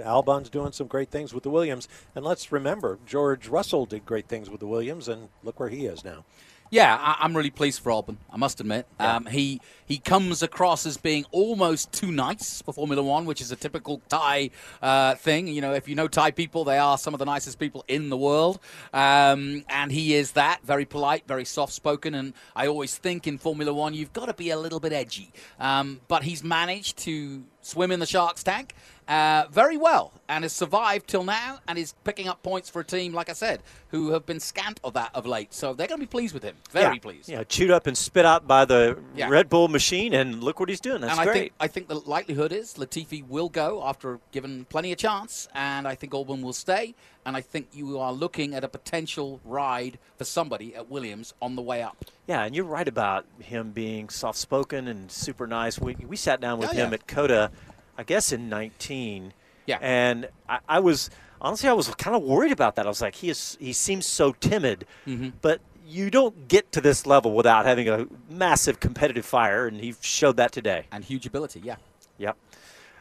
Albon's 0.00 0.50
doing 0.50 0.72
some 0.72 0.86
great 0.86 1.10
things 1.10 1.32
with 1.34 1.42
the 1.42 1.50
Williams, 1.50 1.88
and 2.14 2.24
let's 2.24 2.52
remember 2.52 2.98
George 3.06 3.48
Russell 3.48 3.86
did 3.86 4.06
great 4.06 4.28
things 4.28 4.50
with 4.50 4.60
the 4.60 4.66
Williams, 4.66 5.08
and 5.08 5.28
look 5.42 5.60
where 5.60 5.68
he 5.68 5.86
is 5.86 6.04
now. 6.04 6.24
Yeah, 6.72 6.96
I, 6.98 7.16
I'm 7.20 7.36
really 7.36 7.50
pleased 7.50 7.82
for 7.82 7.92
Albon. 7.92 8.16
I 8.30 8.38
must 8.38 8.58
admit, 8.58 8.86
um, 8.98 9.26
he 9.26 9.60
he 9.84 9.98
comes 9.98 10.42
across 10.42 10.86
as 10.86 10.96
being 10.96 11.26
almost 11.30 11.92
too 11.92 12.10
nice 12.10 12.62
for 12.62 12.72
Formula 12.72 13.02
One, 13.02 13.26
which 13.26 13.42
is 13.42 13.52
a 13.52 13.56
typical 13.56 14.00
Thai 14.08 14.48
uh, 14.80 15.14
thing. 15.16 15.48
You 15.48 15.60
know, 15.60 15.74
if 15.74 15.86
you 15.86 15.94
know 15.94 16.08
Thai 16.08 16.30
people, 16.30 16.64
they 16.64 16.78
are 16.78 16.96
some 16.96 17.12
of 17.12 17.18
the 17.18 17.26
nicest 17.26 17.58
people 17.58 17.84
in 17.88 18.08
the 18.08 18.16
world, 18.16 18.58
um, 18.94 19.66
and 19.68 19.92
he 19.92 20.14
is 20.14 20.32
that. 20.32 20.60
Very 20.64 20.86
polite, 20.86 21.28
very 21.28 21.44
soft 21.44 21.74
spoken, 21.74 22.14
and 22.14 22.32
I 22.56 22.68
always 22.68 22.96
think 22.96 23.26
in 23.26 23.36
Formula 23.36 23.74
One 23.74 23.92
you've 23.92 24.14
got 24.14 24.26
to 24.26 24.34
be 24.34 24.48
a 24.48 24.58
little 24.58 24.80
bit 24.80 24.94
edgy. 24.94 25.30
Um, 25.60 26.00
but 26.08 26.22
he's 26.22 26.42
managed 26.42 26.96
to 27.00 27.44
swim 27.60 27.92
in 27.92 28.00
the 28.00 28.06
shark's 28.06 28.42
tank 28.42 28.74
uh, 29.08 29.44
very 29.50 29.76
well 29.76 30.12
and 30.28 30.44
has 30.44 30.52
survived 30.52 31.08
till 31.08 31.24
now 31.24 31.58
and 31.68 31.76
is 31.78 31.94
picking 32.04 32.28
up 32.28 32.42
points 32.42 32.68
for 32.70 32.80
a 32.80 32.84
team, 32.84 33.12
like 33.12 33.28
I 33.28 33.32
said, 33.34 33.62
who 33.88 34.12
have 34.12 34.24
been 34.24 34.40
scant 34.40 34.80
of 34.84 34.94
that 34.94 35.10
of 35.14 35.26
late. 35.26 35.52
So 35.52 35.74
they're 35.74 35.86
going 35.88 36.00
to 36.00 36.06
be 36.06 36.10
pleased 36.10 36.32
with 36.34 36.42
him. 36.42 36.56
Very 36.70 36.94
yeah. 36.96 37.00
pleased. 37.00 37.28
Yeah, 37.28 37.44
chewed 37.44 37.70
up 37.70 37.86
and 37.86 37.96
spit 37.98 38.24
out 38.24 38.46
by 38.46 38.64
the 38.64 38.98
Yeah. 39.14 39.28
Red 39.28 39.48
Bull 39.48 39.68
machine, 39.68 40.14
and 40.14 40.42
look 40.42 40.60
what 40.60 40.68
he's 40.68 40.80
doing. 40.80 41.00
That's 41.00 41.12
and 41.12 41.20
I 41.20 41.24
great. 41.24 41.34
think 41.34 41.52
I 41.60 41.66
think 41.68 41.88
the 41.88 41.96
likelihood 42.00 42.52
is 42.52 42.74
Latifi 42.74 43.26
will 43.26 43.48
go 43.48 43.82
after 43.84 44.20
given 44.30 44.64
plenty 44.66 44.92
of 44.92 44.98
chance, 44.98 45.48
and 45.54 45.86
I 45.86 45.94
think 45.94 46.12
Albon 46.12 46.42
will 46.42 46.52
stay. 46.52 46.94
And 47.24 47.36
I 47.36 47.40
think 47.40 47.68
you 47.72 48.00
are 48.00 48.12
looking 48.12 48.52
at 48.54 48.64
a 48.64 48.68
potential 48.68 49.40
ride 49.44 49.98
for 50.18 50.24
somebody 50.24 50.74
at 50.74 50.90
Williams 50.90 51.34
on 51.40 51.54
the 51.54 51.62
way 51.62 51.80
up. 51.80 52.04
Yeah, 52.26 52.42
and 52.42 52.52
you're 52.56 52.64
right 52.64 52.88
about 52.88 53.26
him 53.38 53.70
being 53.70 54.08
soft 54.08 54.38
spoken 54.38 54.88
and 54.88 55.08
super 55.10 55.46
nice. 55.46 55.78
We, 55.78 55.94
we 55.94 56.16
sat 56.16 56.40
down 56.40 56.58
with 56.58 56.70
Oh, 56.70 56.72
him 56.72 56.88
yeah. 56.88 56.94
at 56.94 57.06
COTA, 57.06 57.52
I 57.98 58.02
guess 58.02 58.32
in 58.32 58.48
19. 58.48 59.32
Yeah. 59.66 59.78
And 59.80 60.28
I, 60.48 60.58
I 60.68 60.80
was, 60.80 61.10
honestly, 61.40 61.68
I 61.68 61.72
was 61.72 61.88
kind 61.96 62.16
of 62.16 62.22
worried 62.22 62.52
about 62.52 62.76
that. 62.76 62.86
I 62.86 62.88
was 62.88 63.00
like, 63.00 63.16
he, 63.16 63.28
is, 63.30 63.56
he 63.60 63.72
seems 63.72 64.06
so 64.06 64.32
timid. 64.32 64.86
Mhm. 65.06 65.32
But 65.40 65.60
you 65.86 66.10
don't 66.10 66.48
get 66.48 66.72
to 66.72 66.80
this 66.80 67.06
level 67.06 67.34
without 67.34 67.66
having 67.66 67.88
a 67.88 68.06
massive 68.30 68.80
competitive 68.80 69.26
fire, 69.26 69.66
and 69.66 69.78
he 69.80 69.94
showed 70.00 70.36
that 70.38 70.50
today. 70.52 70.86
And 70.90 71.04
huge 71.04 71.26
ability, 71.26 71.60
yeah. 71.62 71.76
Yep. 72.18 72.36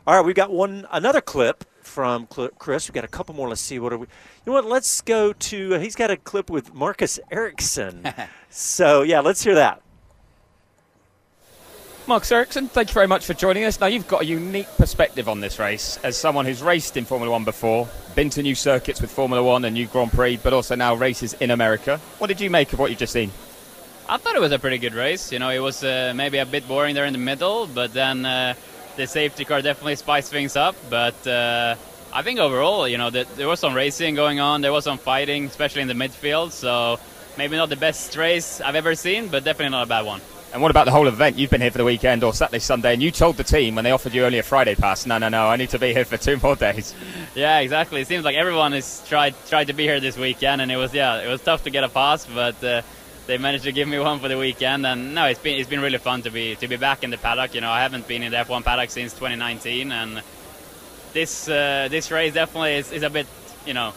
All 0.05 0.15
right, 0.15 0.25
we've 0.25 0.35
got 0.35 0.51
one 0.51 0.87
another 0.91 1.21
clip 1.21 1.63
from 1.83 2.27
Chris. 2.57 2.87
We've 2.89 2.93
got 2.93 3.03
a 3.03 3.07
couple 3.07 3.35
more. 3.35 3.47
Let's 3.47 3.61
see 3.61 3.77
what 3.79 3.93
are 3.93 3.97
we. 3.97 4.07
You 4.07 4.47
know 4.47 4.53
what? 4.53 4.65
Let's 4.65 5.01
go 5.01 5.31
to. 5.31 5.75
Uh, 5.75 5.79
he's 5.79 5.95
got 5.95 6.09
a 6.09 6.17
clip 6.17 6.49
with 6.49 6.73
Marcus 6.73 7.19
Ericsson. 7.31 8.11
so 8.49 9.03
yeah, 9.03 9.19
let's 9.19 9.43
hear 9.43 9.55
that. 9.55 9.81
Marcus 12.11 12.33
Ericsson, 12.33 12.67
thank 12.67 12.89
you 12.89 12.93
very 12.93 13.07
much 13.07 13.25
for 13.25 13.33
joining 13.33 13.63
us. 13.63 13.79
Now, 13.79 13.87
you've 13.87 14.05
got 14.05 14.23
a 14.23 14.25
unique 14.25 14.67
perspective 14.75 15.29
on 15.29 15.39
this 15.39 15.59
race 15.59 15.97
as 16.03 16.17
someone 16.17 16.45
who's 16.45 16.61
raced 16.61 16.97
in 16.97 17.05
Formula 17.05 17.31
One 17.31 17.45
before, 17.45 17.87
been 18.15 18.29
to 18.31 18.43
new 18.43 18.53
circuits 18.53 18.99
with 18.99 19.09
Formula 19.09 19.41
One 19.41 19.63
and 19.63 19.75
new 19.75 19.87
Grand 19.87 20.11
Prix, 20.11 20.35
but 20.35 20.51
also 20.51 20.75
now 20.75 20.93
races 20.93 21.35
in 21.35 21.51
America. 21.51 22.01
What 22.17 22.27
did 22.27 22.41
you 22.41 22.49
make 22.49 22.73
of 22.73 22.79
what 22.79 22.89
you've 22.89 22.99
just 22.99 23.13
seen? 23.13 23.31
I 24.09 24.17
thought 24.17 24.35
it 24.35 24.41
was 24.41 24.51
a 24.51 24.59
pretty 24.59 24.77
good 24.77 24.93
race. 24.93 25.31
You 25.31 25.39
know, 25.39 25.51
it 25.51 25.59
was 25.59 25.85
uh, 25.85 26.11
maybe 26.13 26.39
a 26.39 26.45
bit 26.45 26.67
boring 26.67 26.95
there 26.95 27.05
in 27.05 27.13
the 27.13 27.17
middle, 27.17 27.65
but 27.65 27.93
then 27.93 28.25
uh, 28.25 28.55
the 28.97 29.07
safety 29.07 29.45
car 29.45 29.61
definitely 29.61 29.95
spiced 29.95 30.31
things 30.31 30.57
up. 30.57 30.75
But 30.89 31.25
uh, 31.25 31.77
I 32.11 32.23
think 32.23 32.39
overall, 32.39 32.89
you 32.89 32.97
know, 32.97 33.09
that 33.09 33.37
there 33.37 33.47
was 33.47 33.61
some 33.61 33.73
racing 33.73 34.15
going 34.15 34.41
on. 34.41 34.59
There 34.59 34.73
was 34.73 34.83
some 34.83 34.97
fighting, 34.97 35.45
especially 35.45 35.83
in 35.83 35.87
the 35.87 35.93
midfield. 35.93 36.51
So 36.51 36.99
maybe 37.37 37.55
not 37.55 37.69
the 37.69 37.77
best 37.77 38.17
race 38.17 38.59
I've 38.59 38.75
ever 38.75 38.95
seen, 38.95 39.29
but 39.29 39.45
definitely 39.45 39.71
not 39.71 39.83
a 39.83 39.87
bad 39.87 40.05
one. 40.05 40.19
And 40.53 40.61
what 40.61 40.69
about 40.69 40.83
the 40.83 40.91
whole 40.91 41.07
event? 41.07 41.37
You've 41.37 41.49
been 41.49 41.61
here 41.61 41.71
for 41.71 41.77
the 41.77 41.85
weekend 41.85 42.25
or 42.25 42.33
Saturday, 42.33 42.59
Sunday, 42.59 42.93
and 42.93 43.01
you 43.01 43.09
told 43.09 43.37
the 43.37 43.43
team 43.43 43.75
when 43.75 43.85
they 43.85 43.91
offered 43.91 44.13
you 44.13 44.25
only 44.25 44.37
a 44.39 44.43
Friday 44.43 44.75
pass, 44.75 45.05
no, 45.05 45.17
no, 45.17 45.29
no, 45.29 45.47
I 45.47 45.55
need 45.55 45.69
to 45.69 45.79
be 45.79 45.93
here 45.93 46.03
for 46.03 46.17
two 46.17 46.37
more 46.37 46.55
days. 46.55 46.93
Yeah, 47.33 47.59
exactly. 47.59 48.01
It 48.01 48.07
seems 48.07 48.25
like 48.25 48.35
everyone 48.35 48.73
has 48.73 49.07
tried 49.07 49.33
tried 49.47 49.67
to 49.67 49.73
be 49.73 49.83
here 49.83 50.01
this 50.01 50.17
weekend, 50.17 50.61
and 50.61 50.69
it 50.69 50.75
was 50.75 50.93
yeah, 50.93 51.21
it 51.21 51.29
was 51.29 51.39
tough 51.39 51.63
to 51.63 51.69
get 51.69 51.85
a 51.85 51.87
pass, 51.87 52.25
but 52.25 52.61
uh, 52.61 52.81
they 53.25 53.37
managed 53.37 53.63
to 53.63 53.71
give 53.71 53.87
me 53.87 53.97
one 53.99 54.19
for 54.19 54.27
the 54.27 54.37
weekend. 54.37 54.85
And 54.85 55.15
no, 55.15 55.27
it's 55.27 55.39
been 55.39 55.57
it's 55.57 55.69
been 55.69 55.79
really 55.79 55.97
fun 55.97 56.23
to 56.23 56.29
be 56.29 56.55
to 56.57 56.67
be 56.67 56.75
back 56.75 57.05
in 57.05 57.09
the 57.09 57.17
paddock. 57.17 57.55
You 57.55 57.61
know, 57.61 57.71
I 57.71 57.83
haven't 57.83 58.05
been 58.05 58.21
in 58.21 58.33
the 58.33 58.37
F1 58.39 58.65
paddock 58.65 58.89
since 58.89 59.13
2019, 59.13 59.93
and 59.93 60.21
this 61.13 61.47
uh, 61.47 61.87
this 61.89 62.11
race 62.11 62.33
definitely 62.33 62.75
is, 62.75 62.91
is 62.91 63.03
a 63.03 63.09
bit 63.09 63.27
you 63.65 63.73
know 63.73 63.93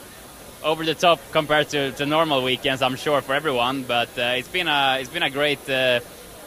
over 0.63 0.85
the 0.85 0.95
top 0.95 1.19
compared 1.33 1.71
to, 1.71 1.91
to 1.91 2.07
normal 2.07 2.45
weekends. 2.45 2.83
I'm 2.83 2.95
sure 2.95 3.21
for 3.21 3.35
everyone, 3.35 3.83
but 3.83 4.17
uh, 4.17 4.39
it's 4.39 4.47
been 4.47 4.69
a 4.69 4.99
it's 5.01 5.11
been 5.11 5.25
a 5.25 5.31
great. 5.31 5.69
Uh, 5.69 5.99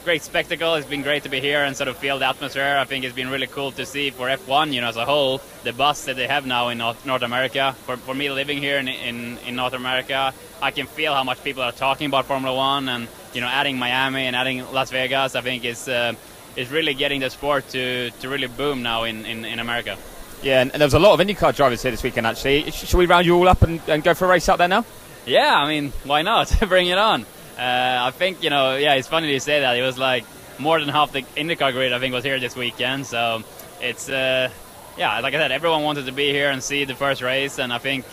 great 0.08 0.24
spectacle. 0.24 0.76
It's 0.76 0.88
been 0.88 1.02
great 1.02 1.24
to 1.24 1.30
be 1.30 1.42
here 1.42 1.66
and 1.66 1.76
sort 1.76 1.90
of 1.90 1.98
feel 1.98 2.18
the 2.18 2.28
atmosphere. 2.28 2.78
I 2.80 2.86
think 2.86 3.04
it's 3.04 3.14
been 3.14 3.30
really 3.30 3.46
cool 3.46 3.74
to 3.74 3.86
see 3.86 4.10
for 4.10 4.30
F1, 4.30 4.72
you 4.72 4.80
know, 4.80 4.88
as 4.88 4.96
a 4.96 5.04
whole, 5.04 5.42
the 5.66 5.74
bus 5.74 6.06
that 6.06 6.16
they 6.16 6.28
have 6.28 6.46
now 6.46 6.70
in 6.70 6.78
North, 6.78 7.06
North 7.06 7.24
America. 7.24 7.76
For, 7.86 7.98
for 7.98 8.16
me 8.16 8.32
living 8.32 8.60
here 8.60 8.78
in, 8.78 8.88
in, 8.88 9.38
in 9.40 9.58
North 9.58 9.74
America, 9.74 10.34
I 10.62 10.72
can 10.72 10.88
feel 10.88 11.14
how 11.14 11.26
much 11.26 11.44
people 11.44 11.62
are 11.62 11.74
talking 11.74 12.08
about 12.08 12.24
Formula 12.24 12.56
One 12.56 12.88
and, 12.88 13.10
you 13.34 13.42
know, 13.42 13.48
adding 13.48 13.78
Miami 13.78 14.22
and 14.28 14.34
adding 14.34 14.60
Las 14.72 14.92
Vegas, 14.92 15.36
I 15.36 15.42
think 15.42 15.66
is, 15.66 15.90
uh, 15.90 16.14
is 16.56 16.70
really 16.70 16.94
getting 16.94 17.20
the 17.20 17.30
sport 17.30 17.68
to, 17.72 18.10
to 18.22 18.30
really 18.30 18.48
boom 18.48 18.84
now 18.84 19.04
in, 19.04 19.26
in, 19.26 19.44
in 19.44 19.60
America. 19.60 19.98
Yeah, 20.42 20.62
and, 20.62 20.72
and 20.72 20.80
there 20.80 20.86
was 20.86 20.94
a 20.94 21.00
lot 21.00 21.20
of 21.20 21.28
IndyCar 21.28 21.54
drivers 21.54 21.82
here 21.82 21.92
this 21.92 22.02
weekend, 22.02 22.28
actually. 22.28 22.72
Should 22.72 22.98
we 22.98 23.08
round 23.08 23.26
you 23.26 23.36
all 23.36 23.50
up 23.50 23.62
and, 23.62 23.82
and 23.90 24.02
go 24.02 24.14
for 24.14 24.24
a 24.24 24.30
race 24.30 24.48
out 24.48 24.58
there 24.58 24.70
now? 24.70 24.86
Yeah, 25.26 25.54
I 25.54 25.68
mean, 25.68 25.92
why 26.06 26.22
not? 26.22 26.56
Bring 26.70 26.88
it 26.88 26.98
on. 26.98 27.26
Uh, 27.58 28.08
I 28.08 28.12
think 28.12 28.44
you 28.44 28.50
know, 28.50 28.76
yeah, 28.76 28.94
it's 28.94 29.08
funny 29.08 29.32
to 29.34 29.40
say 29.40 29.62
that. 29.62 29.78
It 29.78 29.82
was 29.82 29.98
like 29.98 30.26
more 30.60 30.80
than 30.80 30.90
half 30.90 31.12
the 31.12 31.22
IndyCar 31.22 31.74
grid 31.74 31.94
I 31.94 32.00
think 32.00 32.14
was 32.14 32.24
here 32.24 32.40
this 32.40 32.56
weekend. 32.56 33.06
So 33.06 33.44
it's 33.82 34.10
uh, 34.10 34.50
yeah, 34.98 35.20
like 35.20 35.34
I 35.34 35.38
said, 35.38 35.52
everyone 35.52 35.84
wanted 35.84 36.06
to 36.06 36.12
be 36.12 36.32
here 36.32 36.50
and 36.50 36.62
see 36.62 36.86
the 36.86 36.96
first 36.96 37.22
race, 37.22 37.60
and 37.60 37.74
I 37.74 37.78
think 37.78 38.06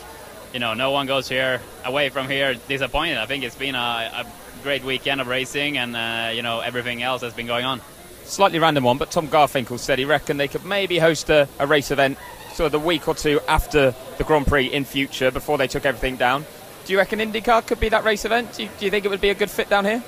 you 0.52 0.60
know 0.60 0.74
no 0.74 0.90
one 0.90 1.06
goes 1.06 1.28
here 1.28 1.60
away 1.84 2.08
from 2.08 2.28
here 2.28 2.54
disappointed. 2.68 3.18
I 3.18 3.26
think 3.26 3.44
it's 3.44 3.56
been 3.56 3.74
a, 3.74 3.78
a 3.78 4.26
great 4.62 4.84
weekend 4.84 5.20
of 5.20 5.26
racing, 5.26 5.78
and 5.78 5.96
uh, 5.96 6.30
you 6.34 6.42
know 6.42 6.60
everything 6.60 7.02
else 7.02 7.22
has 7.22 7.34
been 7.34 7.46
going 7.46 7.64
on. 7.64 7.80
Slightly 8.24 8.58
random 8.58 8.84
one, 8.84 8.96
but 8.96 9.10
Tom 9.10 9.28
Garfinkel 9.28 9.78
said 9.78 9.98
he 9.98 10.06
reckoned 10.06 10.40
they 10.40 10.48
could 10.48 10.64
maybe 10.64 10.98
host 10.98 11.28
a, 11.28 11.46
a 11.58 11.66
race 11.66 11.90
event 11.90 12.16
sort 12.54 12.66
of 12.66 12.72
the 12.72 12.78
week 12.78 13.06
or 13.08 13.14
two 13.14 13.40
after 13.48 13.94
the 14.16 14.24
Grand 14.24 14.46
Prix 14.46 14.66
in 14.66 14.84
future 14.84 15.30
before 15.30 15.58
they 15.58 15.66
took 15.66 15.84
everything 15.84 16.16
down. 16.16 16.46
Do 16.84 16.92
you 16.92 16.98
reckon 16.98 17.18
IndyCar 17.18 17.66
could 17.66 17.80
be 17.80 17.88
that 17.88 18.04
race 18.04 18.24
event? 18.24 18.52
Do 18.54 18.64
you, 18.64 18.68
do 18.78 18.84
you, 18.84 18.90
think 18.90 19.04
it 19.04 19.08
would 19.08 19.20
be 19.20 19.30
a 19.30 19.34
good 19.34 19.50
fit 19.50 19.70
down 19.70 19.84
here? 19.84 20.02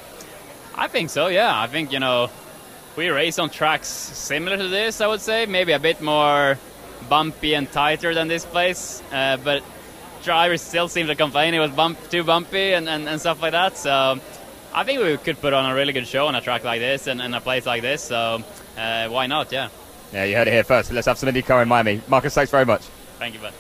I 0.75 0.89
think 0.89 1.09
so, 1.09 1.29
yeah. 1.29 1.59
I 1.59 1.67
think, 1.69 1.91
you 1.91 2.01
know, 2.01 2.31
we 2.97 3.09
race 3.09 3.39
on 3.39 3.49
tracks 3.49 3.89
similar 3.89 4.59
to 4.59 4.69
this, 4.69 5.01
I 5.01 5.07
would 5.07 5.23
say. 5.23 5.47
Maybe 5.47 5.73
a 5.73 5.79
bit 5.79 6.03
more 6.03 6.59
bumpy 7.09 7.55
and 7.55 7.71
tighter 7.71 8.15
than 8.15 8.29
this 8.29 8.45
place. 8.45 9.03
Uh, 9.11 9.39
but 9.43 9.63
drivers 10.23 10.61
still 10.61 10.89
seem 10.89 11.07
to 11.07 11.15
complain 11.15 11.55
it 11.55 11.61
was 11.61 11.71
bump, 11.71 11.99
too 12.11 12.25
bumpy 12.25 12.75
and, 12.75 12.89
and, 12.89 13.09
and, 13.09 13.21
stuff 13.21 13.41
like 13.41 13.53
that. 13.53 13.79
So 13.79 14.21
I 14.75 14.85
think 14.85 15.01
we 15.01 15.17
could 15.17 15.41
put 15.41 15.55
on 15.55 15.71
a 15.71 15.75
really 15.75 15.95
good 15.95 16.07
show 16.07 16.27
on 16.27 16.35
a 16.35 16.43
track 16.43 16.63
like 16.63 16.81
this 16.81 17.07
and, 17.07 17.23
and 17.23 17.35
a 17.35 17.41
place 17.41 17.65
like 17.65 17.81
this. 17.81 18.03
So 18.03 18.43
uh, 18.77 19.09
why 19.09 19.27
not, 19.27 19.51
yeah. 19.51 19.71
Yeah, 20.13 20.25
you 20.25 20.37
heard 20.37 20.49
it 20.49 20.53
here 20.53 20.65
first. 20.65 20.93
Let's 20.93 21.07
have 21.07 21.17
some 21.17 21.31
IndyCar 21.31 21.63
in 21.63 21.69
Miami. 21.69 22.03
Marcus, 22.07 22.35
thanks 22.35 22.51
very 22.51 22.67
much. 22.67 22.83
Thank 23.19 23.35
you, 23.35 23.41
bud 23.41 23.55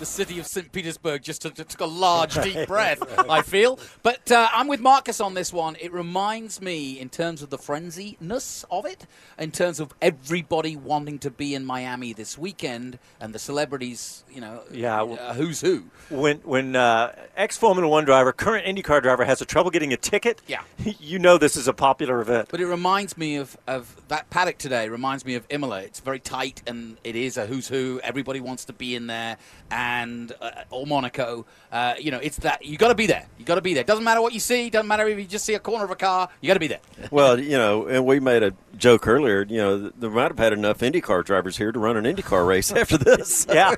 the 0.00 0.06
city 0.06 0.38
of 0.38 0.46
St. 0.46 0.72
Petersburg 0.72 1.22
just 1.22 1.42
took, 1.42 1.54
took 1.54 1.80
a 1.80 1.84
large, 1.84 2.34
deep 2.42 2.66
breath, 2.66 3.02
I 3.28 3.42
feel. 3.54 3.78
But 4.02 4.32
uh, 4.32 4.48
I'm 4.52 4.66
with 4.66 4.80
Marcus 4.80 5.20
on 5.20 5.34
this 5.34 5.52
one. 5.52 5.76
It 5.78 5.92
reminds 5.92 6.60
me, 6.60 6.98
in 6.98 7.10
terms 7.10 7.42
of 7.42 7.50
the 7.50 7.58
frenziness 7.58 8.64
of 8.70 8.86
it, 8.86 9.06
in 9.38 9.50
terms 9.52 9.78
of 9.78 9.92
everybody 10.00 10.74
wanting 10.74 11.18
to 11.20 11.30
be 11.30 11.54
in 11.54 11.66
Miami 11.66 12.14
this 12.14 12.38
weekend 12.38 12.98
and 13.20 13.34
the 13.34 13.38
celebrities, 13.38 14.24
you 14.32 14.40
know, 14.40 14.62
yeah, 14.72 15.02
uh, 15.02 15.34
who's 15.34 15.60
who. 15.60 15.84
When 16.08 16.38
when 16.38 16.76
uh, 16.76 17.14
ex 17.36 17.58
Formula 17.58 17.86
One 17.86 18.06
driver, 18.06 18.32
current 18.32 18.66
IndyCar 18.66 19.02
driver 19.02 19.26
has 19.26 19.42
a 19.42 19.44
trouble 19.44 19.70
getting 19.70 19.92
a 19.92 19.98
ticket, 19.98 20.40
yeah. 20.46 20.62
you 20.98 21.18
know 21.18 21.36
this 21.36 21.56
is 21.56 21.68
a 21.68 21.74
popular 21.74 22.22
event. 22.22 22.48
But 22.50 22.60
it 22.60 22.66
reminds 22.66 23.18
me 23.18 23.36
of, 23.36 23.56
of 23.66 24.00
that 24.08 24.30
paddock 24.30 24.56
today, 24.56 24.88
reminds 24.88 25.26
me 25.26 25.34
of 25.34 25.44
Imola. 25.50 25.82
It's 25.82 26.00
very 26.00 26.20
tight 26.20 26.62
and 26.66 26.96
it 27.04 27.16
is 27.16 27.36
a 27.36 27.44
who's 27.44 27.68
who. 27.68 28.00
Everybody 28.02 28.40
wants 28.40 28.64
to 28.64 28.72
be 28.72 28.94
in 28.94 29.06
there. 29.06 29.36
And 29.70 29.89
and 29.90 30.32
uh, 30.40 30.50
or 30.70 30.86
Monaco. 30.86 31.46
Uh, 31.72 31.94
you 31.98 32.10
know, 32.10 32.18
it's 32.18 32.38
that 32.38 32.64
you 32.64 32.76
got 32.76 32.88
to 32.88 32.94
be 32.94 33.06
there. 33.06 33.26
You 33.38 33.44
got 33.44 33.56
to 33.56 33.60
be 33.60 33.74
there. 33.74 33.84
Doesn't 33.84 34.04
matter 34.04 34.20
what 34.20 34.32
you 34.32 34.40
see. 34.40 34.70
Doesn't 34.70 34.86
matter 34.86 35.06
if 35.08 35.18
you 35.18 35.24
just 35.24 35.44
see 35.44 35.54
a 35.54 35.58
corner 35.58 35.84
of 35.84 35.90
a 35.90 35.96
car. 35.96 36.28
You 36.40 36.48
got 36.48 36.54
to 36.54 36.60
be 36.60 36.68
there. 36.68 36.80
well, 37.10 37.38
you 37.38 37.58
know, 37.58 37.86
and 37.86 38.04
we 38.06 38.20
made 38.20 38.42
a 38.42 38.52
joke 38.76 39.06
earlier. 39.06 39.44
You 39.48 39.58
know, 39.58 39.88
they 39.90 40.08
might 40.08 40.30
have 40.30 40.38
had 40.38 40.52
enough 40.52 40.78
IndyCar 40.78 41.24
drivers 41.24 41.56
here 41.56 41.72
to 41.72 41.78
run 41.78 41.96
an 41.96 42.04
IndyCar 42.04 42.46
race 42.46 42.72
after 42.82 42.96
this. 42.96 43.46
yeah. 43.52 43.74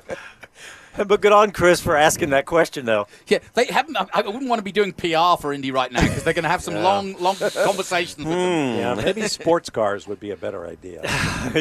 But 0.95 1.21
good 1.21 1.31
on 1.31 1.49
Chris 1.49 1.81
for 1.81 1.97
asking 1.97 2.29
that 2.31 2.45
question, 2.45 2.85
though. 2.85 3.07
Yeah, 3.25 3.39
they 3.55 3.65
haven't. 3.65 3.97
I 4.13 4.21
wouldn't 4.21 4.47
want 4.47 4.59
to 4.59 4.63
be 4.63 4.71
doing 4.71 4.93
PR 4.93 5.41
for 5.41 5.51
Indy 5.51 5.71
right 5.71 5.91
now 5.91 6.03
because 6.03 6.23
they're 6.23 6.35
going 6.35 6.43
to 6.43 6.49
have 6.49 6.61
some 6.61 6.75
yeah. 6.75 6.83
long, 6.83 7.13
long 7.15 7.35
conversations 7.35 8.17
with 8.17 8.27
them. 8.27 8.75
Hmm. 8.75 8.79
Yeah, 8.79 8.93
maybe 8.93 9.27
sports 9.27 9.71
cars 9.71 10.07
would 10.07 10.19
be 10.19 10.29
a 10.29 10.37
better 10.37 10.67
idea. 10.67 11.01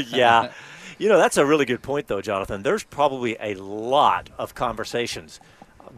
yeah. 0.09 0.53
You 0.99 1.09
know, 1.09 1.19
that's 1.19 1.37
a 1.37 1.47
really 1.47 1.65
good 1.65 1.83
point, 1.83 2.07
though, 2.07 2.21
Jonathan. 2.21 2.63
There's 2.63 2.85
probably 2.85 3.37
a 3.41 3.55
lot 3.55 4.31
of 4.39 4.55
conversations 4.55 5.41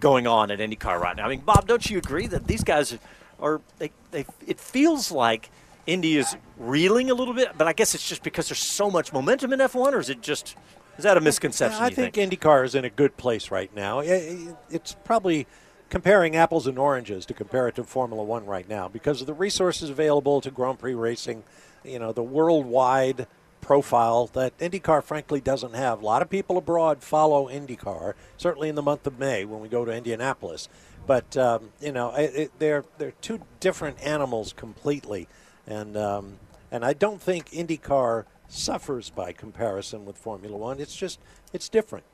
going 0.00 0.26
on 0.26 0.50
at 0.50 0.58
IndyCar 0.58 1.00
right 1.00 1.16
now. 1.16 1.26
I 1.26 1.28
mean, 1.28 1.40
Bob, 1.40 1.66
don't 1.66 1.88
you 1.88 1.98
agree 1.98 2.26
that 2.26 2.46
these 2.46 2.64
guys 2.64 2.98
are, 3.40 3.60
they, 3.78 3.90
they, 4.10 4.24
it 4.46 4.58
feels 4.58 5.10
like 5.12 5.50
Indy 5.86 6.16
is 6.16 6.36
reeling 6.56 7.10
a 7.10 7.14
little 7.14 7.34
bit, 7.34 7.52
but 7.56 7.66
I 7.66 7.72
guess 7.72 7.94
it's 7.94 8.08
just 8.08 8.22
because 8.22 8.48
there's 8.48 8.58
so 8.58 8.90
much 8.90 9.12
momentum 9.12 9.52
in 9.52 9.60
F1, 9.60 9.92
or 9.92 10.00
is 10.00 10.10
it 10.10 10.20
just, 10.20 10.56
is 10.96 11.04
that 11.04 11.16
a 11.16 11.20
misconception? 11.20 11.82
I 11.82 11.90
think, 11.90 12.14
think 12.14 12.32
IndyCar 12.32 12.64
is 12.64 12.74
in 12.74 12.84
a 12.84 12.90
good 12.90 13.16
place 13.16 13.50
right 13.50 13.74
now. 13.74 14.00
It's 14.00 14.96
probably 15.04 15.46
comparing 15.90 16.34
apples 16.34 16.66
and 16.66 16.78
oranges 16.78 17.26
to 17.26 17.34
compare 17.34 17.68
it 17.68 17.74
to 17.76 17.84
Formula 17.84 18.22
One 18.22 18.46
right 18.46 18.68
now 18.68 18.88
because 18.88 19.20
of 19.20 19.26
the 19.26 19.34
resources 19.34 19.90
available 19.90 20.40
to 20.40 20.50
Grand 20.50 20.78
Prix 20.78 20.94
racing, 20.94 21.44
you 21.84 21.98
know, 21.98 22.12
the 22.12 22.22
worldwide 22.22 23.26
profile 23.64 24.26
that 24.34 24.56
IndyCar 24.58 25.02
frankly 25.02 25.40
doesn't 25.40 25.74
have. 25.74 26.02
A 26.02 26.04
lot 26.04 26.20
of 26.20 26.28
people 26.28 26.58
abroad 26.58 27.02
follow 27.02 27.48
IndyCar, 27.48 28.12
certainly 28.36 28.68
in 28.68 28.74
the 28.74 28.82
month 28.82 29.06
of 29.06 29.18
May 29.18 29.44
when 29.44 29.60
we 29.60 29.68
go 29.68 29.84
to 29.84 29.92
Indianapolis. 29.92 30.68
But 31.06 31.36
um, 31.36 31.70
you 31.80 31.90
know, 31.90 32.14
it, 32.14 32.34
it, 32.34 32.52
they're 32.58 32.84
they're 32.98 33.14
two 33.20 33.40
different 33.60 34.00
animals 34.04 34.52
completely, 34.52 35.28
and 35.66 35.96
um, 35.96 36.38
and 36.70 36.84
I 36.84 36.92
don't 36.92 37.20
think 37.20 37.50
IndyCar 37.50 38.24
suffers 38.48 39.10
by 39.10 39.32
comparison 39.32 40.04
with 40.04 40.16
Formula 40.16 40.56
One. 40.56 40.78
It's 40.78 40.96
just 40.96 41.18
it's 41.52 41.68
different. 41.68 42.04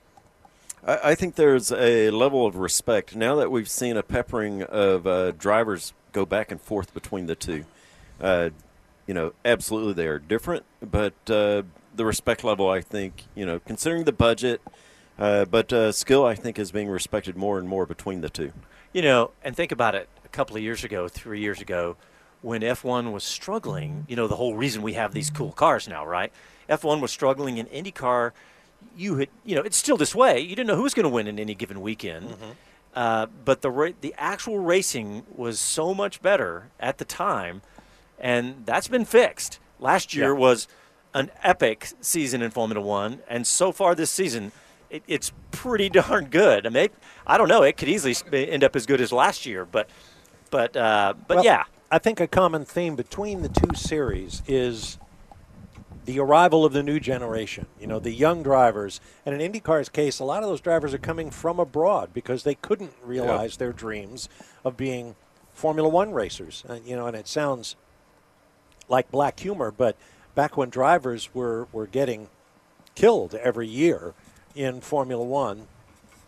I, 0.87 0.99
I 1.11 1.15
think 1.15 1.35
there's 1.35 1.73
a 1.73 2.11
level 2.11 2.47
of 2.47 2.57
respect 2.57 3.15
now 3.15 3.35
that 3.37 3.51
we've 3.51 3.69
seen 3.69 3.97
a 3.97 4.03
peppering 4.03 4.63
of 4.63 5.07
uh, 5.07 5.33
drivers 5.33 5.93
go 6.13 6.25
back 6.25 6.51
and 6.51 6.61
forth 6.61 6.95
between 6.95 7.27
the 7.27 7.37
two. 7.37 7.65
Uh, 8.21 8.51
you 9.11 9.15
know, 9.15 9.33
absolutely 9.45 9.93
they 9.93 10.07
are 10.07 10.21
different, 10.21 10.65
but 10.81 11.15
uh, 11.29 11.63
the 11.97 12.05
respect 12.05 12.45
level, 12.45 12.71
I 12.71 12.81
think, 12.81 13.25
you 13.35 13.45
know, 13.45 13.59
considering 13.59 14.05
the 14.05 14.13
budget, 14.13 14.61
uh, 15.19 15.47
but 15.47 15.73
uh, 15.73 15.91
skill, 15.91 16.25
I 16.25 16.37
think, 16.37 16.61
is 16.61 16.71
being 16.71 16.89
respected 16.89 17.37
more 17.37 17.59
and 17.59 17.69
more 17.69 17.87
between 17.87 18.21
the 18.21 18.31
two. 18.31 18.53
You 18.93 19.03
know, 19.03 19.33
and 19.43 19.57
think 19.57 19.73
about 19.73 19.97
it. 19.97 20.09
A 20.25 20.29
couple 20.29 20.55
of 20.55 20.63
years 20.63 20.85
ago, 20.85 21.09
three 21.09 21.41
years 21.41 21.61
ago, 21.61 21.97
when 22.41 22.61
F1 22.63 23.11
was 23.11 23.25
struggling, 23.25 24.05
you 24.09 24.15
know, 24.15 24.29
the 24.29 24.37
whole 24.37 24.55
reason 24.55 24.81
we 24.81 24.93
have 24.93 25.13
these 25.13 25.29
cool 25.29 25.51
cars 25.51 25.89
now, 25.89 26.07
right? 26.07 26.33
F1 26.69 27.01
was 27.01 27.11
struggling 27.11 27.59
in 27.59 27.67
IndyCar. 27.67 28.31
You 28.97 29.17
had, 29.17 29.29
you 29.45 29.57
know, 29.57 29.63
it's 29.63 29.77
still 29.77 29.97
this 29.97 30.15
way. 30.15 30.39
You 30.39 30.55
didn't 30.55 30.69
know 30.69 30.77
who 30.77 30.85
was 30.85 30.95
going 30.95 31.03
to 31.03 31.11
win 31.11 31.27
in 31.27 31.41
any 31.41 31.57
given 31.57 31.81
weekend. 31.81 32.29
Mm-hmm. 32.29 32.51
Uh, 32.95 33.27
but 33.45 33.63
the 33.63 33.71
ra- 33.73 33.91
the 34.01 34.15
actual 34.17 34.61
racing 34.61 35.25
was 35.35 35.59
so 35.59 35.95
much 35.95 36.23
better 36.23 36.71
at 36.79 36.99
the 36.99 37.05
time 37.05 37.63
and 38.21 38.65
that's 38.67 38.89
been 38.89 39.05
fixed. 39.05 39.59
Last 39.79 40.15
year 40.15 40.33
yeah. 40.33 40.39
was 40.39 40.69
an 41.15 41.31
epic 41.43 41.89
season 42.01 42.43
in 42.43 42.51
Formula 42.51 42.81
One, 42.85 43.21
and 43.29 43.47
so 43.47 43.73
far 43.73 43.95
this 43.95 44.11
season, 44.11 44.53
it, 44.91 45.03
it's 45.07 45.33
pretty 45.51 45.89
darn 45.91 46.27
good. 46.27 46.67
I 46.67 46.71
mean, 46.71 46.85
it, 46.85 46.95
I 47.27 47.39
don't 47.39 47.49
know, 47.49 47.63
it 47.63 47.77
could 47.77 47.89
easily 47.89 48.15
end 48.51 48.63
up 48.63 48.77
as 48.77 48.87
good 48.87 49.01
as 49.01 49.13
last 49.13 49.47
year, 49.47 49.65
but 49.65 49.89
but 50.51 50.77
uh, 50.77 51.15
but 51.27 51.37
well, 51.37 51.45
yeah. 51.45 51.65
I 51.91 51.99
think 51.99 52.21
a 52.21 52.29
common 52.29 52.65
theme 52.65 52.95
between 52.95 53.43
the 53.43 53.49
two 53.49 53.75
series 53.75 54.43
is 54.47 54.99
the 56.05 56.21
arrival 56.21 56.65
of 56.65 56.73
the 56.73 56.83
new 56.83 57.01
generation. 57.01 57.67
You 57.81 57.87
know, 57.87 57.99
the 57.99 58.13
young 58.13 58.43
drivers, 58.43 59.01
and 59.27 59.41
in 59.41 59.53
IndyCar's 59.53 59.89
case, 59.89 60.19
a 60.19 60.25
lot 60.25 60.43
of 60.43 60.49
those 60.49 60.61
drivers 60.61 60.95
are 60.95 60.99
coming 60.99 61.31
from 61.31 61.59
abroad 61.59 62.11
because 62.13 62.45
they 62.45 62.55
couldn't 62.55 62.93
realize 63.03 63.53
yep. 63.53 63.59
their 63.59 63.73
dreams 63.73 64.29
of 64.65 64.77
being 64.77 65.17
Formula 65.53 65.89
One 65.89 66.13
racers. 66.13 66.65
Uh, 66.69 66.79
you 66.85 66.97
know, 66.97 67.07
and 67.07 67.17
it 67.17 67.27
sounds 67.27 67.77
like 68.91 69.11
black 69.11 69.41
humor, 69.41 69.71
but 69.71 69.97
back 70.35 70.57
when 70.57 70.69
drivers 70.69 71.35
were, 71.35 71.69
were 71.73 71.87
getting 71.87 72.29
killed 72.95 73.35
every 73.35 73.69
year 73.69 74.15
in 74.55 74.81
Formula 74.81 75.25
One, 75.25 75.69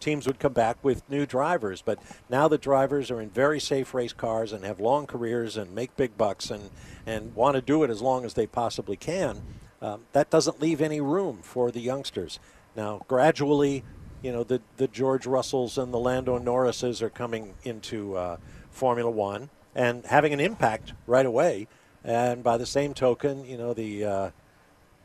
teams 0.00 0.26
would 0.26 0.38
come 0.38 0.52
back 0.52 0.82
with 0.82 1.08
new 1.08 1.26
drivers. 1.26 1.82
But 1.82 1.98
now 2.28 2.48
the 2.48 2.58
drivers 2.58 3.10
are 3.10 3.20
in 3.20 3.30
very 3.30 3.60
safe 3.60 3.94
race 3.94 4.12
cars 4.12 4.52
and 4.52 4.64
have 4.64 4.80
long 4.80 5.06
careers 5.06 5.56
and 5.56 5.74
make 5.74 5.96
big 5.96 6.16
bucks 6.16 6.50
and, 6.50 6.70
and 7.06 7.34
want 7.34 7.54
to 7.56 7.60
do 7.60 7.82
it 7.84 7.90
as 7.90 8.02
long 8.02 8.24
as 8.24 8.34
they 8.34 8.46
possibly 8.46 8.96
can. 8.96 9.42
Um, 9.80 10.02
that 10.12 10.30
doesn't 10.30 10.60
leave 10.60 10.80
any 10.80 11.00
room 11.00 11.40
for 11.42 11.70
the 11.70 11.80
youngsters. 11.80 12.38
Now, 12.76 13.02
gradually, 13.08 13.84
you 14.22 14.32
know, 14.32 14.44
the, 14.44 14.60
the 14.76 14.88
George 14.88 15.26
Russells 15.26 15.76
and 15.76 15.92
the 15.92 15.98
Lando 15.98 16.38
Norrises 16.38 17.02
are 17.02 17.10
coming 17.10 17.54
into 17.64 18.16
uh, 18.16 18.36
Formula 18.70 19.10
One 19.10 19.50
and 19.74 20.04
having 20.06 20.32
an 20.32 20.40
impact 20.40 20.92
right 21.06 21.26
away. 21.26 21.66
And 22.04 22.42
by 22.42 22.56
the 22.56 22.66
same 22.66 22.94
token, 22.94 23.44
you 23.44 23.56
know, 23.56 23.74
the, 23.74 24.04
uh, 24.04 24.30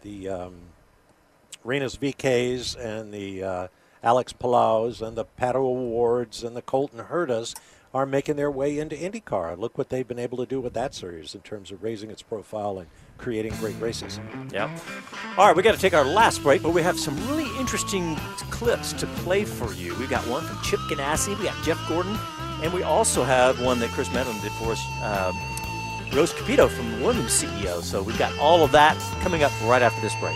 the 0.02 0.30
um, 0.30 0.54
Rinus 1.64 1.98
VeeKays 1.98 2.76
and 2.78 3.14
the 3.14 3.44
uh, 3.44 3.68
Alex 4.04 4.34
Palous 4.34 5.02
and 5.02 5.18
the 5.18 5.26
Pato 5.40 5.56
O'Wards 5.56 6.44
and 6.44 6.56
the 6.56 6.62
Colton 6.62 7.00
Hertas 7.06 7.56
are 7.94 8.06
making 8.06 8.36
their 8.36 8.52
way 8.52 8.78
into 8.78 8.96
IndyCar. 8.96 9.58
Look 9.58 9.78
what 9.78 9.90
they've 9.90 10.08
been 10.08 10.20
able 10.20 10.38
to 10.38 10.46
do 10.46 10.60
with 10.60 10.74
that 10.74 10.94
series 10.94 11.34
in 11.34 11.42
terms 11.42 11.72
of 11.72 11.84
raising 11.84 12.12
its 12.12 12.22
profile 12.22 12.80
and 12.80 12.88
creating 13.18 13.54
great 13.60 13.80
races. 13.80 14.20
Yeah. 14.52 14.78
All 15.38 15.48
right, 15.48 15.56
we 15.56 15.64
got 15.64 15.74
to 15.74 15.80
take 15.80 15.94
our 15.94 16.06
last 16.06 16.44
break, 16.44 16.62
but 16.62 16.74
we 16.74 16.82
have 16.84 17.00
some 17.00 17.16
really 17.28 17.50
interesting 17.58 18.16
clips 18.52 18.94
to 18.94 19.08
play 19.08 19.46
for 19.46 19.74
you. 19.74 19.96
We've 19.96 20.10
got 20.10 20.28
one 20.28 20.44
from 20.44 20.62
Chip 20.64 20.80
Ganassi, 20.82 21.38
we 21.40 21.46
got 21.46 21.64
Jeff 21.64 21.80
Gordon, 21.88 22.18
and 22.62 22.72
we 22.74 22.84
also 22.84 23.24
have 23.24 23.62
one 23.62 23.80
that 23.80 23.90
Chris 23.92 24.10
Medland 24.10 24.42
did 24.42 24.52
for 24.54 24.74
us, 24.74 24.86
um, 25.02 25.38
Jost 26.12 26.36
Capito 26.38 26.68
from 26.68 27.02
Williams 27.02 27.32
CEO. 27.32 27.82
So 27.82 28.02
we've 28.02 28.18
got 28.18 28.38
all 28.40 28.64
of 28.64 28.72
that 28.72 28.98
coming 29.22 29.44
up 29.44 29.52
right 29.64 29.82
after 29.82 30.02
this 30.02 30.16
break. 30.20 30.36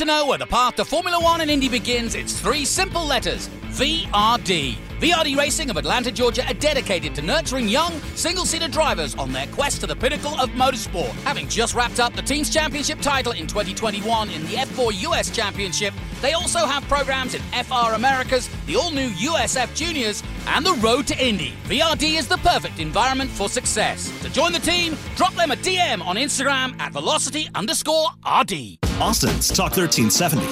to 0.01 0.05
know 0.05 0.25
where 0.25 0.39
the 0.39 0.47
path 0.47 0.77
to 0.77 0.83
Formula 0.83 1.21
One 1.21 1.41
and 1.41 1.51
Indy 1.51 1.69
begins, 1.69 2.15
it's 2.15 2.39
three 2.41 2.65
simple 2.65 3.05
letters 3.05 3.49
VRD. 3.69 4.75
VRD 4.99 5.37
Racing 5.37 5.69
of 5.69 5.77
Atlanta, 5.77 6.11
Georgia 6.11 6.43
are 6.47 6.55
dedicated 6.55 7.13
to 7.13 7.21
nurturing 7.21 7.67
young, 7.67 7.91
single 8.15 8.43
seater 8.43 8.67
drivers 8.67 9.13
on 9.13 9.31
their 9.31 9.45
quest 9.47 9.81
to 9.81 9.87
the 9.87 9.95
pinnacle 9.95 10.33
of 10.39 10.49
motorsport. 10.51 11.11
Having 11.23 11.49
just 11.49 11.75
wrapped 11.75 11.99
up 11.99 12.13
the 12.13 12.21
Team's 12.23 12.49
Championship 12.49 12.99
title 12.99 13.33
in 13.33 13.45
2021 13.45 14.31
in 14.31 14.41
the 14.41 14.55
F4 14.55 15.03
US 15.11 15.29
Championship, 15.29 15.93
they 16.19 16.33
also 16.33 16.65
have 16.65 16.81
programs 16.87 17.35
in 17.35 17.41
FR 17.63 17.93
Americas, 17.93 18.49
the 18.65 18.75
all 18.75 18.89
new 18.89 19.09
USF 19.09 19.75
Juniors, 19.75 20.23
and 20.47 20.65
the 20.65 20.73
Road 20.81 21.05
to 21.07 21.23
Indy. 21.23 21.53
VRD 21.65 22.17
is 22.17 22.27
the 22.27 22.37
perfect 22.37 22.79
environment 22.79 23.29
for 23.29 23.49
success. 23.49 24.11
To 24.23 24.31
join 24.31 24.51
the 24.51 24.59
team, 24.59 24.97
drop 25.15 25.35
them 25.35 25.51
a 25.51 25.55
DM 25.57 26.03
on 26.03 26.15
Instagram 26.15 26.79
at 26.79 26.91
velocity 26.91 27.49
underscore 27.53 28.07
RD. 28.25 28.90
Austin's 29.01 29.47
Talk 29.47 29.75
1370. 29.75 30.45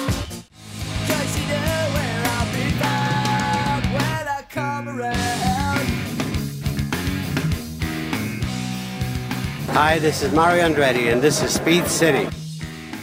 Hi, 9.72 10.00
this 10.00 10.24
is 10.24 10.32
Mario 10.32 10.68
Andretti, 10.68 11.12
and 11.12 11.22
this 11.22 11.40
is 11.44 11.54
Speed 11.54 11.86
City. 11.86 12.28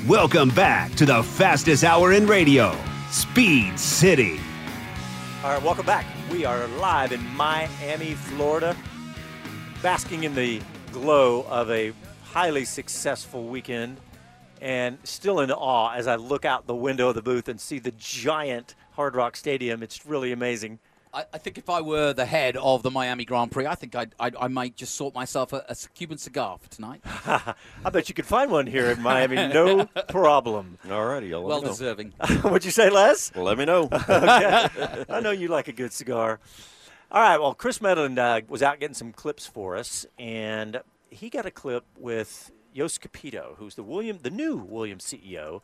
Welcome 0.06 0.50
back 0.50 0.92
to 0.96 1.06
the 1.06 1.24
fastest 1.24 1.86
hour 1.86 2.12
in 2.12 2.28
radio, 2.28 2.78
Speed 3.10 3.80
City. 3.80 4.42
All 5.46 5.54
right, 5.54 5.64
welcome 5.64 5.86
back. 5.86 6.06
We 6.30 6.44
are 6.44 6.68
live 6.68 7.14
in 7.14 7.26
Miami, 7.38 8.16
Florida, 8.16 8.76
basking 9.82 10.26
in 10.26 10.36
the 10.36 10.62
glow 10.92 11.46
of 11.48 11.72
a 11.72 11.94
highly 12.34 12.66
successful 12.66 13.46
weekend 13.46 13.96
and 14.62 14.98
still 15.04 15.40
in 15.40 15.52
awe 15.52 15.94
as 15.94 16.08
I 16.08 16.16
look 16.16 16.46
out 16.46 16.68
the 16.68 16.76
window 16.76 17.10
of 17.10 17.16
the 17.16 17.22
booth 17.22 17.48
and 17.48 17.60
see 17.60 17.80
the 17.80 17.92
giant 17.92 18.76
Hard 18.94 19.16
Rock 19.16 19.36
Stadium. 19.36 19.84
It's 19.84 20.06
really 20.06 20.32
amazing. 20.32 20.80
I, 21.14 21.26
I 21.34 21.38
think 21.38 21.58
if 21.58 21.70
I 21.70 21.82
were 21.82 22.14
the 22.14 22.26
head 22.26 22.58
of 22.58 22.84
the 22.84 22.92
Miami 22.92 23.26
Grand 23.26 23.52
Prix, 23.52 23.66
I 23.66 23.76
think 23.76 23.96
I'd, 23.96 24.14
I'd, 24.20 24.36
I 24.36 24.48
might 24.48 24.76
just 24.76 24.96
sort 24.96 25.16
myself 25.16 25.54
a, 25.54 25.64
a 25.70 25.76
Cuban 25.96 26.18
cigar 26.18 26.58
for 26.60 26.70
tonight. 26.70 27.02
I 27.26 27.90
bet 27.92 28.10
you 28.10 28.16
could 28.16 28.26
find 28.26 28.52
one 28.52 28.68
here 28.68 28.92
in 28.92 29.02
Miami, 29.02 29.36
no 29.36 29.86
problem. 30.10 30.78
All 30.90 31.06
righty, 31.06 31.32
well 31.32 31.62
know. 31.62 31.68
deserving. 31.70 32.12
What'd 32.42 32.66
you 32.66 32.72
say, 32.72 32.90
Les? 32.90 33.32
Well, 33.34 33.46
let 33.46 33.58
me 33.58 33.66
know. 33.66 33.90
okay. 33.92 35.06
I 35.10 35.20
know 35.22 35.32
you 35.32 35.48
like 35.48 35.68
a 35.68 35.74
good 35.74 35.94
cigar. 35.94 36.40
All 37.10 37.22
right. 37.22 37.40
Well, 37.40 37.54
Chris 37.54 37.80
Medland 37.80 38.18
uh, 38.18 38.42
was 38.50 38.62
out 38.62 38.80
getting 38.80 38.94
some 38.94 39.14
clips 39.14 39.48
for 39.48 39.78
us, 39.78 40.06
and 40.20 40.82
he 41.10 41.30
got 41.30 41.46
a 41.46 41.52
clip 41.52 41.86
with 41.98 42.52
Jost 42.78 43.02
Capito, 43.02 43.56
who's 43.58 43.74
the 43.74 43.82
William, 43.82 44.20
the 44.22 44.30
new 44.30 44.56
Williams 44.56 45.04
CEO. 45.04 45.62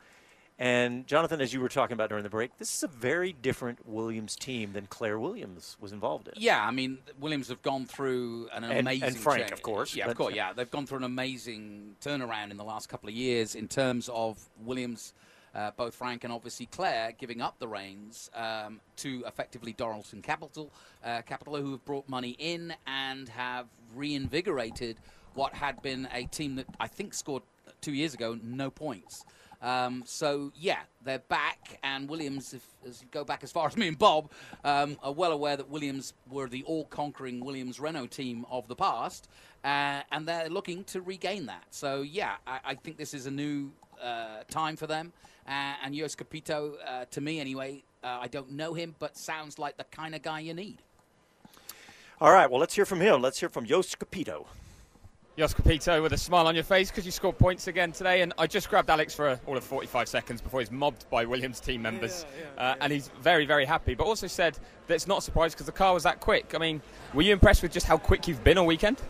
And 0.58 1.06
Jonathan, 1.06 1.42
as 1.42 1.54
you 1.54 1.62
were 1.62 1.70
talking 1.70 1.94
about 1.94 2.10
during 2.10 2.24
the 2.24 2.30
break, 2.30 2.58
this 2.58 2.76
is 2.76 2.82
a 2.84 2.88
very 2.88 3.34
different 3.34 3.88
Williams 3.88 4.36
team 4.36 4.74
than 4.74 4.88
Claire 4.88 5.20
Williams 5.20 5.78
was 5.80 5.92
involved 5.92 6.28
in. 6.28 6.34
Yeah, 6.38 6.66
I 6.66 6.72
mean, 6.72 6.98
Williams 7.20 7.50
have 7.50 7.62
gone 7.62 7.86
through 7.86 8.50
an 8.54 8.64
And- 8.64 8.80
amazing 8.80 9.04
and 9.10 9.18
Frank, 9.18 9.40
change. 9.42 9.52
of 9.52 9.62
course, 9.62 9.96
Yeah, 9.96 10.10
of 10.10 10.18
course. 10.18 10.34
Yeah, 10.34 10.54
they've 10.54 10.70
gone 10.70 10.88
through 10.88 11.00
an 11.00 11.04
amazing 11.04 11.98
turnaround 12.02 12.50
in 12.52 12.58
the 12.58 12.64
last 12.64 12.90
couple 12.90 13.10
of 13.10 13.16
years 13.16 13.54
in 13.56 13.68
terms 13.68 14.10
of 14.10 14.50
Williams. 14.60 15.14
Uh, 15.56 15.70
both 15.78 15.94
Frank 15.94 16.24
and 16.24 16.34
obviously 16.34 16.66
Claire 16.66 17.12
giving 17.12 17.40
up 17.40 17.60
the 17.60 17.68
reins 17.68 18.32
um, 18.34 18.82
to 18.96 19.24
effectively 19.28 19.72
Dorilton 19.72 20.24
Capital, 20.24 20.72
uh, 21.04 21.22
Capital, 21.22 21.58
who 21.58 21.72
have 21.74 21.86
brought 21.86 22.10
money 22.10 22.36
in 22.40 22.74
and 22.88 23.30
have 23.30 23.68
reinvigorated 23.94 24.98
what 25.36 25.54
had 25.54 25.82
been 25.82 26.08
a 26.14 26.26
team 26.26 26.56
that 26.56 26.68
I 26.80 26.88
think 26.88 27.14
scored 27.14 27.44
two 27.82 27.94
years 27.94 28.14
ago 28.14 28.38
no 28.42 28.70
points. 28.70 29.26
Um, 29.62 30.04
so 30.06 30.52
yeah, 30.56 30.80
they're 31.06 31.20
back, 31.20 31.80
and 31.84 32.10
Williams, 32.10 32.54
if 32.54 32.66
as 32.86 33.02
you 33.02 33.08
go 33.12 33.24
back 33.24 33.44
as 33.44 33.52
far 33.52 33.68
as 33.70 33.78
me 33.78 33.88
and 33.88 33.98
Bob, 33.98 34.30
um, 34.66 34.98
are 35.02 35.14
well 35.14 35.32
aware 35.32 35.56
that 35.56 35.70
Williams 35.70 36.14
were 36.30 36.48
the 36.48 36.64
all-conquering 36.64 37.44
Williams 37.44 37.80
Renault 37.80 38.08
team 38.08 38.46
of 38.52 38.68
the 38.68 38.76
past, 38.76 39.30
uh, 39.64 40.02
and 40.12 40.28
they're 40.28 40.50
looking 40.50 40.84
to 40.86 41.02
regain 41.02 41.46
that. 41.46 41.64
So 41.72 42.02
yeah, 42.02 42.36
I, 42.46 42.60
I 42.66 42.76
think 42.76 42.98
this 42.98 43.14
is 43.14 43.26
a 43.26 43.32
new 43.32 43.72
uh, 44.02 44.44
time 44.50 44.76
for 44.76 44.86
them. 44.86 45.14
Uh, 45.48 45.76
and 45.84 45.96
Jost 45.96 46.18
Capito, 46.18 46.76
uh, 46.86 47.06
to 47.12 47.22
me 47.22 47.40
anyway, 47.40 47.84
uh, 48.04 48.20
I 48.22 48.28
don't 48.28 48.52
know 48.52 48.74
him, 48.74 48.96
but 49.00 49.18
sounds 49.18 49.60
like 49.60 49.78
the 49.78 49.86
kind 49.86 50.14
of 50.14 50.22
guy 50.22 50.42
you 50.42 50.54
need. 50.54 50.78
All 52.22 52.32
right. 52.32 52.50
Well, 52.50 52.60
let's 52.60 52.76
hear 52.76 52.86
from 52.86 53.02
him. 53.02 53.22
Let's 53.22 53.40
hear 53.40 53.50
from 53.50 53.66
Jost 53.66 54.00
Capito. 54.00 54.48
Jost 55.36 55.56
Capito 55.56 56.00
with 56.00 56.14
a 56.14 56.18
smile 56.18 56.46
on 56.46 56.54
your 56.54 56.64
face 56.64 56.92
because 56.92 57.08
you 57.08 57.12
scored 57.12 57.40
points 57.40 57.66
again 57.66 57.92
today. 57.92 58.22
And 58.22 58.34
I 58.38 58.46
just 58.46 58.70
grabbed 58.70 58.92
Alex 58.92 59.16
for 59.16 59.40
all 59.48 59.58
of 59.58 59.64
45 59.64 60.08
seconds 60.08 60.42
before 60.42 60.60
he's 60.60 60.70
mobbed 60.70 61.10
by 61.10 61.26
Williams 61.26 61.60
team 61.60 61.82
members. 61.82 62.24
uh, 62.60 62.76
and 62.80 62.94
he's 62.94 63.10
very, 63.20 63.48
very 63.48 63.66
happy. 63.66 63.96
But 63.96 64.06
also 64.06 64.28
said 64.28 64.60
that 64.86 64.94
it's 64.94 65.08
not 65.08 65.20
a 65.20 65.22
surprise 65.22 65.56
because 65.56 65.66
the 65.66 65.72
car 65.72 65.96
was 65.96 66.04
that 66.04 66.20
quick. 66.20 66.54
I 66.54 66.60
mean, 66.60 66.84
were 67.16 67.24
you 67.24 67.34
impressed 67.34 67.64
with 67.64 67.72
just 67.72 67.88
how 67.88 67.98
quick 67.98 68.28
you've 68.28 68.44
been 68.44 68.60
all 68.60 68.68
weekend? 68.68 69.02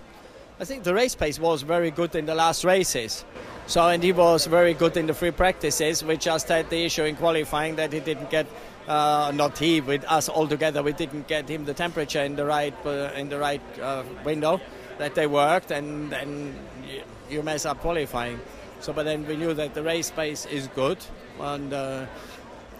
I 0.62 0.66
think 0.66 0.84
the 0.84 0.94
race 0.94 1.14
pace 1.14 1.40
was 1.40 1.62
very 1.62 1.92
good 1.92 2.16
in 2.16 2.26
the 2.26 2.36
last 2.36 2.64
races. 2.64 3.26
So, 3.68 3.90
and 3.90 4.02
he 4.02 4.14
was 4.14 4.46
very 4.46 4.74
good 4.74 4.96
in 4.96 5.08
the 5.08 5.14
free 5.14 5.32
practices. 5.32 6.06
We 6.06 6.16
just 6.16 6.48
had 6.48 6.70
the 6.70 6.86
issue 6.86 7.04
in 7.04 7.18
qualifying 7.18 7.76
that 7.76 7.92
he 7.92 8.00
didn't 8.00 8.30
get 8.30 8.46
uh, 8.88 9.34
not 9.36 9.58
he, 9.58 9.82
with 9.82 10.06
us 10.06 10.30
all 10.30 10.48
together, 10.48 10.84
we 10.84 10.94
didn't 10.94 11.28
get 11.28 11.50
him 11.50 11.66
the 11.66 11.74
temperature 11.74 12.22
in 12.22 12.36
the 12.36 12.46
right 12.46 12.74
uh, 12.86 13.12
in 13.16 13.30
the 13.30 13.40
right 13.40 13.62
uh, 13.82 14.04
window 14.26 14.62
that 14.98 15.16
they 15.16 15.28
worked, 15.28 15.72
and 15.72 16.12
then 16.12 16.56
you, 16.88 17.02
you 17.30 17.44
mess 17.44 17.66
up 17.66 17.80
qualifying. 17.80 18.40
So, 18.80 18.94
but 18.94 19.04
then 19.04 19.26
we 19.28 19.38
knew 19.38 19.54
that 19.54 19.74
the 19.74 19.84
race 19.84 20.12
pace 20.12 20.46
is 20.46 20.68
good, 20.68 20.98
and 21.40 21.74
uh, 21.74 22.06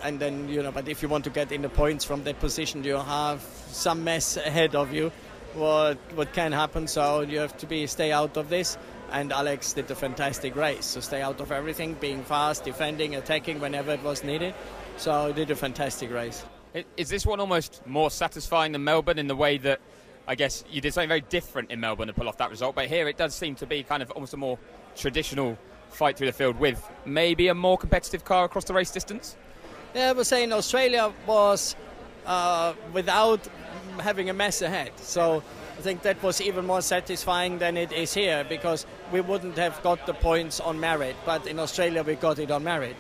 and 0.04 0.20
then 0.20 0.50
you 0.50 0.62
know, 0.62 0.72
but 0.72 0.88
if 0.88 1.02
you 1.02 1.10
want 1.10 1.24
to 1.24 1.30
get 1.30 1.52
in 1.52 1.62
the 1.62 1.70
points 1.70 2.06
from 2.06 2.24
that 2.26 2.40
position, 2.40 2.84
you 2.84 2.98
have 2.98 3.42
some 3.68 4.04
mess 4.04 4.38
ahead 4.38 4.76
of 4.76 4.94
you. 4.94 5.12
What 5.56 5.98
what 6.16 6.34
can 6.34 6.52
happen? 6.52 6.88
So 6.88 7.22
you 7.22 7.40
have 7.40 7.58
to 7.58 7.66
be 7.66 7.88
stay 7.88 8.12
out 8.12 8.38
of 8.38 8.50
this. 8.50 8.78
And 9.12 9.32
Alex 9.32 9.74
did 9.74 9.92
a 9.92 9.96
fantastic 9.96 10.56
race, 10.56 10.86
so 10.86 11.00
stay 11.00 11.22
out 11.22 11.40
of 11.40 11.52
everything, 11.52 11.94
being 11.94 12.24
fast, 12.24 12.64
defending, 12.64 13.16
attacking 13.16 13.60
whenever 13.60 13.92
it 13.92 14.02
was 14.02 14.24
needed. 14.24 14.56
So 14.98 15.28
he 15.28 15.34
did 15.34 15.52
a 15.52 15.56
fantastic 15.56 16.12
race. 16.12 16.44
Is 16.98 17.10
this 17.10 17.24
one 17.24 17.40
almost 17.40 17.86
more 17.86 18.10
satisfying 18.10 18.72
than 18.72 18.84
Melbourne 18.84 19.20
in 19.20 19.28
the 19.28 19.36
way 19.36 19.60
that 19.60 19.80
I 20.28 20.36
guess 20.36 20.64
you 20.70 20.80
did 20.80 20.94
something 20.94 21.10
very 21.10 21.22
different 21.22 21.72
in 21.72 21.80
Melbourne 21.80 22.08
to 22.08 22.14
pull 22.14 22.30
off 22.30 22.38
that 22.38 22.50
result, 22.50 22.76
but 22.76 22.88
here 22.88 23.08
it 23.08 23.18
does 23.18 23.36
seem 23.36 23.56
to 23.56 23.66
be 23.66 23.84
kind 23.84 24.02
of 24.02 24.12
almost 24.12 24.34
a 24.34 24.38
more 24.38 24.58
traditional 24.96 25.58
fight 25.90 26.18
through 26.18 26.28
the 26.28 26.34
field 26.34 26.60
with 26.60 26.90
maybe 27.06 27.50
a 27.50 27.54
more 27.54 27.78
competitive 27.78 28.24
car 28.24 28.46
across 28.46 28.64
the 28.64 28.74
race 28.74 28.92
distance? 28.92 29.36
Yeah, 29.94 30.12
was 30.14 30.28
saying 30.28 30.54
Australia 30.54 31.14
was 31.28 31.76
uh, 32.26 32.74
without 32.94 33.48
having 34.00 34.30
a 34.30 34.34
mess 34.34 34.62
ahead. 34.62 34.92
So 34.98 35.44
I 35.78 35.82
think 35.82 36.02
that 36.04 36.22
was 36.24 36.42
even 36.42 36.66
more 36.66 36.82
satisfying 36.82 37.60
than 37.60 37.78
it 37.78 37.92
is 37.92 38.14
here 38.14 38.46
because 38.48 38.86
we 39.12 39.22
wouldn't 39.22 39.58
have 39.58 39.82
got 39.84 40.06
the 40.06 40.14
points 40.14 40.60
on 40.60 40.80
merit, 40.80 41.16
but 41.26 41.46
in 41.48 41.60
Australia 41.60 42.02
we 42.04 42.16
got 42.16 42.40
it 42.40 42.50
on 42.50 42.64
merit. 42.64 42.96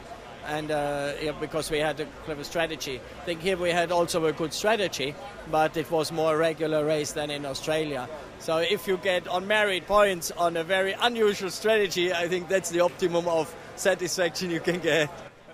And 0.46 0.72
uh, 0.72 1.14
yeah, 1.22 1.32
because 1.39 1.72
we 1.72 1.80
had 1.80 2.00
a 2.00 2.06
clever 2.26 2.44
strategy. 2.44 3.00
I 3.22 3.26
think 3.26 3.41
here 3.41 3.58
we 3.58 3.70
had 3.70 3.91
also 3.91 4.26
a 4.26 4.34
good 4.34 4.54
strategy, 4.54 5.16
but 5.50 5.78
it 5.78 5.89
was 5.89 6.12
more 6.12 6.36
a 6.36 6.38
regular 6.38 6.86
race 6.86 7.14
than 7.14 7.30
in 7.30 7.46
Australia. 7.46 8.10
So 8.39 8.58
if 8.58 8.88
you 8.88 8.98
get 8.98 9.28
on 9.28 9.48
merit 9.48 9.88
points 9.88 10.32
on 10.32 10.58
a 10.58 10.64
very 10.64 10.94
unusual 11.02 11.50
strategy, 11.50 12.14
I 12.14 12.28
think 12.28 12.50
that's 12.50 12.70
the 12.72 12.82
optimum 12.82 13.28
of 13.28 13.56
satisfaction 13.78 14.52
you 14.52 14.60
can 14.60 14.80
get. 14.80 15.10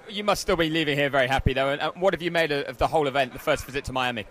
You 0.10 0.24
must 0.24 0.42
still 0.42 0.56
be 0.56 0.72
leaving 0.72 0.98
here 0.98 1.10
very 1.10 1.28
happy, 1.28 1.54
though. 1.54 1.70
And 1.70 1.82
uh, 1.82 1.92
what 1.96 2.14
have 2.14 2.22
you 2.24 2.32
made 2.32 2.52
of 2.52 2.80
the 2.80 2.88
whole 2.88 3.08
event, 3.08 3.34
the 3.34 3.40
first 3.40 3.66
visit 3.66 3.86
to 3.86 3.94
Miami? 3.94 4.26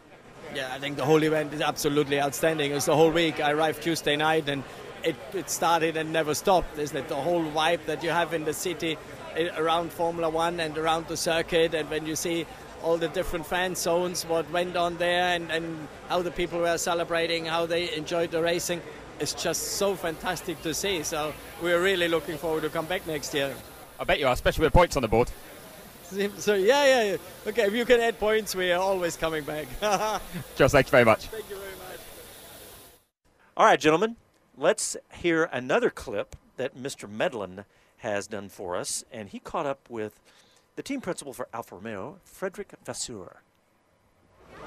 Yeah, 0.55 0.73
I 0.73 0.79
think 0.81 0.97
the 0.97 1.05
whole 1.05 1.23
event 1.23 1.53
is 1.53 1.61
absolutely 1.61 2.21
outstanding. 2.21 2.73
It's 2.73 2.87
the 2.87 2.97
whole 2.97 3.11
week. 3.11 3.41
I 3.41 3.53
arrived 3.53 3.83
Tuesday 3.83 4.17
night 4.17 4.49
and 4.49 4.65
it, 5.05 5.15
it 5.35 5.51
started 5.51 5.97
and 5.97 6.13
never 6.13 6.35
stopped. 6.35 6.79
Isn't 6.79 6.97
it? 6.97 7.09
The 7.09 7.15
whole 7.15 7.45
vibe 7.45 7.85
that 7.87 8.03
you 8.03 8.11
have 8.11 8.35
in 8.35 8.45
the 8.45 8.55
city 8.55 8.99
around 9.57 9.93
Formula 9.93 10.29
One 10.29 10.61
and 10.61 10.77
around 10.77 11.09
the 11.09 11.17
circuit, 11.17 11.75
and 11.75 11.89
when 11.91 12.07
you 12.07 12.17
see 12.17 12.47
all 12.83 12.97
the 12.97 13.09
different 13.09 13.47
fan 13.47 13.75
zones, 13.75 14.25
what 14.25 14.51
went 14.51 14.77
on 14.77 14.97
there, 14.99 15.35
and, 15.35 15.51
and 15.51 15.89
how 16.09 16.23
the 16.23 16.31
people 16.31 16.61
were 16.61 16.79
celebrating, 16.79 17.45
how 17.45 17.67
they 17.67 17.95
enjoyed 17.95 18.31
the 18.31 18.41
racing, 18.43 18.81
it's 19.21 19.35
just 19.35 19.63
so 19.73 19.95
fantastic 19.95 20.63
to 20.63 20.73
see. 20.75 21.03
So 21.03 21.33
we're 21.63 21.83
really 21.83 22.09
looking 22.09 22.39
forward 22.39 22.63
to 22.63 22.69
come 22.69 22.87
back 22.87 23.07
next 23.07 23.35
year. 23.35 23.55
I 23.99 24.05
bet 24.05 24.21
you 24.21 24.27
are, 24.27 24.33
especially 24.33 24.65
with 24.65 24.73
points 24.73 24.97
on 24.97 25.03
the 25.03 25.09
board. 25.09 25.31
So 26.39 26.55
yeah, 26.55 26.87
yeah, 26.87 27.03
yeah. 27.03 27.17
Okay, 27.47 27.67
if 27.67 27.75
you 27.75 27.85
can 27.85 28.01
add 28.01 28.19
points, 28.19 28.55
we 28.55 28.73
are 28.73 28.81
always 28.81 29.15
coming 29.15 29.45
back. 29.45 29.67
Just 30.57 30.73
thank 30.73 30.87
you 30.87 30.91
very 30.91 31.05
much. 31.05 31.27
Thank 31.27 31.51
you 31.51 31.57
very 31.57 31.73
much. 31.73 32.01
All 33.59 33.67
right, 33.67 33.79
gentlemen, 33.79 34.17
let's 34.57 34.97
hear 35.13 35.51
another 35.53 35.91
clip 35.91 36.35
that 36.57 36.75
Mr. 36.75 37.07
Medland 37.07 37.67
has 37.99 38.27
done 38.27 38.49
for 38.49 38.77
us, 38.77 39.05
and 39.13 39.29
he 39.29 39.39
caught 39.39 39.67
up 39.67 39.89
with 39.91 40.21
the 40.77 40.83
team 40.83 41.01
principal 41.01 41.33
for 41.33 41.49
Alfa 41.53 41.77
Romeo, 41.77 42.19
Frédéric 42.27 42.67
Vasseur. 42.85 43.43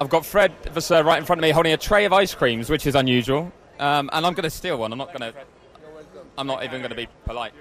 I've 0.00 0.08
got 0.08 0.24
Fred 0.24 0.52
Vasseur 0.72 1.02
right 1.02 1.18
in 1.18 1.24
front 1.24 1.38
of 1.38 1.42
me 1.42 1.50
holding 1.50 1.72
a 1.72 1.76
tray 1.76 2.04
of 2.04 2.12
ice 2.12 2.34
creams, 2.34 2.68
which 2.70 2.86
is 2.86 2.94
unusual, 2.94 3.52
um, 3.78 4.10
and 4.12 4.26
I'm 4.26 4.34
going 4.34 4.44
to 4.44 4.50
steal 4.50 4.78
one. 4.78 4.92
I'm 4.92 4.98
not 4.98 5.08
going 5.16 5.32
to. 5.32 5.38
I'm 6.38 6.46
not 6.46 6.64
even 6.64 6.80
going 6.80 6.90
to 6.90 6.96
be 6.96 7.08
polite. 7.26 7.52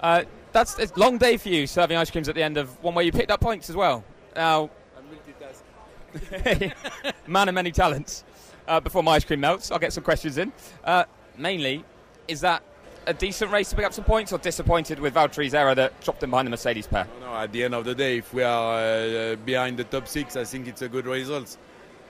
Uh, 0.00 0.24
that's 0.52 0.78
it's 0.78 0.92
a 0.92 0.98
long 0.98 1.18
day 1.18 1.36
for 1.36 1.48
you 1.48 1.66
serving 1.66 1.96
ice 1.96 2.10
creams 2.10 2.28
at 2.28 2.34
the 2.34 2.42
end 2.42 2.56
of 2.56 2.82
one 2.82 2.94
where 2.94 3.04
you 3.04 3.12
picked 3.12 3.30
up 3.30 3.40
points 3.40 3.68
as 3.68 3.76
well. 3.76 4.04
Now, 4.34 4.70
man 7.26 7.48
of 7.48 7.54
many 7.54 7.72
talents. 7.72 8.24
Uh, 8.66 8.80
before 8.80 9.02
my 9.02 9.12
ice 9.12 9.24
cream 9.24 9.40
melts, 9.40 9.70
I'll 9.70 9.78
get 9.78 9.92
some 9.92 10.04
questions 10.04 10.36
in. 10.36 10.52
Uh, 10.84 11.04
mainly, 11.36 11.84
is 12.26 12.42
that 12.42 12.62
a 13.08 13.14
decent 13.14 13.50
race 13.50 13.70
to 13.70 13.76
pick 13.76 13.86
up 13.86 13.94
some 13.94 14.04
points, 14.04 14.32
or 14.32 14.38
disappointed 14.38 15.00
with 15.00 15.14
Valtteri's 15.14 15.54
error 15.54 15.74
that 15.74 15.98
dropped 16.02 16.22
him 16.22 16.30
behind 16.30 16.46
the 16.46 16.50
Mercedes 16.50 16.86
pair? 16.86 17.06
No, 17.20 17.34
at 17.34 17.50
the 17.50 17.64
end 17.64 17.74
of 17.74 17.84
the 17.84 17.94
day, 17.94 18.18
if 18.18 18.32
we 18.34 18.42
are 18.42 18.74
uh, 18.74 19.36
behind 19.36 19.78
the 19.78 19.84
top 19.84 20.06
six, 20.06 20.36
I 20.36 20.44
think 20.44 20.68
it's 20.68 20.82
a 20.82 20.88
good 20.88 21.06
result. 21.06 21.56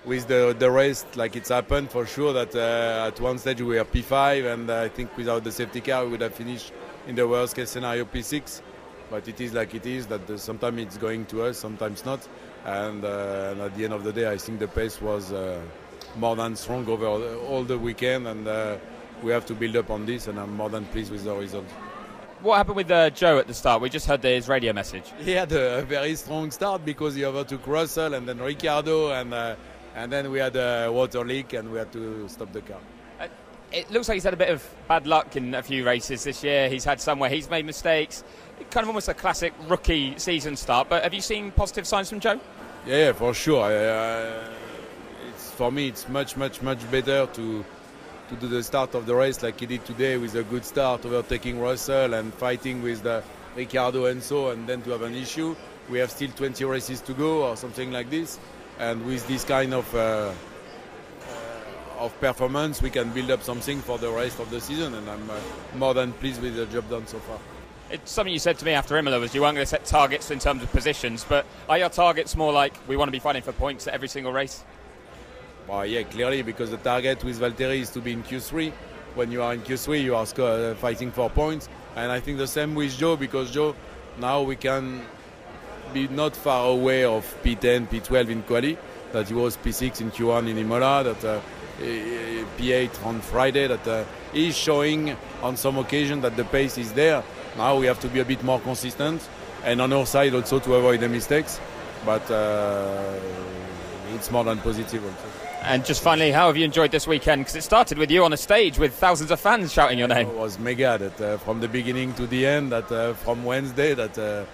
With 0.05 0.27
the 0.27 0.55
the 0.59 0.71
race, 0.71 1.05
like 1.17 1.37
it's 1.37 1.49
happened 1.49 1.91
for 1.91 2.07
sure 2.07 2.33
that 2.33 2.55
uh, 2.55 3.09
at 3.09 3.21
one 3.21 3.39
stage 3.39 3.61
we 3.61 3.77
were 3.77 3.85
P5, 3.85 4.53
and 4.53 4.71
I 4.71 4.89
think 4.89 5.17
without 5.17 5.45
the 5.45 5.53
safety 5.53 5.81
car 5.81 6.05
we 6.05 6.13
would 6.13 6.21
have 6.21 6.35
finished 6.35 6.73
in 7.07 7.15
the 7.15 7.27
worst 7.27 7.57
case 7.57 7.71
scenario 7.71 8.05
P6. 8.05 8.63
But 9.11 9.27
it 9.27 9.41
is 9.41 9.55
like 9.55 9.75
it 9.75 9.87
is 9.87 10.07
that 10.07 10.29
uh, 10.29 10.37
sometimes 10.37 10.81
it's 10.81 10.99
going 10.99 11.27
to 11.27 11.45
us, 11.45 11.59
sometimes 11.59 12.05
not. 12.05 12.27
And, 12.65 13.05
uh, 13.05 13.53
and, 13.53 13.61
at 13.63 13.75
the 13.77 13.85
end 13.85 13.95
of 13.95 14.05
the 14.05 14.13
day, 14.13 14.31
I 14.31 14.37
think 14.37 14.59
the 14.59 14.69
pace 14.69 15.01
was 15.01 15.33
uh, 15.33 15.61
more 16.17 16.37
than 16.37 16.57
strong 16.57 16.87
over 16.87 17.07
all 17.07 17.65
the 17.65 17.79
weekend, 17.79 18.27
and 18.27 18.47
uh, 18.47 18.77
we 19.23 19.33
have 19.33 19.47
to 19.47 19.55
build 19.55 19.77
up 19.77 19.91
on 19.91 20.07
this. 20.07 20.27
And 20.27 20.39
I'm 20.39 20.55
more 20.55 20.71
than 20.71 20.85
pleased 20.87 21.13
with 21.13 21.25
the 21.25 21.35
result. 21.35 21.67
What 22.41 22.57
happened 22.57 22.77
with 22.77 22.91
uh, 22.91 23.11
Zhou 23.11 23.41
at 23.41 23.49
the 23.49 23.55
start? 23.55 23.83
We 23.83 23.91
just 23.91 24.07
heard 24.07 24.23
his 24.23 24.49
radio 24.49 24.73
message. 24.73 25.13
He 25.19 25.33
had 25.33 25.51
a 25.53 25.83
very 25.83 26.15
strong 26.15 26.51
start 26.53 26.85
because 26.85 27.17
he 27.17 27.25
overtook 27.25 27.67
Russell 27.67 28.15
and 28.15 28.29
then 28.29 28.39
Ricciardo, 28.39 29.11
and 29.11 29.35
uh, 29.35 29.57
and 29.97 30.13
then 30.13 30.31
we 30.31 30.39
had 30.39 30.55
a 30.55 30.89
water 30.93 31.25
leak 31.25 31.55
and 31.55 31.73
we 31.73 31.79
had 31.79 31.91
to 31.93 32.29
stop 32.29 32.53
the 32.53 32.61
car 32.61 32.79
it 33.73 33.91
looks 33.91 34.09
like 34.09 34.15
he's 34.15 34.25
had 34.25 34.35
a 34.35 34.39
bit 34.39 34.49
of 34.49 34.67
bad 34.87 35.07
luck 35.07 35.37
in 35.37 35.55
a 35.55 35.63
few 35.63 35.85
races 35.85 36.25
this 36.25 36.43
year. 36.43 36.69
He's 36.69 36.85
had 36.85 37.01
some 37.01 37.19
where 37.19 37.31
he's 37.31 37.51
made 37.51 37.67
mistakes. 37.67 38.25
Kind 38.71 38.85
of 38.85 38.89
almost 38.89 39.09
a 39.09 39.15
classic 39.15 39.53
rookie 39.67 40.19
season 40.19 40.57
start. 40.57 40.89
But 40.89 41.03
have 41.03 41.15
you 41.15 41.21
seen 41.21 41.51
positive 41.53 41.87
signs 41.87 42.09
from 42.09 42.21
Zhou? 42.21 42.41
Yeah, 42.87 42.97
yeah 42.97 43.13
for 43.13 43.35
sure. 43.35 43.65
Uh, 43.65 44.49
it's 45.29 45.51
for 45.51 45.71
me, 45.71 45.89
it's 45.89 46.09
much, 46.09 46.37
much, 46.37 46.63
much 46.63 46.91
better 46.91 47.27
to 47.35 47.65
to 48.29 48.37
do 48.37 48.49
the 48.49 48.63
start 48.63 48.95
of 48.95 49.07
the 49.07 49.15
race 49.15 49.43
like 49.43 49.59
he 49.59 49.67
did 49.67 49.85
today 49.85 50.19
with 50.19 50.35
a 50.35 50.43
good 50.43 50.65
start, 50.65 51.05
overtaking 51.07 51.59
Russell 51.61 52.15
and 52.15 52.33
fighting 52.35 52.83
with 52.83 53.03
the 53.03 53.23
Ricciardo 53.57 54.07
and 54.07 54.23
so, 54.23 54.51
and 54.51 54.67
then 54.67 54.83
to 54.83 54.91
have 54.91 55.03
an 55.03 55.15
issue. 55.15 55.57
We 55.89 55.99
have 55.99 56.11
still 56.11 56.31
20 56.31 56.65
races 56.65 57.01
to 57.03 57.15
go 57.15 57.45
or 57.49 57.57
something 57.57 57.91
like 57.91 58.11
this, 58.11 58.39
and 58.79 59.05
with 59.07 59.27
this 59.27 59.45
kind 59.45 59.73
of 59.73 59.95
uh, 59.95 60.33
of 61.99 62.19
performance, 62.21 62.81
we 62.81 62.91
can 62.91 63.11
build 63.11 63.31
up 63.31 63.43
something 63.43 63.81
for 63.81 63.99
the 63.99 64.11
rest 64.11 64.39
of 64.39 64.51
the 64.51 64.61
season, 64.61 64.95
and 64.95 65.09
I'm 65.09 65.31
uh, 65.31 65.41
more 65.77 65.95
than 65.95 66.13
pleased 66.13 66.41
with 66.41 66.55
the 66.55 66.67
job 66.67 66.89
done 66.89 67.07
so 67.07 67.19
far. 67.19 67.39
It's 67.91 68.13
something 68.13 68.33
you 68.33 68.39
said 68.39 68.59
to 68.59 68.65
me 68.67 68.73
after 68.73 68.97
Imola 68.99 69.19
was 69.19 69.35
you 69.35 69.41
weren't 69.41 69.55
going 69.55 69.65
to 69.65 69.71
set 69.71 69.87
targets 69.87 70.31
in 70.31 70.39
terms 70.39 70.63
of 70.63 70.71
positions, 70.71 71.25
but 71.27 71.47
are 71.69 71.79
your 71.79 71.89
targets 71.89 72.37
more 72.37 72.53
like 72.53 72.75
we 72.87 72.97
want 72.97 73.09
to 73.09 73.13
be 73.13 73.19
fighting 73.19 73.43
for 73.43 73.53
points 73.53 73.87
at 73.87 73.95
every 73.95 74.09
single 74.09 74.33
race? 74.33 74.63
Well, 75.69 75.85
yeah, 75.85 76.03
clearly, 76.03 76.41
because 76.41 76.71
the 76.71 76.79
target 76.79 77.23
with 77.23 77.39
Valtteri 77.41 77.81
is 77.81 77.91
to 77.91 78.01
be 78.01 78.13
in 78.13 78.23
Q3. 78.23 78.73
When 79.15 79.31
you 79.31 79.43
are 79.43 79.53
in 79.53 79.61
Q3, 79.61 80.03
you 80.03 80.17
are 80.17 80.23
uh, 80.23 80.75
fighting 80.77 81.13
for 81.13 81.29
points, 81.29 81.69
and 81.95 82.11
I 82.11 82.21
think 82.21 82.39
the 82.39 82.47
same 82.47 82.75
with 82.75 82.99
Zhou 82.99 83.19
because 83.19 83.55
Zhou 83.55 83.75
now 84.19 84.41
we 84.41 84.57
can 84.57 85.03
be 85.93 86.09
not 86.09 86.35
far 86.35 86.69
away 86.71 87.05
of 87.05 87.23
P10, 87.43 87.87
P12 87.89 88.31
in 88.31 88.43
quali. 88.45 88.79
That 89.13 89.29
he 89.29 89.35
was 89.35 89.59
P6 89.59 90.01
in 90.01 90.11
Q1 90.11 90.49
in 90.49 90.57
Imola. 90.57 91.05
That 91.05 91.25
uh, 91.25 91.41
P8 91.79 93.05
on 93.05 93.21
Friday 93.21 93.67
that 93.67 93.87
uh, 93.87 94.05
is 94.33 94.57
showing 94.57 95.17
on 95.43 95.57
some 95.57 95.77
occasion 95.77 96.23
that 96.23 96.37
the 96.37 96.45
pace 96.45 96.79
is 96.79 96.93
there. 96.95 97.23
Now 97.59 97.77
we 97.79 97.87
have 97.87 98.01
to 98.01 98.09
be 98.09 98.21
a 98.21 98.25
bit 98.25 98.43
more 98.43 98.61
consistent 98.61 99.27
and 99.65 99.81
on 99.81 99.93
our 99.93 100.07
side 100.07 100.35
also 100.35 100.59
to 100.61 100.75
avoid 100.75 101.01
the 101.01 101.09
mistakes. 101.09 101.61
But 102.05 102.31
uh, 102.31 103.19
it's 104.15 104.31
more 104.31 104.45
than 104.45 104.59
positive 104.59 105.05
also. 105.05 105.38
And 105.63 105.85
just 105.85 106.03
finally, 106.03 106.31
how 106.31 106.47
have 106.47 106.57
you 106.57 106.65
enjoyed 106.65 106.93
this 106.93 107.07
weekend? 107.07 107.43
Because 107.43 107.57
it 107.57 107.63
started 107.63 107.99
with 107.99 108.11
you 108.11 108.25
on 108.25 108.33
a 108.33 108.37
stage 108.37 108.79
with 108.79 108.95
thousands 108.95 109.31
of 109.31 109.41
fans 109.41 109.73
shouting 109.73 109.99
your 109.99 110.09
name. 110.09 110.29
It 110.29 110.37
was 110.37 110.59
mega 110.59 110.97
that 110.99 111.21
uh, 111.21 111.39
from 111.39 111.61
the 111.61 111.69
beginning 111.69 112.15
to 112.15 112.27
the 112.27 112.47
end, 112.47 112.73
that 112.73 112.91
uh, 112.91 113.15
from 113.15 113.45
Wednesday 113.45 113.95
that 113.95 114.17
uh, 114.19 114.45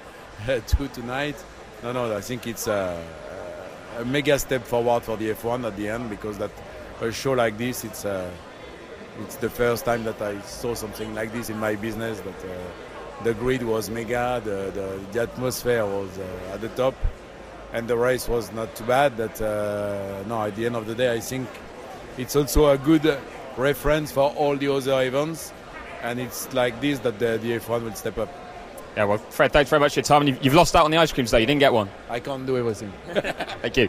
to 0.61 0.89
tonight. 0.89 1.37
No, 1.83 1.93
no, 1.93 2.17
I 2.17 2.21
think 2.21 2.47
it's 2.47 2.67
a, 2.67 3.01
a 3.99 4.05
mega 4.05 4.39
step 4.39 4.65
forward 4.65 5.03
for 5.03 5.17
the 5.17 5.31
F1 5.31 5.67
at 5.67 5.77
the 5.77 5.89
end 5.89 6.09
because 6.09 6.39
that 6.39 6.51
a 7.01 7.13
show 7.13 7.33
like 7.33 7.59
this, 7.59 7.85
it's 7.85 8.05
uh, 8.05 8.31
it's 9.21 9.37
the 9.37 9.51
first 9.51 9.85
time 9.85 10.05
that 10.05 10.21
I 10.23 10.41
saw 10.41 10.75
something 10.75 11.15
like 11.15 11.33
this 11.33 11.51
in 11.51 11.59
my 11.59 11.75
business. 11.77 12.21
That 12.21 12.45
uh, 12.45 13.25
the 13.25 13.35
grid 13.35 13.63
was 13.63 13.91
mega, 13.91 14.41
the 14.45 14.71
the, 14.73 15.01
the 15.13 15.23
atmosphere 15.23 15.85
was 15.85 16.19
uh, 16.19 16.55
at 16.55 16.61
the 16.61 16.69
top, 16.71 16.95
and 17.75 17.89
the 17.89 17.97
race 17.97 18.29
was 18.29 18.53
not 18.53 18.75
too 18.75 18.85
bad. 18.85 19.17
That 19.17 19.43
uh, 19.43 20.27
no, 20.27 20.45
at 20.45 20.57
the 20.57 20.65
end 20.65 20.77
of 20.77 20.87
the 20.87 20.95
day, 20.95 21.13
I 21.13 21.21
think 21.21 21.49
it's 22.17 22.37
also 22.37 22.71
a 22.71 22.79
good 22.79 23.19
reference 23.57 24.13
for 24.13 24.31
all 24.31 24.57
the 24.57 24.73
other 24.73 25.03
events, 25.03 25.53
and 26.03 26.19
it's 26.19 26.53
like 26.55 26.81
this 26.81 27.01
that 27.01 27.19
the, 27.19 27.39
the 27.43 27.59
F1 27.59 27.83
will 27.83 27.95
step 27.95 28.17
up. 28.17 28.33
Yeah, 28.97 29.05
well, 29.05 29.19
Fred, 29.19 29.53
thanks 29.53 29.69
very 29.69 29.81
much 29.81 29.95
for 29.95 30.01
your 30.01 30.05
time. 30.05 30.29
You've, 30.29 30.45
you've 30.45 30.55
lost 30.55 30.77
out 30.77 30.85
on 30.85 30.93
the 30.93 30.99
ice 30.99 31.13
creams, 31.13 31.33
though. 31.33 31.39
You 31.39 31.47
didn't 31.47 31.59
get 31.59 31.73
one. 31.73 31.91
I 32.09 32.21
can't 32.21 32.47
do 32.47 32.57
everything. 32.57 32.93
Thank 33.13 33.77
you. 33.77 33.89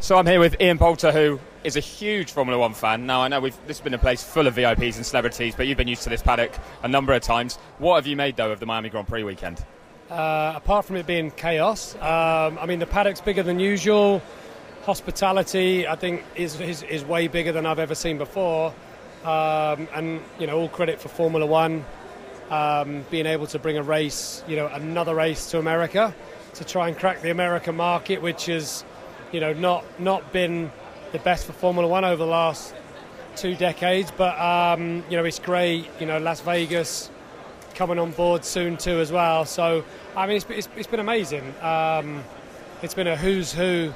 So 0.00 0.18
I'm 0.18 0.26
here 0.26 0.40
with 0.40 0.60
Ian 0.60 0.78
Poulter, 0.78 1.12
who 1.12 1.38
is 1.62 1.76
a 1.76 1.80
huge 1.80 2.32
Formula 2.32 2.58
One 2.58 2.74
fan. 2.74 3.06
Now 3.06 3.22
I 3.22 3.28
know 3.28 3.38
we've, 3.38 3.56
this 3.68 3.78
has 3.78 3.84
been 3.84 3.94
a 3.94 3.98
place 3.98 4.20
full 4.20 4.48
of 4.48 4.56
VIPs 4.56 4.96
and 4.96 5.06
celebrities, 5.06 5.54
but 5.54 5.68
you've 5.68 5.78
been 5.78 5.86
used 5.86 6.02
to 6.02 6.10
this 6.10 6.20
paddock 6.20 6.52
a 6.82 6.88
number 6.88 7.12
of 7.12 7.22
times. 7.22 7.54
What 7.78 7.94
have 7.94 8.06
you 8.08 8.16
made 8.16 8.36
though 8.36 8.50
of 8.50 8.58
the 8.58 8.66
Miami 8.66 8.88
Grand 8.88 9.06
Prix 9.06 9.22
weekend? 9.22 9.64
Uh, 10.12 10.52
apart 10.56 10.84
from 10.84 10.96
it 10.96 11.06
being 11.06 11.30
chaos, 11.30 11.94
um, 11.94 12.58
I 12.58 12.66
mean 12.66 12.80
the 12.80 12.86
paddock's 12.86 13.22
bigger 13.22 13.42
than 13.42 13.58
usual. 13.58 14.20
Hospitality, 14.82 15.88
I 15.88 15.96
think, 15.96 16.22
is, 16.34 16.60
is, 16.60 16.82
is 16.82 17.02
way 17.02 17.28
bigger 17.28 17.50
than 17.50 17.64
I've 17.64 17.78
ever 17.78 17.94
seen 17.94 18.18
before. 18.18 18.74
Um, 19.24 19.88
and 19.94 20.20
you 20.38 20.46
know, 20.46 20.58
all 20.58 20.68
credit 20.68 21.00
for 21.00 21.08
Formula 21.08 21.46
One 21.46 21.86
um, 22.50 23.06
being 23.10 23.24
able 23.24 23.46
to 23.46 23.58
bring 23.58 23.78
a 23.78 23.82
race, 23.82 24.44
you 24.46 24.54
know, 24.56 24.66
another 24.66 25.14
race 25.14 25.50
to 25.52 25.58
America 25.58 26.14
to 26.54 26.64
try 26.64 26.88
and 26.88 26.98
crack 26.98 27.22
the 27.22 27.30
American 27.30 27.74
market, 27.74 28.20
which 28.20 28.46
has, 28.46 28.84
you 29.32 29.40
know, 29.40 29.54
not 29.54 29.82
not 29.98 30.30
been 30.30 30.70
the 31.12 31.20
best 31.20 31.46
for 31.46 31.54
Formula 31.54 31.88
One 31.88 32.04
over 32.04 32.22
the 32.22 32.30
last 32.30 32.74
two 33.34 33.54
decades. 33.54 34.12
But 34.14 34.38
um, 34.38 35.04
you 35.08 35.16
know, 35.16 35.24
it's 35.24 35.38
great. 35.38 35.88
You 35.98 36.04
know, 36.04 36.18
Las 36.18 36.42
Vegas 36.42 37.10
coming 37.72 37.98
on 37.98 38.12
board 38.12 38.44
soon 38.44 38.76
too 38.76 39.00
as 39.00 39.10
well. 39.10 39.44
So 39.44 39.84
I 40.16 40.26
mean, 40.26 40.36
it's, 40.36 40.46
it's, 40.48 40.68
it's 40.76 40.86
been 40.86 41.00
amazing. 41.00 41.54
Um, 41.62 42.22
it's 42.82 42.94
been 42.94 43.06
a 43.06 43.16
who's 43.16 43.52
who 43.52 43.92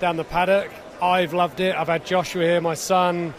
down 0.00 0.16
the 0.16 0.24
paddock. 0.24 0.70
I've 1.00 1.32
loved 1.32 1.60
it. 1.60 1.74
I've 1.74 1.88
had 1.88 2.04
Joshua 2.04 2.42
here, 2.42 2.60
my 2.60 2.74
son, 2.74 3.34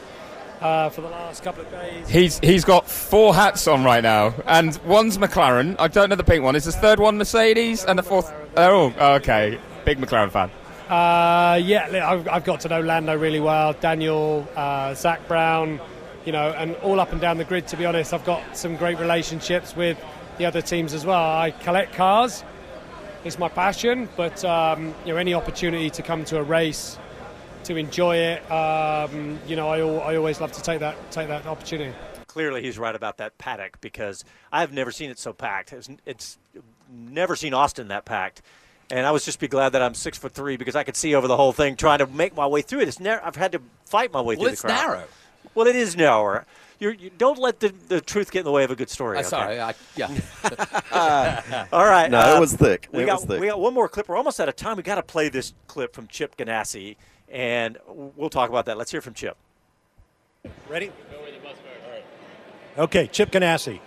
uh, 0.61 0.89
for 0.89 1.01
the 1.01 1.09
last 1.09 1.43
couple 1.43 1.63
of 1.63 1.71
days. 1.71 2.07
He's 2.09 2.39
he's 2.39 2.65
got 2.65 2.89
four 2.89 3.33
hats 3.33 3.67
on 3.67 3.83
right 3.83 4.03
now, 4.03 4.33
and 4.45 4.77
one's 4.85 5.17
McLaren. 5.17 5.75
I 5.79 5.87
don't 5.87 6.09
know 6.09 6.15
the 6.15 6.23
pink 6.23 6.43
one. 6.43 6.55
Is 6.55 6.65
the 6.65 6.71
third 6.71 6.99
one 6.99 7.17
Mercedes, 7.17 7.83
and 7.85 7.97
the 7.97 8.03
fourth? 8.03 8.31
Oh, 8.57 8.93
okay. 9.15 9.59
Big 9.85 9.99
McLaren 9.99 10.31
fan. 10.31 10.49
Uh, 10.89 11.55
yeah, 11.55 12.07
I've, 12.07 12.27
I've 12.27 12.43
got 12.43 12.59
to 12.61 12.69
know 12.69 12.79
Lando 12.79 13.17
really 13.17 13.39
well. 13.39 13.73
Daniel, 13.73 14.47
uh, 14.55 14.93
Zak 14.93 15.27
Brown, 15.27 15.79
you 16.25 16.31
know, 16.31 16.49
and 16.51 16.75
all 16.77 16.99
up 16.99 17.11
and 17.11 17.21
down 17.21 17.37
the 17.37 17.45
grid. 17.45 17.67
To 17.67 17.77
be 17.77 17.85
honest, 17.85 18.13
I've 18.13 18.25
got 18.25 18.57
some 18.57 18.75
great 18.77 18.99
relationships 18.99 19.75
with 19.75 19.97
the 20.37 20.45
other 20.45 20.61
teams 20.61 20.93
as 20.93 21.05
well. 21.05 21.21
I 21.21 21.51
collect 21.51 21.93
cars; 21.93 22.43
it's 23.23 23.39
my 23.39 23.49
passion. 23.49 24.09
But 24.17 24.43
um, 24.43 24.93
you 25.05 25.13
know, 25.13 25.17
any 25.17 25.33
opportunity 25.33 25.89
to 25.91 26.01
come 26.01 26.25
to 26.25 26.37
a 26.39 26.43
race, 26.43 26.97
to 27.65 27.75
enjoy 27.77 28.17
it, 28.17 28.51
um, 28.51 29.39
you 29.47 29.55
know, 29.55 29.69
I, 29.69 29.79
I 29.79 30.15
always 30.15 30.41
love 30.41 30.51
to 30.53 30.61
take 30.61 30.79
that 30.79 30.95
take 31.11 31.27
that 31.27 31.45
opportunity. 31.45 31.93
Clearly, 32.27 32.61
he's 32.61 32.77
right 32.77 32.95
about 32.95 33.17
that 33.17 33.37
paddock 33.37 33.79
because 33.79 34.25
I've 34.51 34.73
never 34.73 34.91
seen 34.91 35.09
it 35.09 35.17
so 35.17 35.31
packed. 35.31 35.71
It's, 35.71 35.89
it's 36.05 36.37
never 36.91 37.35
seen 37.37 37.53
Austin 37.53 37.87
that 37.87 38.03
packed. 38.03 38.41
And 38.91 39.05
I 39.05 39.11
was 39.11 39.23
just 39.25 39.39
be 39.39 39.47
glad 39.47 39.69
that 39.69 39.81
I'm 39.81 39.93
six 39.93 40.17
foot 40.17 40.33
three 40.33 40.57
because 40.57 40.75
I 40.75 40.83
could 40.83 40.97
see 40.97 41.15
over 41.15 41.27
the 41.27 41.37
whole 41.37 41.53
thing 41.53 41.75
trying 41.77 41.99
to 41.99 42.07
make 42.07 42.35
my 42.35 42.45
way 42.45 42.61
through 42.61 42.81
it. 42.81 42.89
It's 42.89 42.99
narrow. 42.99 43.21
I've 43.23 43.37
had 43.37 43.53
to 43.53 43.61
fight 43.85 44.11
my 44.11 44.19
way 44.21 44.35
Well, 44.35 44.43
through 44.43 44.51
it's 44.51 44.61
the 44.61 44.67
crowd. 44.67 44.87
narrow. 44.87 45.03
Well, 45.55 45.67
it 45.67 45.75
is 45.75 45.95
narrower. 45.95 46.45
You're, 46.79 46.93
you 46.93 47.09
don't 47.17 47.39
let 47.39 47.61
the, 47.61 47.73
the 47.87 48.01
truth 48.01 48.31
get 48.31 48.39
in 48.39 48.45
the 48.45 48.51
way 48.51 48.65
of 48.65 48.71
a 48.71 48.75
good 48.75 48.89
story. 48.89 49.17
Uh, 49.17 49.21
okay? 49.21 49.29
sorry, 49.29 49.61
I, 49.61 49.73
yeah. 49.95 50.09
All 51.73 51.85
right. 51.85 52.11
No, 52.11 52.19
uh, 52.19 52.35
it 52.35 52.39
was 52.41 52.53
thick. 52.53 52.89
We 52.91 53.03
It 53.03 53.05
got 53.05 53.21
was 53.21 53.25
thick. 53.25 53.39
we 53.39 53.47
got 53.47 53.59
one 53.61 53.73
more 53.73 53.87
clip. 53.87 54.09
We're 54.09 54.17
almost 54.17 54.39
out 54.41 54.49
of 54.49 54.57
time. 54.57 54.75
We 54.75 54.83
got 54.83 54.95
to 54.95 55.03
play 55.03 55.29
this 55.29 55.53
clip 55.67 55.95
from 55.95 56.07
Chip 56.07 56.35
Ganassi, 56.35 56.97
and 57.29 57.77
we'll 57.87 58.29
talk 58.29 58.49
about 58.49 58.65
that. 58.65 58.77
Let's 58.77 58.91
hear 58.91 58.99
from 59.01 59.13
Chip. 59.13 59.37
Ready? 60.69 60.91
Okay, 62.77 63.07
Chip 63.07 63.31
Ganassi. 63.31 63.79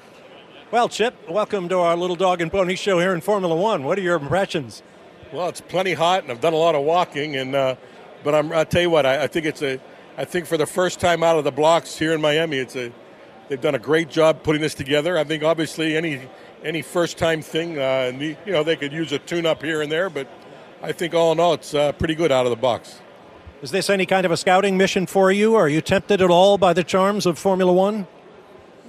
Well, 0.70 0.88
Chip, 0.88 1.14
welcome 1.28 1.68
to 1.68 1.78
our 1.78 1.96
little 1.96 2.16
dog 2.16 2.40
and 2.40 2.50
pony 2.50 2.74
show 2.74 2.98
here 2.98 3.12
in 3.14 3.20
Formula 3.20 3.54
One. 3.54 3.84
What 3.84 3.98
are 3.98 4.02
your 4.02 4.16
impressions? 4.16 4.82
Well, 5.30 5.48
it's 5.50 5.60
plenty 5.60 5.92
hot, 5.92 6.22
and 6.22 6.32
I've 6.32 6.40
done 6.40 6.54
a 6.54 6.58
lot 6.58 6.74
of 6.74 6.84
walking. 6.84 7.36
And 7.36 7.54
uh, 7.54 7.76
but 8.24 8.34
I'm, 8.34 8.50
I'll 8.52 8.64
tell 8.64 8.80
you 8.82 8.90
what, 8.90 9.04
I, 9.04 9.24
I 9.24 9.26
think 9.26 9.44
it's 9.44 9.62
a, 9.62 9.78
I 10.18 10.24
think 10.24 10.46
for 10.46 10.56
the 10.56 10.66
first 10.66 10.98
time 10.98 11.22
out 11.22 11.38
of 11.38 11.44
the 11.44 11.52
blocks 11.52 11.96
here 11.96 12.12
in 12.12 12.20
Miami, 12.20 12.56
it's 12.58 12.74
a, 12.74 12.92
they've 13.48 13.60
done 13.60 13.76
a 13.76 13.78
great 13.78 14.10
job 14.10 14.42
putting 14.42 14.60
this 14.60 14.74
together. 14.74 15.16
I 15.16 15.22
think 15.22 15.44
obviously 15.44 15.96
any, 15.96 16.20
any 16.64 16.82
first 16.82 17.18
time 17.18 17.40
thing, 17.40 17.78
uh, 17.78 17.82
and 18.08 18.20
the- 18.20 18.36
you 18.44 18.50
know, 18.52 18.64
they 18.64 18.74
could 18.74 18.92
use 18.92 19.12
a 19.12 19.20
tune 19.20 19.46
up 19.46 19.62
here 19.62 19.80
and 19.80 19.92
there, 19.92 20.10
but 20.10 20.26
I 20.82 20.90
think 20.90 21.14
all 21.14 21.30
in 21.30 21.38
all, 21.38 21.54
it's 21.54 21.72
uh, 21.72 21.92
pretty 21.92 22.16
good 22.16 22.32
out 22.32 22.46
of 22.46 22.50
the 22.50 22.56
box. 22.56 22.98
Is 23.62 23.70
this 23.70 23.88
any 23.88 24.06
kind 24.06 24.26
of 24.26 24.32
a 24.32 24.36
scouting 24.36 24.76
mission 24.76 25.06
for 25.06 25.30
you? 25.30 25.54
Are 25.54 25.68
you 25.68 25.80
tempted 25.80 26.20
at 26.20 26.30
all 26.30 26.58
by 26.58 26.72
the 26.72 26.82
charms 26.82 27.24
of 27.24 27.38
Formula 27.38 27.72
One? 27.72 28.08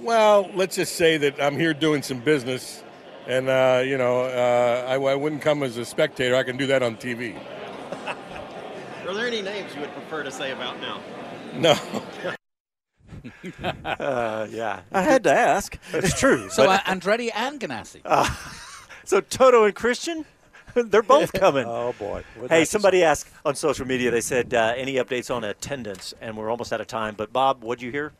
Well, 0.00 0.50
let's 0.56 0.74
just 0.74 0.96
say 0.96 1.16
that 1.18 1.40
I'm 1.40 1.56
here 1.56 1.74
doing 1.74 2.02
some 2.02 2.18
business, 2.18 2.82
and 3.28 3.48
uh, 3.48 3.82
you 3.84 3.98
know, 3.98 4.22
uh, 4.22 4.84
I, 4.88 4.94
I 4.94 5.14
wouldn't 5.14 5.42
come 5.42 5.62
as 5.62 5.76
a 5.76 5.84
spectator. 5.84 6.34
I 6.34 6.42
can 6.42 6.56
do 6.56 6.66
that 6.68 6.82
on 6.82 6.96
TV. 6.96 7.36
Are 9.06 9.14
there 9.14 9.26
any 9.28 9.42
names 9.42 9.74
you 9.74 9.80
would 9.80 9.92
prefer 9.92 10.24
to 10.24 10.30
say 10.32 10.50
about 10.50 10.80
now? 10.80 11.00
No. 11.54 11.72
uh, 13.84 14.46
yeah, 14.50 14.80
I 14.92 15.02
had 15.02 15.24
to 15.24 15.32
ask. 15.32 15.78
It's 15.92 16.18
true. 16.18 16.48
So 16.50 16.64
uh, 16.64 16.78
but- 16.78 16.84
Andretti 16.84 17.30
and 17.34 17.60
Ganassi. 17.60 18.00
Uh, 18.04 18.28
so 19.04 19.20
Toto 19.20 19.64
and 19.64 19.74
Christian, 19.74 20.24
they're 20.74 21.02
both 21.02 21.32
coming. 21.32 21.64
oh 21.66 21.94
boy! 21.98 22.22
Wouldn't 22.36 22.50
Hey, 22.50 22.58
that 22.58 22.60
be 22.60 22.64
somebody 22.66 23.02
asked 23.04 23.28
on 23.44 23.54
social 23.56 23.86
media. 23.86 24.10
They 24.10 24.20
said 24.20 24.54
uh, 24.54 24.74
any 24.76 24.94
updates 24.94 25.34
on 25.34 25.44
attendance, 25.44 26.14
and 26.20 26.36
we're 26.36 26.50
almost 26.50 26.72
out 26.72 26.80
of 26.80 26.86
time. 26.86 27.14
But 27.16 27.32
Bob, 27.32 27.62
what'd 27.62 27.82
you 27.82 27.90
hear? 27.90 28.12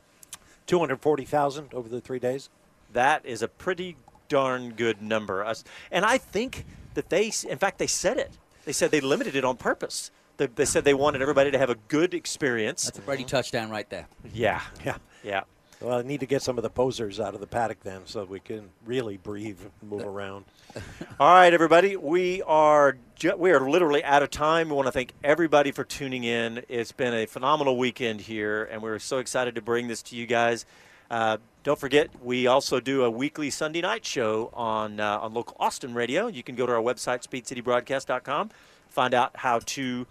Two 0.67 0.79
hundred 0.81 1.01
forty 1.01 1.25
thousand 1.25 1.73
over 1.73 1.89
the 1.89 2.01
three 2.01 2.19
days. 2.19 2.49
That 2.93 3.25
is 3.25 3.43
a 3.43 3.49
pretty 3.49 3.97
darn 4.29 4.73
good 4.73 5.01
number. 5.01 5.45
Us- 5.45 5.63
And 5.93 6.05
I 6.05 6.19
think 6.19 6.65
that 6.95 7.09
they, 7.09 7.31
in 7.49 7.59
fact, 7.59 7.79
they 7.79 7.87
said 7.87 8.19
it. 8.19 8.33
They 8.65 8.73
said 8.73 8.91
they 8.91 9.01
limited 9.01 9.37
it 9.37 9.45
on 9.45 9.57
purpose. 9.57 10.11
They, 10.41 10.47
they 10.47 10.65
said 10.65 10.85
they 10.85 10.95
wanted 10.95 11.21
everybody 11.21 11.51
to 11.51 11.59
have 11.59 11.69
a 11.69 11.75
good 11.89 12.15
experience. 12.15 12.85
That's 12.85 12.99
a 12.99 13.03
Brady 13.03 13.25
touchdown 13.25 13.69
right 13.69 13.89
there. 13.91 14.07
Yeah, 14.33 14.63
Yeah. 14.83 14.97
yeah. 15.23 15.43
Well, 15.83 15.99
I 15.99 16.03
need 16.03 16.21
to 16.21 16.27
get 16.27 16.41
some 16.41 16.57
of 16.59 16.63
the 16.63 16.71
posers 16.71 17.21
out 17.21 17.35
of 17.35 17.41
the 17.41 17.47
paddock 17.47 17.81
then, 17.81 18.03
so 18.07 18.25
we 18.25 18.41
can 18.41 18.71
really 18.87 19.19
breathe 19.19 19.59
and 19.81 19.91
move 19.91 20.05
around. 20.07 20.47
All 21.21 21.35
right, 21.35 21.53
everybody. 21.53 21.95
We 21.97 22.41
are 22.43 22.97
ju- 23.17 23.37
we 23.37 23.51
are 23.51 23.61
literally 23.69 24.03
out 24.03 24.23
of 24.23 24.31
time. 24.31 24.71
We 24.71 24.77
want 24.77 24.87
to 24.89 24.93
thank 24.93 25.13
everybody 25.23 25.73
for 25.73 25.85
tuning 25.85 26.25
in. 26.25 26.63
It's 26.71 26.93
been 26.93 27.13
a 27.13 27.27
phenomenal 27.27 27.77
weekend 27.77 28.23
here, 28.23 28.65
and 28.65 28.83
we're 28.83 28.99
so 28.99 29.19
excited 29.19 29.55
to 29.57 29.63
bring 29.63 29.89
this 29.89 30.03
to 30.05 30.17
you 30.17 30.27
guys. 30.27 30.65
Uh, 31.11 31.37
don't 31.65 31.79
forget, 31.79 32.09
we 32.23 32.47
also 32.47 32.79
do 32.81 33.05
a 33.05 33.11
weekly 33.11 33.51
Sunday 33.51 33.81
night 33.83 34.05
show 34.07 34.51
on 34.55 35.01
uh, 35.01 35.19
on 35.21 35.35
local 35.35 35.57
Austin 35.61 35.93
radio. 35.95 36.27
You 36.29 36.43
can 36.43 36.57
go 36.57 36.65
to 36.67 36.73
our 36.73 36.83
website, 36.83 37.27
speedcitybroadcast.com, 37.27 38.51
find 38.89 39.15
out 39.15 39.31
how 39.37 39.61
to 39.61 40.07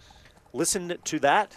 listen 0.52 0.96
to 1.04 1.18
that. 1.20 1.56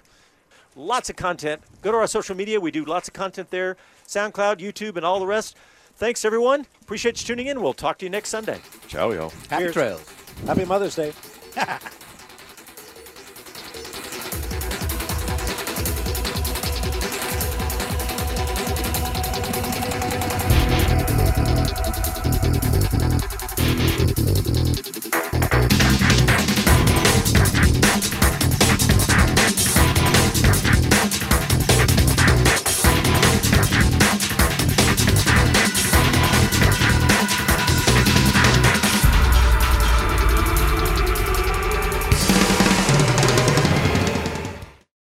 Lots 0.75 1.09
of 1.09 1.15
content. 1.15 1.61
Go 1.81 1.91
to 1.91 1.97
our 1.97 2.07
social 2.07 2.35
media. 2.35 2.59
We 2.59 2.71
do 2.71 2.83
lots 2.85 3.07
of 3.07 3.13
content 3.13 3.51
there 3.51 3.77
SoundCloud, 4.07 4.57
YouTube, 4.59 4.97
and 4.97 5.05
all 5.05 5.19
the 5.19 5.27
rest. 5.27 5.55
Thanks, 5.95 6.25
everyone. 6.25 6.65
Appreciate 6.81 7.21
you 7.21 7.27
tuning 7.27 7.47
in. 7.47 7.61
We'll 7.61 7.73
talk 7.73 7.99
to 7.99 8.05
you 8.05 8.09
next 8.09 8.29
Sunday. 8.29 8.59
Ciao, 8.87 9.11
y'all. 9.11 9.31
Happy 9.49 9.65
Cheers. 9.65 9.73
trails. 9.73 10.09
Happy 10.45 10.65
Mother's 10.65 10.95
Day. 10.95 11.13